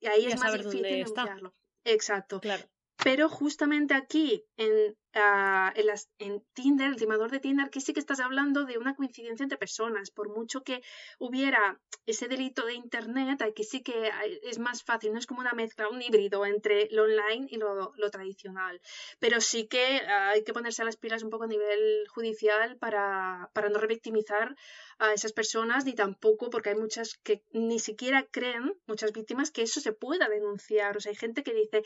Y 0.00 0.06
ahí 0.06 0.22
ya 0.22 0.30
es 0.30 0.40
más 0.40 0.52
difícil 0.52 0.82
denunciarlo. 0.82 1.54
Exacto. 1.84 2.40
Claro. 2.40 2.64
Pero 3.02 3.28
justamente 3.28 3.94
aquí, 3.94 4.44
en, 4.56 4.96
uh, 5.14 5.70
en, 5.74 5.86
las, 5.86 6.08
en, 6.18 6.42
Tinder, 6.52 6.88
el 6.88 6.96
timador 6.96 7.30
de 7.30 7.40
Tinder, 7.40 7.70
que 7.70 7.80
sí 7.80 7.92
que 7.92 8.00
estás 8.00 8.20
hablando 8.20 8.64
de 8.64 8.78
una 8.78 8.94
coincidencia 8.94 9.42
entre 9.42 9.58
personas. 9.58 10.10
Por 10.10 10.28
mucho 10.28 10.62
que 10.62 10.82
hubiera 11.18 11.80
ese 12.06 12.28
delito 12.28 12.64
de 12.66 12.74
Internet, 12.74 13.42
aquí 13.42 13.64
sí 13.64 13.82
que 13.82 14.10
es 14.42 14.58
más 14.58 14.82
fácil, 14.82 15.12
no 15.12 15.18
es 15.18 15.26
como 15.26 15.40
una 15.40 15.52
mezcla, 15.52 15.88
un 15.88 16.02
híbrido 16.02 16.46
entre 16.46 16.88
lo 16.90 17.04
online 17.04 17.46
y 17.50 17.56
lo, 17.56 17.92
tradicional. 18.10 18.80
Pero 19.18 19.40
sí 19.40 19.66
que 19.66 20.00
hay 20.00 20.44
que 20.44 20.52
ponerse 20.52 20.82
a 20.82 20.84
las 20.84 20.96
pilas 20.96 21.22
un 21.22 21.30
poco 21.30 21.44
a 21.44 21.48
nivel 21.48 22.06
judicial 22.08 22.76
para, 22.78 23.50
para 23.52 23.68
no 23.68 23.78
revictimizar 23.78 24.56
a 24.98 25.12
esas 25.12 25.32
personas, 25.32 25.84
ni 25.84 25.94
tampoco 25.94 26.50
porque 26.50 26.70
hay 26.70 26.76
muchas 26.76 27.18
que 27.22 27.42
ni 27.52 27.78
siquiera 27.78 28.26
creen, 28.30 28.74
muchas 28.86 29.12
víctimas, 29.12 29.50
que 29.50 29.62
eso 29.62 29.80
se 29.80 29.92
pueda 29.92 30.28
denunciar. 30.28 30.96
O 30.96 31.00
sea, 31.00 31.10
hay 31.10 31.16
gente 31.16 31.42
que 31.42 31.54
dice, 31.54 31.82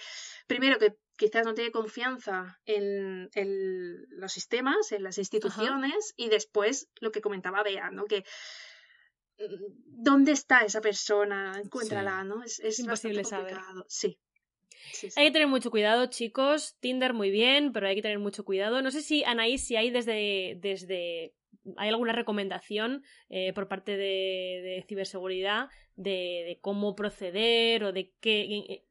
primero 0.47 0.79
que 0.79 0.97
quizás 1.17 1.45
no 1.45 1.55
tiene 1.55 1.71
confianza 1.71 2.61
en, 2.67 3.31
en 3.35 4.07
los 4.11 4.33
sistemas, 4.33 4.93
en 4.93 5.03
las 5.03 5.19
instituciones, 5.19 5.93
Ajá. 5.93 6.15
y 6.17 6.29
después 6.29 6.89
lo 7.01 7.13
que 7.13 7.21
comentaba 7.21 7.63
Bea, 7.63 7.91
¿no? 7.91 8.05
Que 8.05 8.25
mm, 9.39 10.03
¿dónde 10.03 10.33
está 10.33 10.61
esa 10.61 10.81
persona? 10.81 11.61
Encuéntrala, 11.63 12.23
sí. 12.23 12.29
¿no? 12.29 12.43
Es, 12.43 12.61
es 12.61 12.79
imposible 12.79 13.25
saber. 13.25 13.57
Sí. 13.89 14.19
Hay 15.17 15.27
que 15.27 15.33
tener 15.33 15.49
mucho 15.49 15.71
cuidado, 15.71 16.07
chicos. 16.07 16.77
Tinder 16.81 17.15
muy 17.15 17.31
bien, 17.31 17.73
pero 17.73 17.87
hay 17.87 17.95
que 17.95 18.03
tener 18.03 18.19
mucho 18.19 18.45
cuidado. 18.45 18.83
No 18.83 18.91
sé 18.91 19.01
si, 19.01 19.25
Anaís, 19.25 19.65
si 19.65 19.77
hay 19.77 19.91
desde, 19.91 20.59
desde 20.61 21.35
¿Hay 21.77 21.89
alguna 21.89 22.13
recomendación 22.13 23.05
eh, 23.29 23.53
por 23.53 23.69
parte 23.69 23.97
de, 23.97 24.85
ciberseguridad 24.89 25.69
de, 25.95 26.59
cómo 26.61 26.97
proceder 26.97 27.85
o 27.85 27.93
de 27.93 28.13
qué, 28.21 28.85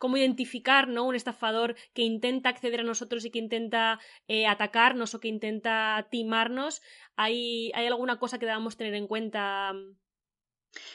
cómo 0.00 0.16
identificar 0.16 0.88
¿no? 0.88 1.04
un 1.04 1.14
estafador 1.14 1.76
que 1.94 2.02
intenta 2.02 2.48
acceder 2.48 2.80
a 2.80 2.82
nosotros 2.82 3.24
y 3.24 3.30
que 3.30 3.38
intenta 3.38 4.00
eh, 4.26 4.48
atacarnos 4.48 5.14
o 5.14 5.20
que 5.20 5.28
intenta 5.28 6.08
timarnos? 6.10 6.82
¿Hay, 7.14 7.70
¿Hay 7.76 7.86
alguna 7.86 8.18
cosa 8.18 8.40
que 8.40 8.46
debamos 8.46 8.76
tener 8.76 8.94
en 8.94 9.06
cuenta? 9.06 9.72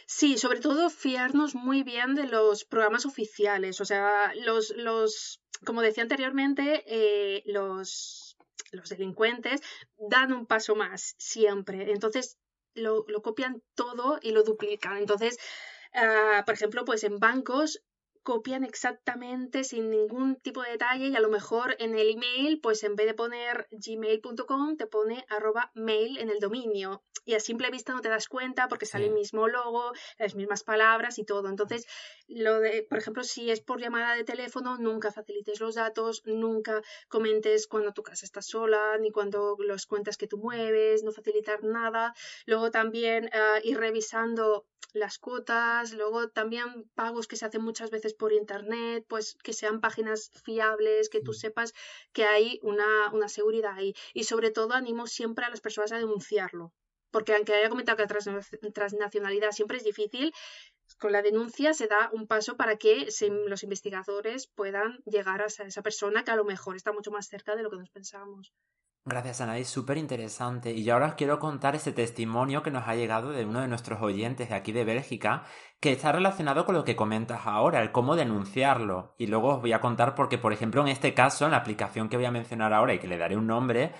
Sí, 0.05 0.37
sobre 0.37 0.59
todo 0.59 0.89
fiarnos 0.89 1.55
muy 1.55 1.83
bien 1.83 2.15
de 2.15 2.27
los 2.27 2.65
programas 2.65 3.05
oficiales. 3.05 3.79
O 3.79 3.85
sea, 3.85 4.33
los, 4.43 4.73
los 4.75 5.41
como 5.63 5.81
decía 5.81 6.03
anteriormente, 6.03 6.83
los 7.45 8.25
los 8.71 8.89
delincuentes 8.89 9.61
dan 9.97 10.33
un 10.33 10.45
paso 10.45 10.75
más 10.75 11.15
siempre. 11.17 11.91
Entonces 11.91 12.37
lo, 12.73 13.05
copian 13.21 13.61
todo 13.75 14.19
y 14.21 14.31
lo 14.31 14.43
duplican. 14.43 14.97
Entonces, 14.97 15.37
ah, 15.93 16.43
por 16.45 16.55
ejemplo, 16.55 16.85
pues 16.85 17.03
en 17.03 17.19
bancos 17.19 17.81
copian 18.25 18.63
exactamente 18.63 19.63
sin 19.63 19.91
ningún 19.91 20.35
tipo 20.37 20.63
de 20.63 20.71
detalle 20.71 21.09
y 21.09 21.15
a 21.15 21.19
lo 21.19 21.29
mejor 21.29 21.75
en 21.77 21.93
el 21.95 22.09
email, 22.09 22.59
pues 22.59 22.83
en 22.83 22.95
vez 22.95 23.05
de 23.05 23.13
poner 23.13 23.67
gmail.com, 23.69 24.77
te 24.77 24.87
pone 24.87 25.25
arroba 25.29 25.71
mail 25.75 26.17
en 26.17 26.31
el 26.31 26.39
dominio. 26.39 27.03
Y 27.23 27.35
a 27.35 27.39
simple 27.39 27.69
vista 27.69 27.93
no 27.93 28.01
te 28.01 28.09
das 28.09 28.27
cuenta 28.27 28.67
porque 28.67 28.87
sale 28.87 29.05
el 29.05 29.13
mismo 29.13 29.47
logo, 29.47 29.93
las 30.17 30.33
mismas 30.33 30.63
palabras 30.63 31.19
y 31.19 31.23
todo. 31.23 31.49
Entonces, 31.49 31.85
lo 32.27 32.59
de, 32.59 32.85
por 32.89 32.97
ejemplo, 32.97 33.23
si 33.23 33.51
es 33.51 33.61
por 33.61 33.79
llamada 33.79 34.15
de 34.15 34.23
teléfono, 34.23 34.77
nunca 34.77 35.11
facilites 35.11 35.59
los 35.59 35.75
datos, 35.75 36.23
nunca 36.25 36.81
comentes 37.07 37.67
cuando 37.67 37.93
tu 37.93 38.01
casa 38.01 38.25
está 38.25 38.41
sola, 38.41 38.97
ni 38.99 39.11
cuando 39.11 39.55
los 39.59 39.85
cuentas 39.85 40.17
que 40.17 40.27
tú 40.27 40.39
mueves, 40.39 41.03
no 41.03 41.11
facilitar 41.11 41.63
nada. 41.63 42.15
Luego 42.47 42.71
también 42.71 43.29
ah, 43.33 43.59
ir 43.63 43.77
revisando 43.77 44.65
las 44.95 45.19
cuotas, 45.19 45.93
luego 45.93 46.29
también 46.29 46.89
pagos 46.95 47.27
que 47.27 47.35
se 47.35 47.45
hacen 47.45 47.61
muchas 47.61 47.91
veces 47.91 48.13
por 48.17 48.33
internet, 48.33 49.05
pues 49.07 49.35
que 49.43 49.53
sean 49.53 49.81
páginas 49.81 50.31
fiables, 50.43 51.09
que 51.09 51.21
tú 51.21 51.33
sepas 51.33 51.73
que 52.13 52.25
hay 52.25 52.59
una, 52.63 53.11
una 53.13 53.29
seguridad 53.29 53.73
ahí. 53.75 53.93
Y 54.13 54.23
sobre 54.23 54.51
todo 54.51 54.73
animo 54.73 55.07
siempre 55.07 55.45
a 55.45 55.49
las 55.49 55.61
personas 55.61 55.91
a 55.91 55.97
denunciarlo. 55.97 56.73
Porque 57.11 57.33
aunque 57.33 57.53
haya 57.53 57.69
comentado 57.69 57.97
que 57.97 58.03
la 58.61 58.71
transnacionalidad 58.73 59.51
siempre 59.51 59.77
es 59.77 59.83
difícil, 59.83 60.33
con 60.99 61.11
la 61.11 61.21
denuncia 61.21 61.73
se 61.73 61.87
da 61.87 62.09
un 62.11 62.27
paso 62.27 62.57
para 62.57 62.75
que 62.75 63.07
los 63.47 63.63
investigadores 63.63 64.47
puedan 64.47 64.99
llegar 65.05 65.41
a 65.41 65.45
esa 65.45 65.81
persona 65.81 66.23
que 66.23 66.31
a 66.31 66.35
lo 66.35 66.43
mejor 66.43 66.75
está 66.75 66.91
mucho 66.91 67.11
más 67.11 67.27
cerca 67.27 67.55
de 67.55 67.63
lo 67.63 67.69
que 67.69 67.77
nos 67.77 67.89
pensábamos. 67.89 68.53
Gracias, 69.07 69.39
Anaís, 69.39 69.67
súper 69.67 69.97
interesante. 69.97 70.71
Y 70.71 70.83
yo 70.83 70.93
ahora 70.93 71.09
os 71.09 71.13
quiero 71.13 71.37
contar 71.37 71.75
ese 71.75 71.91
testimonio 71.91 72.63
que 72.63 72.71
nos 72.71 72.87
ha 72.87 72.95
llegado 72.95 73.29
de 73.29 73.45
uno 73.45 73.61
de 73.61 73.67
nuestros 73.67 74.01
oyentes 74.01 74.49
de 74.49 74.55
aquí 74.55 74.71
de 74.71 74.83
Bélgica, 74.83 75.43
que 75.79 75.91
está 75.91 76.11
relacionado 76.11 76.65
con 76.65 76.73
lo 76.73 76.83
que 76.83 76.95
comentas 76.95 77.45
ahora, 77.45 77.83
el 77.83 77.91
cómo 77.91 78.15
denunciarlo. 78.15 79.13
Y 79.19 79.27
luego 79.27 79.55
os 79.55 79.61
voy 79.61 79.73
a 79.73 79.79
contar 79.79 80.15
porque, 80.15 80.39
por 80.39 80.53
ejemplo, 80.53 80.81
en 80.81 80.87
este 80.87 81.13
caso, 81.13 81.45
en 81.45 81.51
la 81.51 81.57
aplicación 81.57 82.09
que 82.09 82.17
voy 82.17 82.25
a 82.25 82.31
mencionar 82.31 82.73
ahora 82.73 82.95
y 82.95 82.99
que 82.99 83.07
le 83.07 83.19
daré 83.19 83.37
un 83.37 83.45
nombre, 83.45 83.93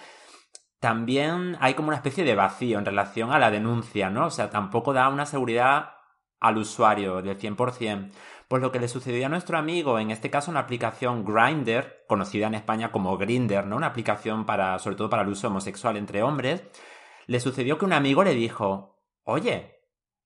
también 0.79 1.55
hay 1.59 1.75
como 1.75 1.89
una 1.89 1.97
especie 1.97 2.23
de 2.23 2.33
vacío 2.33 2.79
en 2.79 2.85
relación 2.85 3.31
a 3.31 3.37
la 3.37 3.51
denuncia, 3.51 4.09
¿no? 4.09 4.25
O 4.25 4.31
sea, 4.31 4.49
tampoco 4.49 4.91
da 4.91 5.09
una 5.09 5.27
seguridad 5.27 5.94
al 6.39 6.57
usuario 6.57 7.21
del 7.21 7.37
100%. 7.37 8.11
Pues 8.47 8.61
lo 8.61 8.71
que 8.71 8.79
le 8.79 8.87
sucedió 8.87 9.25
a 9.25 9.29
nuestro 9.29 9.57
amigo, 9.57 9.97
en 9.97 10.11
este 10.11 10.29
caso 10.29 10.51
una 10.51 10.59
aplicación 10.61 11.25
Grindr, 11.25 12.05
conocida 12.07 12.47
en 12.47 12.53
España 12.53 12.91
como 12.91 13.17
Grinder, 13.17 13.65
¿no? 13.65 13.75
Una 13.75 13.87
aplicación 13.87 14.45
para, 14.45 14.77
sobre 14.77 14.95
todo 14.95 15.09
para 15.09 15.23
el 15.23 15.29
uso 15.29 15.47
homosexual 15.47 15.97
entre 15.97 16.21
hombres, 16.21 16.63
le 17.25 17.39
sucedió 17.39 17.77
que 17.79 17.85
un 17.85 17.93
amigo 17.93 18.23
le 18.23 18.35
dijo, 18.35 19.01
oye, 19.23 19.79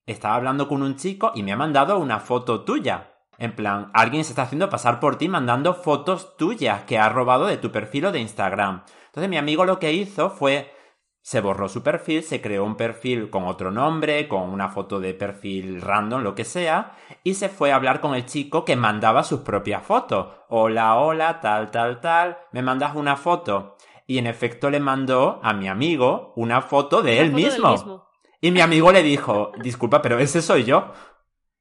estaba 0.04 0.34
hablando 0.34 0.68
con 0.68 0.82
un 0.82 0.96
chico 0.96 1.32
y 1.34 1.42
me 1.42 1.52
ha 1.52 1.56
mandado 1.56 1.98
una 1.98 2.20
foto 2.20 2.64
tuya. 2.64 3.14
En 3.38 3.56
plan, 3.56 3.90
alguien 3.94 4.22
se 4.24 4.32
está 4.32 4.42
haciendo 4.42 4.68
pasar 4.68 5.00
por 5.00 5.16
ti 5.16 5.28
mandando 5.28 5.72
fotos 5.72 6.36
tuyas 6.36 6.82
que 6.82 6.98
ha 6.98 7.08
robado 7.08 7.46
de 7.46 7.56
tu 7.56 7.72
perfil 7.72 8.12
de 8.12 8.20
Instagram. 8.20 8.82
Entonces 9.06 9.30
mi 9.30 9.38
amigo 9.38 9.64
lo 9.64 9.78
que 9.78 9.94
hizo 9.94 10.28
fue 10.28 10.74
se 11.22 11.40
borró 11.40 11.68
su 11.68 11.82
perfil, 11.82 12.22
se 12.22 12.40
creó 12.40 12.64
un 12.64 12.76
perfil 12.76 13.30
con 13.30 13.44
otro 13.44 13.70
nombre, 13.70 14.26
con 14.26 14.48
una 14.48 14.68
foto 14.68 15.00
de 15.00 15.14
perfil 15.14 15.80
random, 15.80 16.22
lo 16.22 16.34
que 16.34 16.44
sea, 16.44 16.96
y 17.22 17.34
se 17.34 17.48
fue 17.48 17.72
a 17.72 17.76
hablar 17.76 18.00
con 18.00 18.14
el 18.14 18.26
chico 18.26 18.64
que 18.64 18.76
mandaba 18.76 19.22
sus 19.22 19.40
propias 19.40 19.82
fotos. 19.82 20.28
Hola, 20.48 20.96
hola, 20.96 21.40
tal, 21.40 21.70
tal, 21.70 22.00
tal, 22.00 22.38
me 22.52 22.62
mandas 22.62 22.96
una 22.96 23.16
foto. 23.16 23.76
Y 24.06 24.18
en 24.18 24.26
efecto 24.26 24.70
le 24.70 24.80
mandó 24.80 25.40
a 25.42 25.52
mi 25.52 25.68
amigo 25.68 26.32
una 26.36 26.62
foto 26.62 27.02
de 27.02 27.20
él 27.20 27.32
mismo. 27.32 28.08
Y 28.40 28.50
mi 28.50 28.60
amigo 28.60 28.90
le 28.90 29.02
dijo, 29.02 29.52
disculpa, 29.62 30.02
pero 30.02 30.18
ese 30.18 30.42
soy 30.42 30.64
yo. 30.64 30.92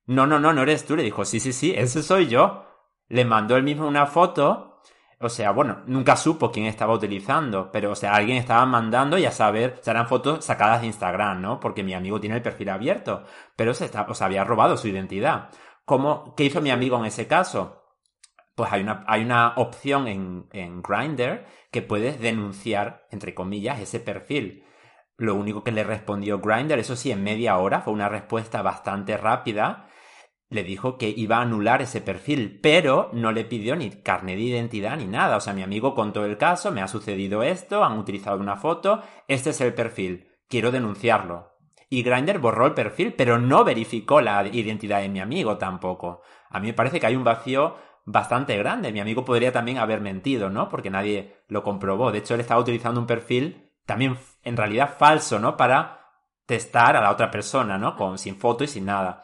No, 0.05 0.25
no, 0.25 0.39
no, 0.39 0.53
no 0.53 0.63
eres 0.63 0.85
tú. 0.85 0.95
Le 0.95 1.03
dijo, 1.03 1.25
sí, 1.25 1.39
sí, 1.39 1.53
sí, 1.53 1.73
ese 1.75 2.01
soy 2.01 2.27
yo. 2.27 2.65
Le 3.07 3.25
mandó 3.25 3.55
él 3.55 3.63
mismo 3.63 3.87
una 3.87 4.07
foto 4.07 4.68
o 5.21 5.27
sea, 5.27 5.51
bueno, 5.51 5.83
nunca 5.85 6.15
supo 6.15 6.49
quién 6.49 6.65
estaba 6.65 6.93
utilizando, 6.93 7.69
pero, 7.71 7.91
o 7.91 7.95
sea, 7.95 8.13
alguien 8.15 8.37
estaba 8.37 8.65
mandando 8.65 9.17
y 9.17 9.25
a 9.25 9.31
saber, 9.31 9.77
serán 9.81 10.07
fotos 10.07 10.45
sacadas 10.45 10.79
de 10.79 10.87
Instagram, 10.87 11.41
¿no? 11.41 11.59
Porque 11.59 11.83
mi 11.83 11.93
amigo 11.93 12.21
tiene 12.21 12.37
el 12.37 12.41
perfil 12.41 12.69
abierto, 12.69 13.25
pero 13.55 13.73
se 13.73 13.85
está, 13.85 14.07
o 14.09 14.23
había 14.23 14.45
robado 14.45 14.77
su 14.77 14.87
identidad. 14.87 15.49
¿Cómo, 15.83 16.33
¿Qué 16.35 16.45
hizo 16.45 16.61
mi 16.61 16.71
amigo 16.71 16.97
en 16.97 17.05
ese 17.05 17.27
caso? 17.27 17.83
Pues 18.55 18.71
hay 18.71 18.81
una, 18.81 19.03
hay 19.07 19.23
una 19.23 19.55
opción 19.57 20.07
en, 20.07 20.47
en 20.53 20.81
Grindr 20.81 21.45
que 21.69 21.81
puedes 21.81 22.21
denunciar, 22.21 23.05
entre 23.11 23.33
comillas, 23.33 23.79
ese 23.81 23.99
perfil. 23.99 24.63
Lo 25.17 25.35
único 25.35 25.65
que 25.65 25.73
le 25.73 25.83
respondió 25.83 26.39
Grindr, 26.39 26.79
eso 26.79 26.95
sí, 26.95 27.11
en 27.11 27.23
media 27.23 27.57
hora, 27.57 27.81
fue 27.81 27.91
una 27.91 28.07
respuesta 28.07 28.61
bastante 28.61 29.17
rápida 29.17 29.88
le 30.49 30.63
dijo 30.63 30.97
que 30.97 31.09
iba 31.09 31.37
a 31.37 31.41
anular 31.41 31.81
ese 31.81 32.01
perfil, 32.01 32.59
pero 32.61 33.09
no 33.13 33.31
le 33.31 33.45
pidió 33.45 33.75
ni 33.75 33.89
carne 33.91 34.35
de 34.35 34.41
identidad 34.41 34.97
ni 34.97 35.05
nada. 35.05 35.37
O 35.37 35.41
sea, 35.41 35.53
mi 35.53 35.61
amigo 35.61 35.93
contó 35.93 36.25
el 36.25 36.37
caso, 36.37 36.71
me 36.71 36.81
ha 36.81 36.87
sucedido 36.87 37.43
esto, 37.43 37.83
han 37.83 37.97
utilizado 37.97 38.39
una 38.39 38.55
foto, 38.55 39.03
este 39.27 39.51
es 39.51 39.61
el 39.61 39.73
perfil, 39.73 40.27
quiero 40.47 40.71
denunciarlo. 40.71 41.49
Y 41.89 42.03
Grindr 42.03 42.39
borró 42.39 42.67
el 42.67 42.73
perfil, 42.73 43.13
pero 43.13 43.39
no 43.39 43.63
verificó 43.63 44.21
la 44.21 44.45
identidad 44.47 45.01
de 45.01 45.09
mi 45.09 45.19
amigo 45.19 45.57
tampoco. 45.57 46.21
A 46.49 46.59
mí 46.59 46.67
me 46.67 46.73
parece 46.73 46.99
que 46.99 47.07
hay 47.07 47.15
un 47.15 47.23
vacío 47.23 47.75
bastante 48.05 48.57
grande. 48.57 48.91
Mi 48.91 48.99
amigo 48.99 49.25
podría 49.25 49.51
también 49.51 49.77
haber 49.79 50.01
mentido, 50.01 50.49
¿no? 50.49 50.69
Porque 50.69 50.89
nadie 50.89 51.43
lo 51.47 51.63
comprobó. 51.63 52.11
De 52.11 52.19
hecho, 52.19 52.35
él 52.35 52.41
estaba 52.41 52.61
utilizando 52.61 52.99
un 52.99 53.07
perfil 53.07 53.71
también 53.85 54.17
en 54.43 54.55
realidad 54.55 54.95
falso, 54.97 55.39
¿no? 55.39 55.57
Para 55.57 56.11
testar 56.45 56.95
a 56.95 57.01
la 57.01 57.11
otra 57.11 57.31
persona, 57.31 57.77
¿no? 57.79 57.95
Con, 57.95 58.19
sin 58.19 58.35
foto 58.35 58.63
y 58.63 58.67
sin 58.67 58.85
nada. 58.85 59.23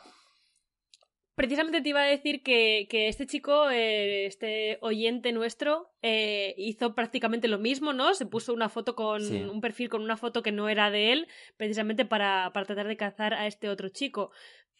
Precisamente 1.35 1.81
te 1.81 1.89
iba 1.89 2.01
a 2.01 2.05
decir 2.05 2.43
que, 2.43 2.87
este 2.89 3.27
chico, 3.27 3.69
eh, 3.69 4.25
este 4.25 4.77
oyente 4.81 5.33
nuestro, 5.33 5.91
eh, 6.01 6.55
hizo 6.57 6.95
prácticamente 6.95 7.49
lo 7.49 7.59
mismo, 7.59 7.91
¿no? 7.91 8.13
Se 8.13 8.25
puso 8.25 8.53
una 8.53 8.69
foto 8.69 8.95
con 8.95 9.21
un 9.21 9.59
perfil 9.59 9.89
con 9.89 10.01
una 10.01 10.15
foto 10.15 10.41
que 10.41 10.53
no 10.53 10.69
era 10.69 10.91
de 10.91 11.11
él, 11.11 11.27
precisamente 11.57 12.05
para, 12.05 12.51
para 12.53 12.65
tratar 12.65 12.87
de 12.87 12.95
cazar 12.95 13.33
a 13.33 13.47
este 13.47 13.67
otro 13.67 13.89
chico. 13.89 14.31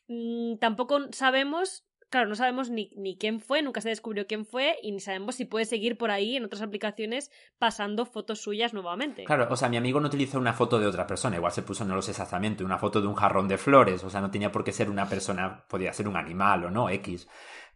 Mm, 0.08 0.58
tampoco 0.58 1.12
sabemos 1.12 1.85
claro, 2.10 2.28
no 2.28 2.36
sabemos 2.36 2.70
ni, 2.70 2.92
ni, 2.96 3.18
quién 3.18 3.40
fue, 3.40 3.62
nunca 3.62 3.82
se 3.82 3.90
descubrió 3.90 4.28
quién 4.28 4.46
fue 4.46 4.78
y 4.82 4.92
ni 4.92 5.00
sabemos 5.00 5.36
si 5.36 5.46
puede 5.46 5.66
seguir 5.66 5.98
por 5.98 6.12
ahí 6.12 6.36
en 6.36 6.46
otras 6.46 6.62
aplicaciones 6.62 7.32
pasando 7.58 8.06
fotos 8.06 8.42
suyas 8.42 8.74
nuevamente. 8.74 9.24
Claro, 9.26 9.48
o 9.50 9.56
sea, 9.56 9.70
mi 9.70 9.78
amigo 9.78 10.00
no 10.00 10.08
utilizó 10.08 10.40
una 10.40 10.54
foto 10.54 10.80
de 10.80 10.88
otra 10.88 11.08
persona, 11.08 11.36
igual 11.38 11.52
se 11.52 11.64
puso, 11.64 11.86
no 11.86 11.96
lo 11.96 12.02
sé 12.02 12.12
exactamente, 12.12 12.64
una 12.64 12.78
foto 12.78 13.02
de 13.02 13.08
un 13.08 13.16
jarrón 13.16 13.48
de 13.48 13.58
flores, 13.58 14.04
o 14.04 14.10
sea, 14.10 14.22
no 14.22 14.32
tenía 14.32 14.52
por 14.52 14.64
qué 14.64 14.72
ser 14.72 14.90
una 14.90 15.08
persona, 15.08 15.66
podía 15.68 15.94
ser 15.94 16.08
un 16.08 16.18
animal 16.18 16.66
o 16.66 16.72
no, 16.72 16.90
X. 16.90 17.28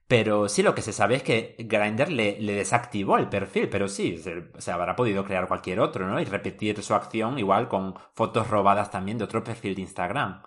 Pero 0.10 0.50
sí, 0.50 0.64
lo 0.64 0.74
que 0.74 0.82
se 0.82 0.92
sabe 0.92 1.18
es 1.18 1.24
que 1.24 1.56
Grindr 1.60 2.12
le, 2.12 2.36
desactivó 2.40 3.20
el 3.20 3.30
perfil, 3.30 3.70
pero 3.70 3.88
sí, 3.88 4.18
se, 4.18 4.50
se, 4.58 4.72
habrá 4.72 4.96
podido 4.96 5.24
crear 5.24 5.48
cualquier 5.48 5.80
otro, 5.80 6.08
¿no? 6.08 6.20
Y 6.20 6.26
repetir 6.26 6.82
su 6.82 6.96
acción 6.96 7.38
igual 7.38 7.68
con 7.68 7.94
fotos 8.16 8.50
robadas 8.50 8.90
también 8.90 9.20
de 9.20 9.26
otro 9.26 9.44
perfil 9.44 9.76
de 9.76 9.82
Instagram. 9.82 10.42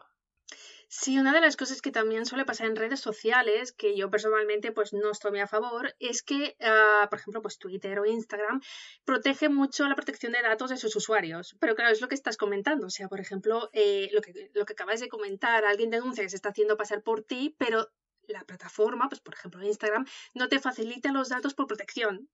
Sí, 0.95 1.19
una 1.19 1.33
de 1.33 1.41
las 1.41 1.57
cosas 1.57 1.81
que 1.81 1.91
también 1.91 2.27
suele 2.27 2.45
pasar 2.45 2.67
en 2.67 2.77
redes 2.77 3.01
sociales, 3.01 3.73
que 3.73 3.97
yo 3.97 4.11
personalmente 4.11 4.73
pues 4.73 4.93
no 4.93 5.11
estoy 5.11 5.41
a 5.41 5.47
favor, 5.47 5.95
es 5.99 6.23
que, 6.23 6.55
ah, 6.61 7.07
por 7.09 7.19
ejemplo, 7.19 7.41
pues 7.41 7.57
Twitter 7.59 7.99
o 7.99 8.05
Instagram 8.05 8.61
protege 9.07 9.49
mucho 9.49 9.89
la 9.89 9.95
protección 9.95 10.33
de 10.33 10.43
datos 10.43 10.69
de 10.69 10.77
sus 10.77 10.95
usuarios. 10.95 11.57
Pero 11.61 11.75
claro, 11.75 11.93
es 11.93 12.03
lo 12.03 12.09
que 12.09 12.15
estás 12.15 12.37
comentando. 12.37 12.89
O 12.89 12.91
sea, 12.91 13.09
por 13.09 13.21
ejemplo, 13.21 13.71
eh, 13.73 14.11
lo, 14.13 14.21
que, 14.21 14.51
lo 14.53 14.67
que 14.67 14.75
acabas 14.75 15.01
de 15.01 15.09
comentar, 15.09 15.65
alguien 15.65 15.89
denuncia 15.89 16.25
que 16.25 16.29
se 16.31 16.37
está 16.37 16.51
haciendo 16.51 16.77
pasar 16.77 17.03
por 17.03 17.23
ti, 17.23 17.57
pero 17.59 17.89
la 18.27 18.45
plataforma, 18.45 19.09
pues 19.09 19.23
por 19.23 19.33
ejemplo 19.33 19.63
Instagram, 19.63 20.07
no 20.35 20.49
te 20.51 20.61
facilita 20.61 21.11
los 21.11 21.31
datos 21.31 21.55
por 21.55 21.69
protección. 21.69 22.29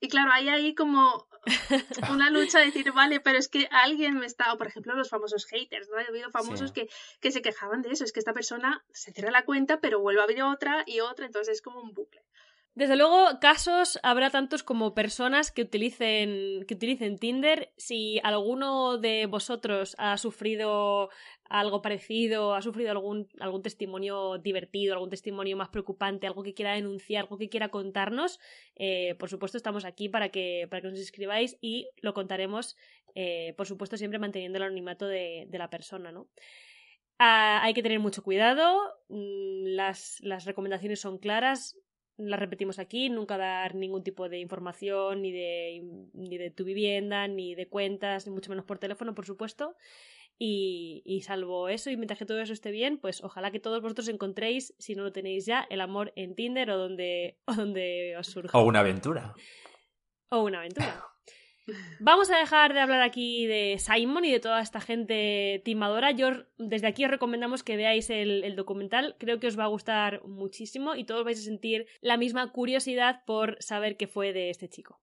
Y 0.00 0.08
claro, 0.08 0.30
hay 0.32 0.48
ahí 0.48 0.74
como 0.74 1.26
una 2.10 2.30
lucha 2.30 2.58
de 2.58 2.66
decir, 2.66 2.92
vale, 2.92 3.20
pero 3.20 3.38
es 3.38 3.48
que 3.48 3.68
alguien 3.70 4.18
me 4.18 4.26
está, 4.26 4.52
o 4.52 4.58
por 4.58 4.68
ejemplo 4.68 4.94
los 4.94 5.10
famosos 5.10 5.46
haters, 5.46 5.88
¿no? 5.88 5.98
He 5.98 6.06
habido 6.06 6.30
famosos 6.30 6.72
que, 6.72 6.88
que 7.20 7.32
se 7.32 7.42
quejaban 7.42 7.82
de 7.82 7.90
eso, 7.90 8.04
es 8.04 8.12
que 8.12 8.20
esta 8.20 8.32
persona 8.32 8.84
se 8.92 9.12
cierra 9.12 9.30
la 9.30 9.44
cuenta, 9.44 9.80
pero 9.80 10.00
vuelve 10.00 10.20
a 10.20 10.24
abrir 10.24 10.42
otra 10.42 10.84
y 10.86 11.00
otra, 11.00 11.26
entonces 11.26 11.56
es 11.56 11.62
como 11.62 11.80
un 11.80 11.94
bucle. 11.94 12.22
Desde 12.74 12.96
luego, 12.96 13.38
casos 13.38 13.98
habrá 14.02 14.30
tantos 14.30 14.62
como 14.62 14.94
personas 14.94 15.52
que 15.52 15.60
utilicen, 15.60 16.64
que 16.66 16.72
utilicen 16.74 17.18
Tinder. 17.18 17.70
Si 17.76 18.18
alguno 18.24 18.96
de 18.96 19.26
vosotros 19.26 19.94
ha 19.98 20.16
sufrido 20.16 21.10
algo 21.50 21.82
parecido, 21.82 22.54
ha 22.54 22.62
sufrido 22.62 22.90
algún, 22.90 23.28
algún 23.40 23.60
testimonio 23.60 24.38
divertido, 24.38 24.94
algún 24.94 25.10
testimonio 25.10 25.54
más 25.54 25.68
preocupante, 25.68 26.26
algo 26.26 26.42
que 26.42 26.54
quiera 26.54 26.72
denunciar, 26.72 27.24
algo 27.24 27.36
que 27.36 27.50
quiera 27.50 27.68
contarnos, 27.68 28.40
eh, 28.74 29.16
por 29.18 29.28
supuesto 29.28 29.58
estamos 29.58 29.84
aquí 29.84 30.08
para 30.08 30.30
que, 30.30 30.66
para 30.70 30.80
que 30.80 30.88
nos 30.88 30.98
escribáis 30.98 31.58
y 31.60 31.90
lo 32.00 32.14
contaremos, 32.14 32.78
eh, 33.14 33.52
por 33.58 33.66
supuesto 33.66 33.98
siempre 33.98 34.18
manteniendo 34.18 34.56
el 34.56 34.64
anonimato 34.64 35.06
de, 35.06 35.44
de 35.46 35.58
la 35.58 35.68
persona, 35.68 36.10
¿no? 36.10 36.26
Ah, 37.18 37.60
hay 37.62 37.74
que 37.74 37.82
tener 37.82 38.00
mucho 38.00 38.22
cuidado, 38.22 38.80
mm, 39.10 39.66
las, 39.76 40.20
las 40.22 40.46
recomendaciones 40.46 41.00
son 41.00 41.18
claras, 41.18 41.76
las 42.16 42.40
repetimos 42.40 42.78
aquí, 42.78 43.08
nunca 43.08 43.36
dar 43.36 43.74
ningún 43.74 44.02
tipo 44.02 44.28
de 44.28 44.38
información, 44.38 45.22
ni 45.22 45.32
de, 45.32 46.08
ni 46.12 46.38
de 46.38 46.50
tu 46.50 46.64
vivienda, 46.64 47.26
ni 47.28 47.54
de 47.54 47.68
cuentas, 47.68 48.26
ni 48.26 48.32
mucho 48.32 48.50
menos 48.50 48.64
por 48.64 48.78
teléfono, 48.78 49.14
por 49.14 49.26
supuesto. 49.26 49.76
Y, 50.38 51.02
y, 51.04 51.20
salvo 51.20 51.68
eso, 51.68 51.90
y 51.90 51.96
mientras 51.96 52.18
que 52.18 52.26
todo 52.26 52.40
eso 52.40 52.52
esté 52.52 52.70
bien, 52.70 52.98
pues 52.98 53.22
ojalá 53.22 53.50
que 53.50 53.60
todos 53.60 53.80
vosotros 53.80 54.08
encontréis, 54.08 54.74
si 54.78 54.94
no 54.94 55.04
lo 55.04 55.12
tenéis 55.12 55.46
ya, 55.46 55.66
el 55.70 55.80
amor 55.80 56.12
en 56.16 56.34
Tinder 56.34 56.70
o 56.70 56.78
donde, 56.78 57.38
o 57.46 57.52
donde 57.54 58.16
os 58.18 58.26
surja. 58.26 58.58
O 58.58 58.64
una 58.64 58.80
aventura. 58.80 59.34
O 60.30 60.42
una 60.42 60.58
aventura. 60.58 61.11
Vamos 62.00 62.30
a 62.30 62.38
dejar 62.38 62.74
de 62.74 62.80
hablar 62.80 63.02
aquí 63.02 63.46
de 63.46 63.76
Simon 63.78 64.24
y 64.24 64.32
de 64.32 64.40
toda 64.40 64.60
esta 64.60 64.80
gente 64.80 65.62
timadora. 65.64 66.10
Yo 66.10 66.30
desde 66.58 66.88
aquí 66.88 67.04
os 67.04 67.10
recomendamos 67.10 67.62
que 67.62 67.76
veáis 67.76 68.10
el, 68.10 68.56
documental. 68.56 69.16
Creo 69.18 69.38
que 69.38 69.46
os 69.46 69.58
va 69.58 69.64
a 69.64 69.68
gustar 69.68 70.24
muchísimo 70.26 70.94
y 70.94 71.04
todos 71.04 71.24
vais 71.24 71.38
a 71.38 71.44
sentir 71.44 71.86
la 72.00 72.16
misma 72.16 72.50
curiosidad 72.50 73.22
por 73.26 73.56
saber 73.60 73.96
qué 73.96 74.08
fue 74.08 74.32
de 74.32 74.50
este 74.50 74.68
chico. 74.68 75.00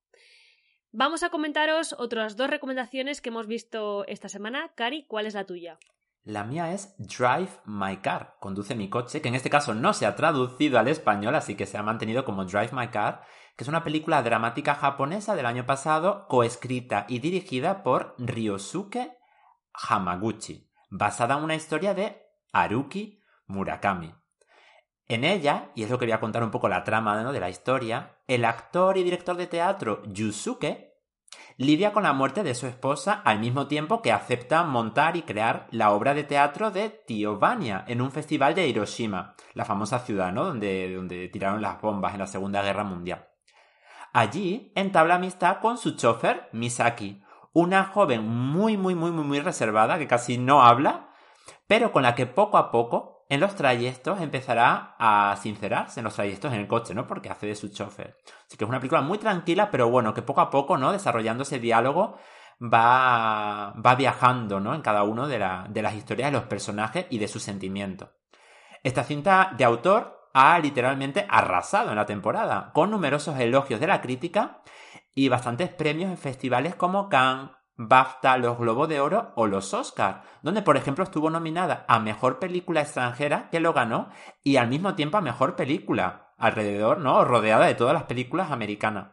Vamos 0.92 1.24
a 1.24 1.30
comentaros 1.30 1.94
otras 1.98 2.36
dos 2.36 2.50
recomendaciones 2.50 3.22
que 3.22 3.30
hemos 3.30 3.48
visto 3.48 4.06
esta 4.08 4.28
semana. 4.28 4.72
Cari, 4.76 5.06
¿cuál 5.06 5.28
es 5.28 5.36
la 5.36 5.46
tuya? 5.46 5.78
La 6.24 6.44
mía 6.44 6.74
es 6.74 6.96
Drive 6.98 7.50
My 7.66 7.98
Car, 7.98 8.36
conduce 8.40 8.76
mi 8.76 8.90
coche, 8.90 9.22
que 9.22 9.30
en 9.30 9.36
este 9.36 9.50
caso 9.50 9.74
no 9.74 9.94
se 9.94 10.06
ha 10.06 10.16
traducido 10.16 10.78
al 10.78 10.88
español, 10.88 11.34
así 11.34 11.56
que 11.56 11.66
se 11.66 11.78
ha 11.78 11.84
mantenido 11.84 12.26
como 12.26 12.46
Drive 12.46 12.72
My 12.74 12.90
Car, 12.90 13.22
que 13.56 13.64
es 13.64 13.68
una 13.68 13.84
película 13.84 14.22
dramática 14.22 14.76
japonesa 14.76 15.36
del 15.36 15.46
año 15.46 15.66
pasado, 15.66 16.28
coescrita 16.28 17.06
y 17.08 17.20
dirigida 17.20 17.84
por 17.84 18.16
Ryosuke 18.18 19.18
Hamaguchi, 19.74 20.70
basada 20.90 21.38
en 21.38 21.44
una 21.44 21.56
historia 21.56 21.94
de 21.94 22.22
Haruki 22.52 23.22
Murakami. 23.48 24.14
En 25.08 25.24
ella, 25.24 25.72
y 25.76 25.84
es 25.84 25.90
lo 25.90 25.98
que 25.98 26.06
voy 26.06 26.14
a 26.14 26.20
contar 26.20 26.44
un 26.44 26.52
poco 26.52 26.70
la 26.70 26.84
trama 26.84 27.32
de 27.32 27.40
la 27.40 27.50
historia, 27.50 28.18
el 28.28 28.46
actor 28.46 28.98
y 28.98 29.04
director 29.04 29.36
de 29.36 29.48
teatro 29.48 30.04
Yusuke 30.06 30.90
lidia 31.58 31.92
con 31.92 32.04
la 32.04 32.14
muerte 32.14 32.44
de 32.44 32.56
su 32.56 32.68
esposa 32.68 33.22
al 33.26 33.40
mismo 33.40 33.68
tiempo 33.68 34.02
que 34.02 34.12
acepta 34.12 34.64
montar 34.64 35.18
y 35.18 35.24
crear 35.24 35.68
la 35.72 35.92
obra 35.92 36.14
de 36.14 36.24
teatro 36.24 36.72
de 36.72 36.90
Tio 36.90 37.38
Vania 37.38 37.84
en 37.88 38.02
un 38.02 38.12
festival 38.12 38.56
de 38.56 38.68
Hiroshima, 38.68 39.36
la 39.54 39.66
famosa 39.66 40.00
ciudad, 40.00 40.32
donde 40.32 41.30
tiraron 41.34 41.62
las 41.62 41.82
bombas 41.82 42.14
en 42.14 42.20
la 42.20 42.28
Segunda 42.28 42.62
Guerra 42.62 42.84
Mundial. 42.84 43.29
Allí 44.14 44.72
entabla 44.76 45.16
amistad 45.16 45.60
con 45.62 45.78
su 45.78 45.96
chofer, 45.96 46.50
Misaki, 46.52 47.22
una 47.54 47.86
joven 47.86 48.28
muy, 48.28 48.78
muy, 48.78 48.96
muy, 48.96 49.12
muy, 49.12 49.24
muy 49.24 49.40
reservada 49.40 49.98
que 49.98 50.08
casi 50.08 50.38
no 50.38 50.64
habla, 50.64 51.10
pero 51.68 51.92
con 51.92 52.04
la 52.04 52.16
que 52.16 52.26
poco 52.26 52.58
a 52.58 52.72
poco 52.72 53.26
en 53.30 53.40
los 53.40 53.56
trayectos 53.56 54.22
empezará 54.22 54.96
a 54.98 55.36
sincerarse 55.36 56.00
en 56.00 56.04
los 56.06 56.16
trayectos 56.16 56.52
en 56.52 56.60
el 56.60 56.68
coche, 56.68 56.96
¿no? 56.96 57.06
Porque 57.06 57.30
hace 57.30 57.46
de 57.46 57.56
su 57.56 57.70
chofer. 57.70 58.18
Así 58.48 58.58
que 58.58 58.64
es 58.64 58.70
una 58.70 58.80
película 58.80 59.02
muy 59.02 59.20
tranquila, 59.20 59.70
pero 59.70 59.90
bueno, 59.90 60.14
que 60.16 60.24
poco 60.24 60.42
a 60.42 60.50
poco, 60.50 60.78
¿no? 60.78 60.92
Desarrollando 60.92 61.44
ese 61.44 61.60
diálogo 61.60 62.18
va, 62.62 63.74
va 63.74 63.96
viajando, 63.96 64.60
¿no? 64.60 64.74
En 64.74 64.82
cada 64.82 65.04
uno 65.04 65.28
de, 65.28 65.38
de 65.70 65.82
las 65.82 65.94
historias 65.94 66.32
de 66.32 66.40
los 66.40 66.48
personajes 66.48 67.06
y 67.12 67.20
de 67.20 67.28
sus 67.28 67.44
sentimientos. 67.44 68.10
Esta 68.84 69.04
cinta 69.04 69.54
de 69.56 69.64
autor 69.64 70.19
ha 70.42 70.58
literalmente 70.58 71.26
arrasado 71.30 71.90
en 71.90 71.98
la 71.98 72.06
temporada, 72.06 72.72
con 72.74 72.92
numerosos 72.92 73.38
elogios 73.40 73.82
de 73.82 73.88
la 73.88 74.00
crítica 74.00 74.62
y 75.14 75.28
bastantes 75.28 75.68
premios 75.68 76.10
en 76.10 76.18
festivales 76.18 76.76
como 76.76 77.10
Cannes, 77.10 77.52
BAFTA, 77.76 78.38
los 78.38 78.58
Globos 78.58 78.88
de 78.88 79.02
Oro 79.02 79.34
o 79.36 79.48
los 79.48 79.74
Oscar, 79.74 80.24
donde 80.42 80.62
por 80.62 80.78
ejemplo 80.78 81.04
estuvo 81.04 81.30
nominada 81.30 81.84
a 81.90 82.00
Mejor 82.00 82.40
Película 82.40 82.80
Extranjera, 82.80 83.50
que 83.50 83.60
lo 83.60 83.74
ganó, 83.74 84.12
y 84.42 84.56
al 84.56 84.70
mismo 84.70 84.96
tiempo 84.96 85.18
a 85.18 85.22
Mejor 85.22 85.58
Película, 85.58 86.34
alrededor, 86.38 87.00
¿no? 87.00 87.26
Rodeada 87.26 87.66
de 87.66 87.76
todas 87.76 87.94
las 87.94 88.04
películas 88.04 88.50
americanas. 88.50 89.12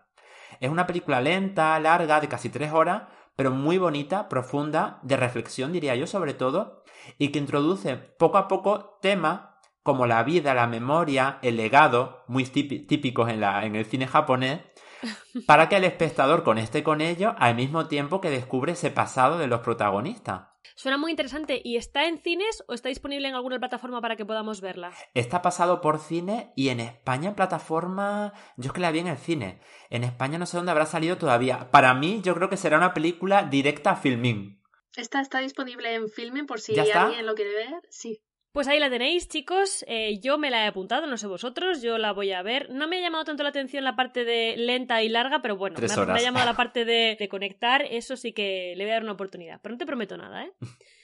Es 0.61 0.71
una 0.71 0.87
película 0.87 1.21
lenta, 1.21 1.79
larga, 1.81 2.21
de 2.21 2.29
casi 2.29 2.51
tres 2.51 2.73
horas, 2.73 3.03
pero 3.35 3.51
muy 3.51 3.79
bonita, 3.79 4.29
profunda, 4.29 5.01
de 5.03 5.17
reflexión 5.17 5.73
diría 5.73 5.97
yo 5.97 6.07
sobre 6.07 6.35
todo, 6.35 6.85
y 7.19 7.33
que 7.33 7.41
introduce 7.41 7.97
poco 7.97 8.39
a 8.39 8.47
poco 8.47 8.99
temas 9.03 9.56
como 9.87 10.07
la 10.07 10.23
vida, 10.23 10.53
la 10.53 10.67
memoria, 10.67 11.39
el 11.41 11.57
legado, 11.57 12.25
muy 12.29 12.45
típicos 12.45 13.31
en, 13.31 13.41
la, 13.41 13.65
en 13.65 13.75
el 13.75 13.87
cine 13.87 14.07
japonés, 14.07 14.61
para 15.47 15.71
que 15.71 15.77
el 15.77 15.85
espectador 15.85 16.43
conecte 16.43 16.83
con 16.83 17.01
ello 17.01 17.35
al 17.39 17.55
mismo 17.55 17.87
tiempo 17.87 18.21
que 18.21 18.29
descubre 18.29 18.73
ese 18.73 18.91
pasado 18.91 19.39
de 19.39 19.47
los 19.47 19.61
protagonistas. 19.61 20.49
Suena 20.75 20.99
muy 20.99 21.11
interesante. 21.11 21.61
¿Y 21.65 21.77
está 21.77 22.07
en 22.07 22.21
cines 22.21 22.63
o 22.69 22.75
está 22.75 22.91
disponible 22.91 23.29
en 23.29 23.35
alguna 23.35 23.59
plataforma 23.59 24.03
para 24.03 24.17
que 24.17 24.27
podamos 24.27 24.61
verla? 24.61 24.93
Está 25.15 25.41
pasado 25.41 25.81
por 25.81 25.99
cine 25.99 26.53
y 26.55 26.69
en 26.69 26.81
España 26.81 27.31
en 27.31 27.35
plataforma. 27.35 28.35
Yo 28.57 28.69
es 28.69 28.73
que 28.73 28.81
la 28.81 28.91
vi 28.91 28.99
en 28.99 29.07
el 29.07 29.17
cine. 29.17 29.61
En 29.89 30.05
España 30.05 30.39
no 30.39 30.45
sé 30.45 30.59
dónde 30.59 30.73
habrá 30.73 30.85
salido 30.85 31.17
todavía. 31.17 31.71
Para 31.71 31.95
mí, 31.95 32.21
yo 32.23 32.35
creo 32.35 32.51
que 32.51 32.59
será 32.59 32.77
una 32.77 32.93
película 32.93 33.45
directa 33.45 33.93
a 33.93 33.97
Filmin. 33.97 34.61
Esta 34.97 35.21
está 35.21 35.41
disponible 35.41 35.95
en 35.95 36.09
Filmin 36.09 36.47
por 36.47 36.61
si 36.61 36.79
alguien 36.79 37.27
lo 37.27 37.35
quiere 37.35 37.53
ver. 37.53 37.75
Sí. 37.91 38.23
Pues 38.57 38.69
ahí 38.69 38.81
la 38.81 38.89
tenéis, 38.89 39.29
chicos. 39.29 39.85
Eh, 39.87 40.19
yo 40.23 40.39
me 40.39 40.49
la 40.49 40.65
he 40.65 40.69
apuntado, 40.69 41.07
no 41.07 41.19
sé 41.19 41.27
vosotros, 41.27 41.83
yo 41.83 41.99
la 41.99 42.15
voy 42.15 42.33
a 42.33 42.41
ver. 42.41 42.71
No 42.71 42.89
me 42.89 42.97
ha 42.97 43.01
llamado 43.03 43.27
tanto 43.27 43.43
la 43.43 43.51
atención 43.51 43.85
la 43.85 43.97
parte 43.97 44.25
de 44.25 44.57
lenta 44.57 45.03
y 45.03 45.11
larga, 45.11 45.43
pero 45.43 45.59
bueno, 45.59 45.77
me 45.79 45.85
ha, 45.85 46.21
llamado 46.23 46.47
la 46.47 46.55
parte 46.57 46.87
de, 46.87 47.19
de, 47.21 47.29
conectar, 47.29 47.83
eso 47.83 48.17
sí 48.17 48.33
que 48.33 48.73
le 48.75 48.85
voy 48.85 48.93
a 48.93 48.95
dar 48.95 49.03
una 49.03 49.13
oportunidad. 49.13 49.61
Pero 49.63 49.75
no 49.75 49.79
te 49.79 49.85
prometo 49.85 50.17
nada, 50.17 50.47
¿eh? 50.47 50.53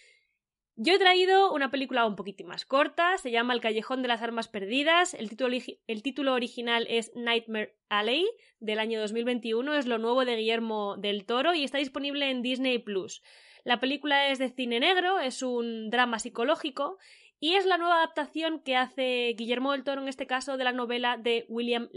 Yo 0.76 0.94
he 0.94 0.98
traído 0.98 1.52
una 1.52 1.70
película 1.70 2.06
un 2.06 2.16
poquito 2.16 2.42
más 2.46 2.64
corta, 2.64 3.18
se 3.18 3.30
llama 3.30 3.52
El 3.52 3.60
Callejón 3.60 4.00
de 4.00 4.08
las 4.08 4.22
Armas 4.22 4.48
Perdidas, 4.48 5.12
el 5.12 5.28
título, 5.28 5.54
el 5.86 6.02
título 6.02 6.32
original 6.32 6.86
es 6.88 7.12
Nightmare 7.14 7.76
Alley, 7.90 8.26
del 8.60 8.78
año 8.78 8.98
2021, 8.98 9.74
es 9.74 9.84
lo 9.84 9.98
nuevo 9.98 10.24
de 10.24 10.36
Guillermo 10.36 10.96
del 10.96 11.26
Toro 11.26 11.52
y 11.52 11.64
está 11.64 11.76
disponible 11.76 12.30
en 12.30 12.40
Disney 12.40 12.78
Plus. 12.78 13.22
La 13.64 13.78
película 13.78 14.28
es 14.28 14.38
de 14.38 14.48
cine 14.48 14.80
negro, 14.80 15.20
es 15.20 15.42
un 15.42 15.90
drama 15.90 16.18
psicológico 16.18 16.98
y 17.42 17.56
es 17.56 17.66
la 17.66 17.76
nueva 17.76 17.96
adaptación 17.96 18.60
que 18.60 18.76
hace 18.76 19.34
Guillermo 19.36 19.72
del 19.72 19.82
Toro, 19.82 20.00
en 20.00 20.06
este 20.06 20.28
caso, 20.28 20.56
de 20.56 20.62
la 20.62 20.70
novela 20.70 21.16
de 21.16 21.44
William 21.48 21.88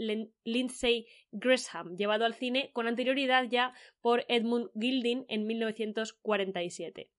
Lindsay 0.42 1.06
Gresham, 1.30 1.96
llevado 1.96 2.24
al 2.24 2.34
cine 2.34 2.70
con 2.72 2.88
anterioridad 2.88 3.44
ya 3.48 3.72
por 4.00 4.24
Edmund 4.26 4.70
Gilding 4.74 5.24
en 5.28 5.46
1947. 5.46 7.12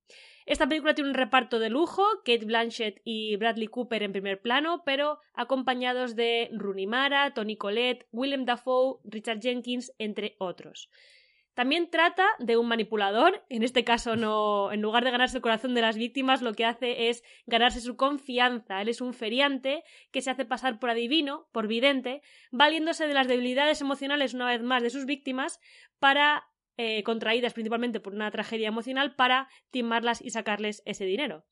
Esta 0.45 0.67
película 0.67 0.93
tiene 0.93 1.11
un 1.11 1.15
reparto 1.15 1.57
de 1.57 1.69
lujo, 1.69 2.03
Kate 2.25 2.43
Blanchett 2.43 2.99
y 3.05 3.37
Bradley 3.37 3.67
Cooper 3.67 4.03
en 4.03 4.11
primer 4.11 4.41
plano, 4.41 4.83
pero 4.85 5.19
acompañados 5.33 6.17
de 6.17 6.49
Rooney 6.51 6.85
Mara, 6.85 7.33
Tony 7.33 7.55
Collette, 7.55 8.07
Willem 8.11 8.43
Dafoe, 8.43 8.99
Richard 9.05 9.39
Jenkins, 9.39 9.93
entre 9.99 10.35
otros. 10.37 10.89
También 11.57 11.89
trata 11.89 12.27
de 12.37 12.55
un 12.55 12.67
manipulador, 12.67 13.43
en 13.49 13.63
este 13.63 13.83
caso 13.83 14.15
no, 14.15 14.71
en 14.71 14.79
lugar 14.79 15.03
de 15.03 15.09
ganarse 15.09 15.37
el 15.37 15.41
corazón 15.41 15.73
de 15.73 15.81
las 15.81 15.97
víctimas, 15.97 16.43
lo 16.43 16.53
que 16.53 16.65
hace 16.65 17.09
es 17.09 17.23
ganarse 17.47 17.81
su 17.81 17.95
confianza. 17.95 18.79
Él 18.79 18.89
es 18.89 19.01
un 19.01 19.11
feriante 19.11 19.83
que 20.11 20.21
se 20.21 20.29
hace 20.29 20.45
pasar 20.45 20.77
por 20.77 20.91
adivino, 20.91 21.49
por 21.51 21.65
vidente, 21.65 22.21
valiéndose 22.51 23.07
de 23.07 23.15
las 23.15 23.27
debilidades 23.27 23.81
emocionales 23.81 24.35
una 24.35 24.45
vez 24.45 24.61
más 24.61 24.83
de 24.83 24.91
sus 24.91 25.07
víctimas 25.07 25.59
para 25.97 26.47
eh, 26.77 27.01
contraídas 27.01 27.53
principalmente 27.53 27.99
por 27.99 28.13
una 28.13 28.29
tragedia 28.29 28.67
emocional 28.67 29.15
para 29.15 29.49
timarlas 29.71 30.21
y 30.21 30.29
sacarles 30.29 30.83
ese 30.85 31.05
dinero. 31.05 31.43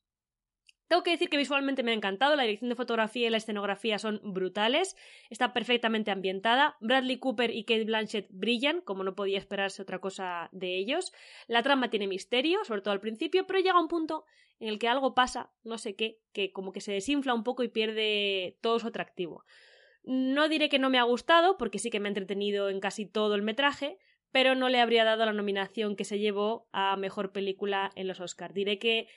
Tengo 0.88 1.02
que 1.02 1.10
decir 1.10 1.28
que 1.28 1.36
visualmente 1.36 1.82
me 1.82 1.90
ha 1.90 1.94
encantado, 1.94 2.36
la 2.36 2.44
dirección 2.44 2.68
de 2.68 2.76
fotografía 2.76 3.26
y 3.26 3.30
la 3.30 3.38
escenografía 3.38 3.98
son 3.98 4.20
brutales, 4.22 4.96
está 5.30 5.52
perfectamente 5.52 6.10
ambientada, 6.10 6.76
Bradley 6.80 7.18
Cooper 7.18 7.50
y 7.50 7.64
Kate 7.64 7.84
Blanchett 7.84 8.28
brillan, 8.30 8.80
como 8.82 9.02
no 9.02 9.14
podía 9.14 9.38
esperarse 9.38 9.82
otra 9.82 9.98
cosa 9.98 10.48
de 10.52 10.76
ellos, 10.76 11.12
la 11.48 11.62
trama 11.62 11.90
tiene 11.90 12.06
misterio, 12.06 12.64
sobre 12.64 12.82
todo 12.82 12.92
al 12.92 13.00
principio, 13.00 13.46
pero 13.46 13.58
llega 13.58 13.80
un 13.80 13.88
punto 13.88 14.24
en 14.60 14.68
el 14.68 14.78
que 14.78 14.88
algo 14.88 15.14
pasa, 15.14 15.50
no 15.64 15.76
sé 15.76 15.96
qué, 15.96 16.20
que 16.32 16.52
como 16.52 16.72
que 16.72 16.80
se 16.80 16.92
desinfla 16.92 17.34
un 17.34 17.44
poco 17.44 17.62
y 17.62 17.68
pierde 17.68 18.56
todo 18.60 18.78
su 18.78 18.86
atractivo. 18.86 19.44
No 20.04 20.48
diré 20.48 20.68
que 20.68 20.78
no 20.78 20.88
me 20.88 20.98
ha 20.98 21.02
gustado, 21.02 21.58
porque 21.58 21.80
sí 21.80 21.90
que 21.90 21.98
me 21.98 22.06
ha 22.06 22.10
entretenido 22.10 22.70
en 22.70 22.78
casi 22.78 23.06
todo 23.06 23.34
el 23.34 23.42
metraje, 23.42 23.98
pero 24.30 24.54
no 24.54 24.68
le 24.68 24.80
habría 24.80 25.04
dado 25.04 25.26
la 25.26 25.32
nominación 25.32 25.96
que 25.96 26.04
se 26.04 26.18
llevó 26.18 26.68
a 26.72 26.96
Mejor 26.96 27.32
Película 27.32 27.90
en 27.96 28.06
los 28.06 28.20
Oscars. 28.20 28.54
Diré 28.54 28.78
que 28.78 29.08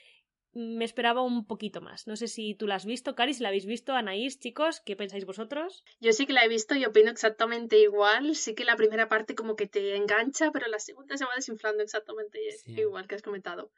me 0.54 0.86
esperaba 0.86 1.22
un 1.22 1.46
poquito 1.46 1.82
más. 1.82 2.08
No 2.08 2.16
sé 2.16 2.28
si 2.28 2.56
tú 2.56 2.68
la 2.68 2.76
has 2.76 2.86
visto, 2.86 3.16
Cari, 3.16 3.34
si 3.34 3.44
la 3.44 3.50
habéis 3.50 3.66
visto, 3.66 3.94
Anaís, 3.94 4.40
chicos, 4.40 4.82
¿qué 4.82 4.96
pensáis 4.96 5.26
vosotros? 5.26 5.84
Yo 6.00 6.12
sí 6.14 6.26
que 6.26 6.34
la 6.34 6.44
he 6.44 6.48
visto 6.48 6.76
y 6.76 6.86
opino 6.86 7.12
exactamente 7.12 7.78
igual. 7.80 8.36
Sí 8.36 8.56
que 8.56 8.66
la 8.66 8.76
primera 8.76 9.10
parte 9.10 9.36
como 9.36 9.56
que 9.56 9.68
te 9.68 9.96
engancha, 9.96 10.52
pero 10.52 10.68
la 10.68 10.80
segunda 10.80 11.18
se 11.18 11.26
va 11.26 11.32
desinflando 11.36 11.84
exactamente 11.84 12.40
igual 12.66 13.08
que 13.08 13.16
has 13.16 13.22
comentado. 13.22 13.72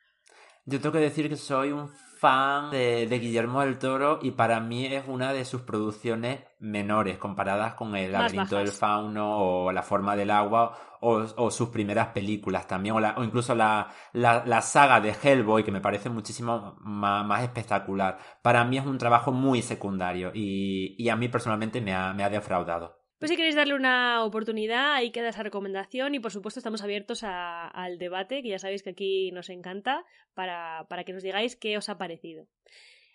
Yo 0.65 0.80
tengo 0.80 0.93
que 0.93 0.99
decir 0.99 1.28
que 1.28 1.38
soy 1.38 1.72
un 1.72 1.91
fan 2.22 2.69
de, 2.69 3.07
Guillermo 3.19 3.61
del 3.61 3.80
Toro 3.80 4.19
y 4.22 4.32
para 4.32 4.59
mí 4.59 4.86
es 4.86 5.03
una 5.07 5.34
de 5.34 5.43
sus 5.43 5.61
producciones 5.61 6.41
menores 6.59 7.17
comparadas 7.17 7.74
con 7.74 7.95
El 7.95 8.11
laberinto 8.11 8.57
del 8.57 8.67
fauno 8.67 9.39
o 9.39 9.72
La 9.72 9.82
forma 9.82 10.15
del 10.15 10.30
agua 10.30 10.78
o, 10.99 11.49
sus 11.49 11.69
primeras 11.69 12.09
películas 12.09 12.67
también 12.67 12.95
o, 12.95 13.24
incluso 13.24 13.55
la, 13.55 13.88
la, 14.13 14.61
saga 14.61 15.01
de 15.01 15.15
Hellboy 15.19 15.63
que 15.63 15.72
me 15.72 15.82
parece 15.82 16.09
muchísimo 16.11 16.76
más, 16.82 17.41
espectacular. 17.41 18.19
Para 18.43 18.63
mí 18.65 18.78
es 18.78 18.86
un 18.86 18.99
trabajo 18.99 19.32
muy 19.32 19.63
secundario 19.63 20.32
y, 20.32 21.09
a 21.09 21.15
mí 21.15 21.28
personalmente 21.28 21.82
me 21.82 21.93
ha 21.95 22.30
defraudado. 22.30 23.01
Pues 23.22 23.30
si 23.30 23.38
queréis 23.38 23.53
darle 23.53 23.76
una 23.76 24.24
oportunidad, 24.24 24.95
ahí 24.95 25.11
queda 25.11 25.30
esa 25.30 25.43
recomendación 25.43 26.15
y 26.15 26.19
por 26.19 26.32
supuesto 26.32 26.59
estamos 26.59 26.82
abiertos 26.82 27.22
al 27.24 27.99
debate, 27.99 28.41
que 28.41 28.49
ya 28.49 28.57
sabéis 28.57 28.82
que 28.82 28.89
aquí 28.89 29.30
nos 29.32 29.49
encanta, 29.49 30.03
para, 30.34 30.88
para 30.89 31.03
que 31.03 31.13
nos 31.13 31.22
digáis 31.22 31.55
qué 31.55 31.78
os 31.78 31.88
ha 31.89 31.99
parecido. 31.99 32.47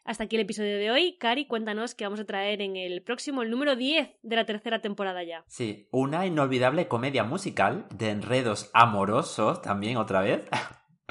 Hasta 0.05 0.23
aquí 0.23 0.37
el 0.37 0.43
episodio 0.43 0.79
de 0.79 0.93
hoy. 0.93 1.17
Cari, 1.19 1.49
cuéntanos 1.49 1.97
qué 1.97 2.05
vamos 2.05 2.21
a 2.21 2.25
traer 2.25 2.63
en 2.63 2.77
el 2.77 3.03
próximo, 3.03 3.43
el 3.43 3.51
número 3.51 3.75
10 3.75 4.11
de 4.23 4.37
la 4.37 4.47
tercera 4.47 4.81
temporada 4.81 5.25
ya. 5.25 5.43
Sí, 5.49 5.89
una 5.91 6.25
inolvidable 6.25 6.87
comedia 6.87 7.25
musical 7.25 7.89
de 7.93 8.11
enredos 8.11 8.71
amorosos, 8.75 9.61
también 9.61 9.97
otra 9.97 10.21
vez, 10.21 10.49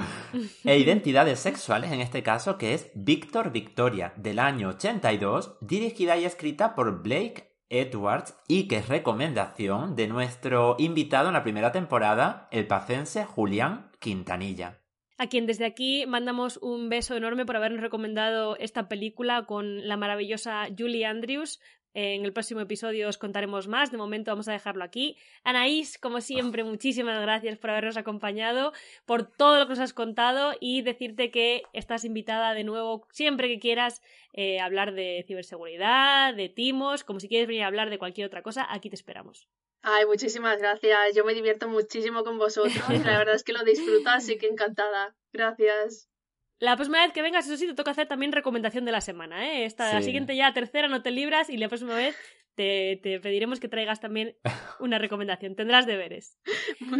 e 0.64 0.78
identidades 0.78 1.38
sexuales 1.38 1.92
en 1.92 2.00
este 2.00 2.22
caso, 2.22 2.56
que 2.56 2.72
es 2.72 2.90
Víctor 2.94 3.52
Victoria, 3.52 4.14
del 4.16 4.38
año 4.38 4.70
82, 4.70 5.58
dirigida 5.60 6.16
y 6.16 6.24
escrita 6.24 6.74
por 6.74 7.02
Blake 7.02 7.55
Edwards 7.68 8.36
y 8.48 8.68
que 8.68 8.76
es 8.76 8.88
recomendación 8.88 9.96
de 9.96 10.08
nuestro 10.08 10.76
invitado 10.78 11.28
en 11.28 11.34
la 11.34 11.42
primera 11.42 11.72
temporada, 11.72 12.48
el 12.50 12.66
pacense 12.66 13.24
Julián 13.24 13.90
Quintanilla. 13.98 14.80
A 15.18 15.28
quien 15.28 15.46
desde 15.46 15.64
aquí 15.64 16.04
mandamos 16.06 16.58
un 16.58 16.90
beso 16.90 17.16
enorme 17.16 17.46
por 17.46 17.56
habernos 17.56 17.80
recomendado 17.80 18.56
esta 18.58 18.86
película 18.86 19.46
con 19.46 19.88
la 19.88 19.96
maravillosa 19.96 20.66
Julie 20.76 21.06
Andrews, 21.06 21.60
en 21.96 22.26
el 22.26 22.32
próximo 22.34 22.60
episodio 22.60 23.08
os 23.08 23.16
contaremos 23.16 23.68
más. 23.68 23.90
De 23.90 23.96
momento 23.96 24.30
vamos 24.30 24.48
a 24.48 24.52
dejarlo 24.52 24.84
aquí. 24.84 25.16
Anaís, 25.44 25.96
como 25.96 26.20
siempre, 26.20 26.62
muchísimas 26.62 27.18
gracias 27.22 27.56
por 27.56 27.70
habernos 27.70 27.96
acompañado, 27.96 28.74
por 29.06 29.24
todo 29.24 29.58
lo 29.58 29.64
que 29.64 29.70
nos 29.70 29.80
has 29.80 29.94
contado 29.94 30.52
y 30.60 30.82
decirte 30.82 31.30
que 31.30 31.62
estás 31.72 32.04
invitada 32.04 32.52
de 32.52 32.64
nuevo 32.64 33.08
siempre 33.12 33.48
que 33.48 33.58
quieras 33.58 34.02
eh, 34.34 34.60
hablar 34.60 34.92
de 34.92 35.24
ciberseguridad, 35.26 36.34
de 36.34 36.50
timos, 36.50 37.02
como 37.02 37.18
si 37.18 37.28
quieres 37.28 37.48
venir 37.48 37.62
a 37.62 37.68
hablar 37.68 37.88
de 37.88 37.98
cualquier 37.98 38.26
otra 38.26 38.42
cosa, 38.42 38.66
aquí 38.70 38.90
te 38.90 38.96
esperamos. 38.96 39.48
Ay, 39.80 40.04
muchísimas 40.04 40.58
gracias. 40.58 41.14
Yo 41.14 41.24
me 41.24 41.32
divierto 41.32 41.66
muchísimo 41.66 42.24
con 42.24 42.36
vosotros. 42.36 42.74
La 43.06 43.16
verdad 43.16 43.36
es 43.36 43.44
que 43.44 43.54
lo 43.54 43.64
disfruto, 43.64 44.10
así 44.10 44.36
que 44.36 44.48
encantada. 44.48 45.16
Gracias. 45.32 46.10
La 46.58 46.74
próxima 46.76 47.02
vez 47.02 47.12
que 47.12 47.22
vengas, 47.22 47.46
eso 47.46 47.56
sí, 47.56 47.66
te 47.66 47.74
toca 47.74 47.90
hacer 47.90 48.08
también 48.08 48.32
recomendación 48.32 48.84
de 48.84 48.92
la 48.92 49.00
semana, 49.00 49.46
¿eh? 49.46 49.64
Esta, 49.64 49.92
La 49.92 50.02
siguiente 50.02 50.34
ya, 50.34 50.52
tercera, 50.54 50.88
no 50.88 51.02
te 51.02 51.10
libras 51.10 51.50
y 51.50 51.58
la 51.58 51.68
próxima 51.68 51.94
vez 51.94 52.16
te, 52.56 52.98
pediremos 53.22 53.60
que 53.60 53.68
traigas 53.68 54.00
también 54.00 54.36
una 54.80 54.98
recomendación. 54.98 55.54
Tendrás 55.54 55.86
deberes. 55.86 56.38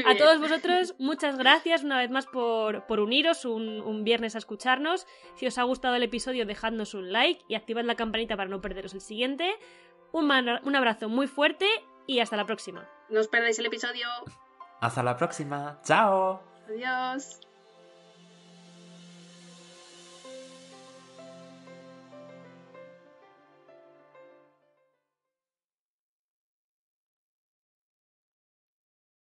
a 0.05 0.17
todos 0.17 0.39
vosotros, 0.39 0.95
muchas 0.99 1.39
gracias 1.39 1.83
una 1.83 1.99
vez 1.99 2.11
más 2.11 2.27
por, 2.27 2.87
por 2.87 3.01
uniros 3.01 3.45
un, 3.45 4.05
viernes 4.05 4.35
a 4.35 4.39
escucharnos. 4.39 5.07
Si 5.37 5.47
os 5.47 5.59
ha 5.59 5.63
gustado 5.63 5.97
el 5.97 6.03
episodio, 6.03 6.47
dejadnos 6.47 6.95
un 6.95 7.11
like 7.11 7.43
y 7.49 7.55
activad 7.55 7.85
la 7.85 7.97
campanita 7.97 8.37
para 8.37 8.51
no 8.51 8.61
perderos 8.61 8.95
el 8.95 9.01
siguiente. 9.01 9.55
Un, 10.13 10.31
un 10.31 10.77
abrazo 10.77 11.09
muy 11.09 11.27
fuerte 11.27 11.67
y 12.07 12.21
hasta 12.21 12.37
la 12.37 12.45
próxima. 12.45 12.89
No 13.09 13.21
os 13.21 13.29
perdáis 13.29 13.59
el 13.59 13.67
episodio. 13.67 14.07
Hasta 14.81 15.03
la 15.03 15.17
próxima. 15.17 15.81
Chao. 15.83 16.43
Adiós. 16.69 17.46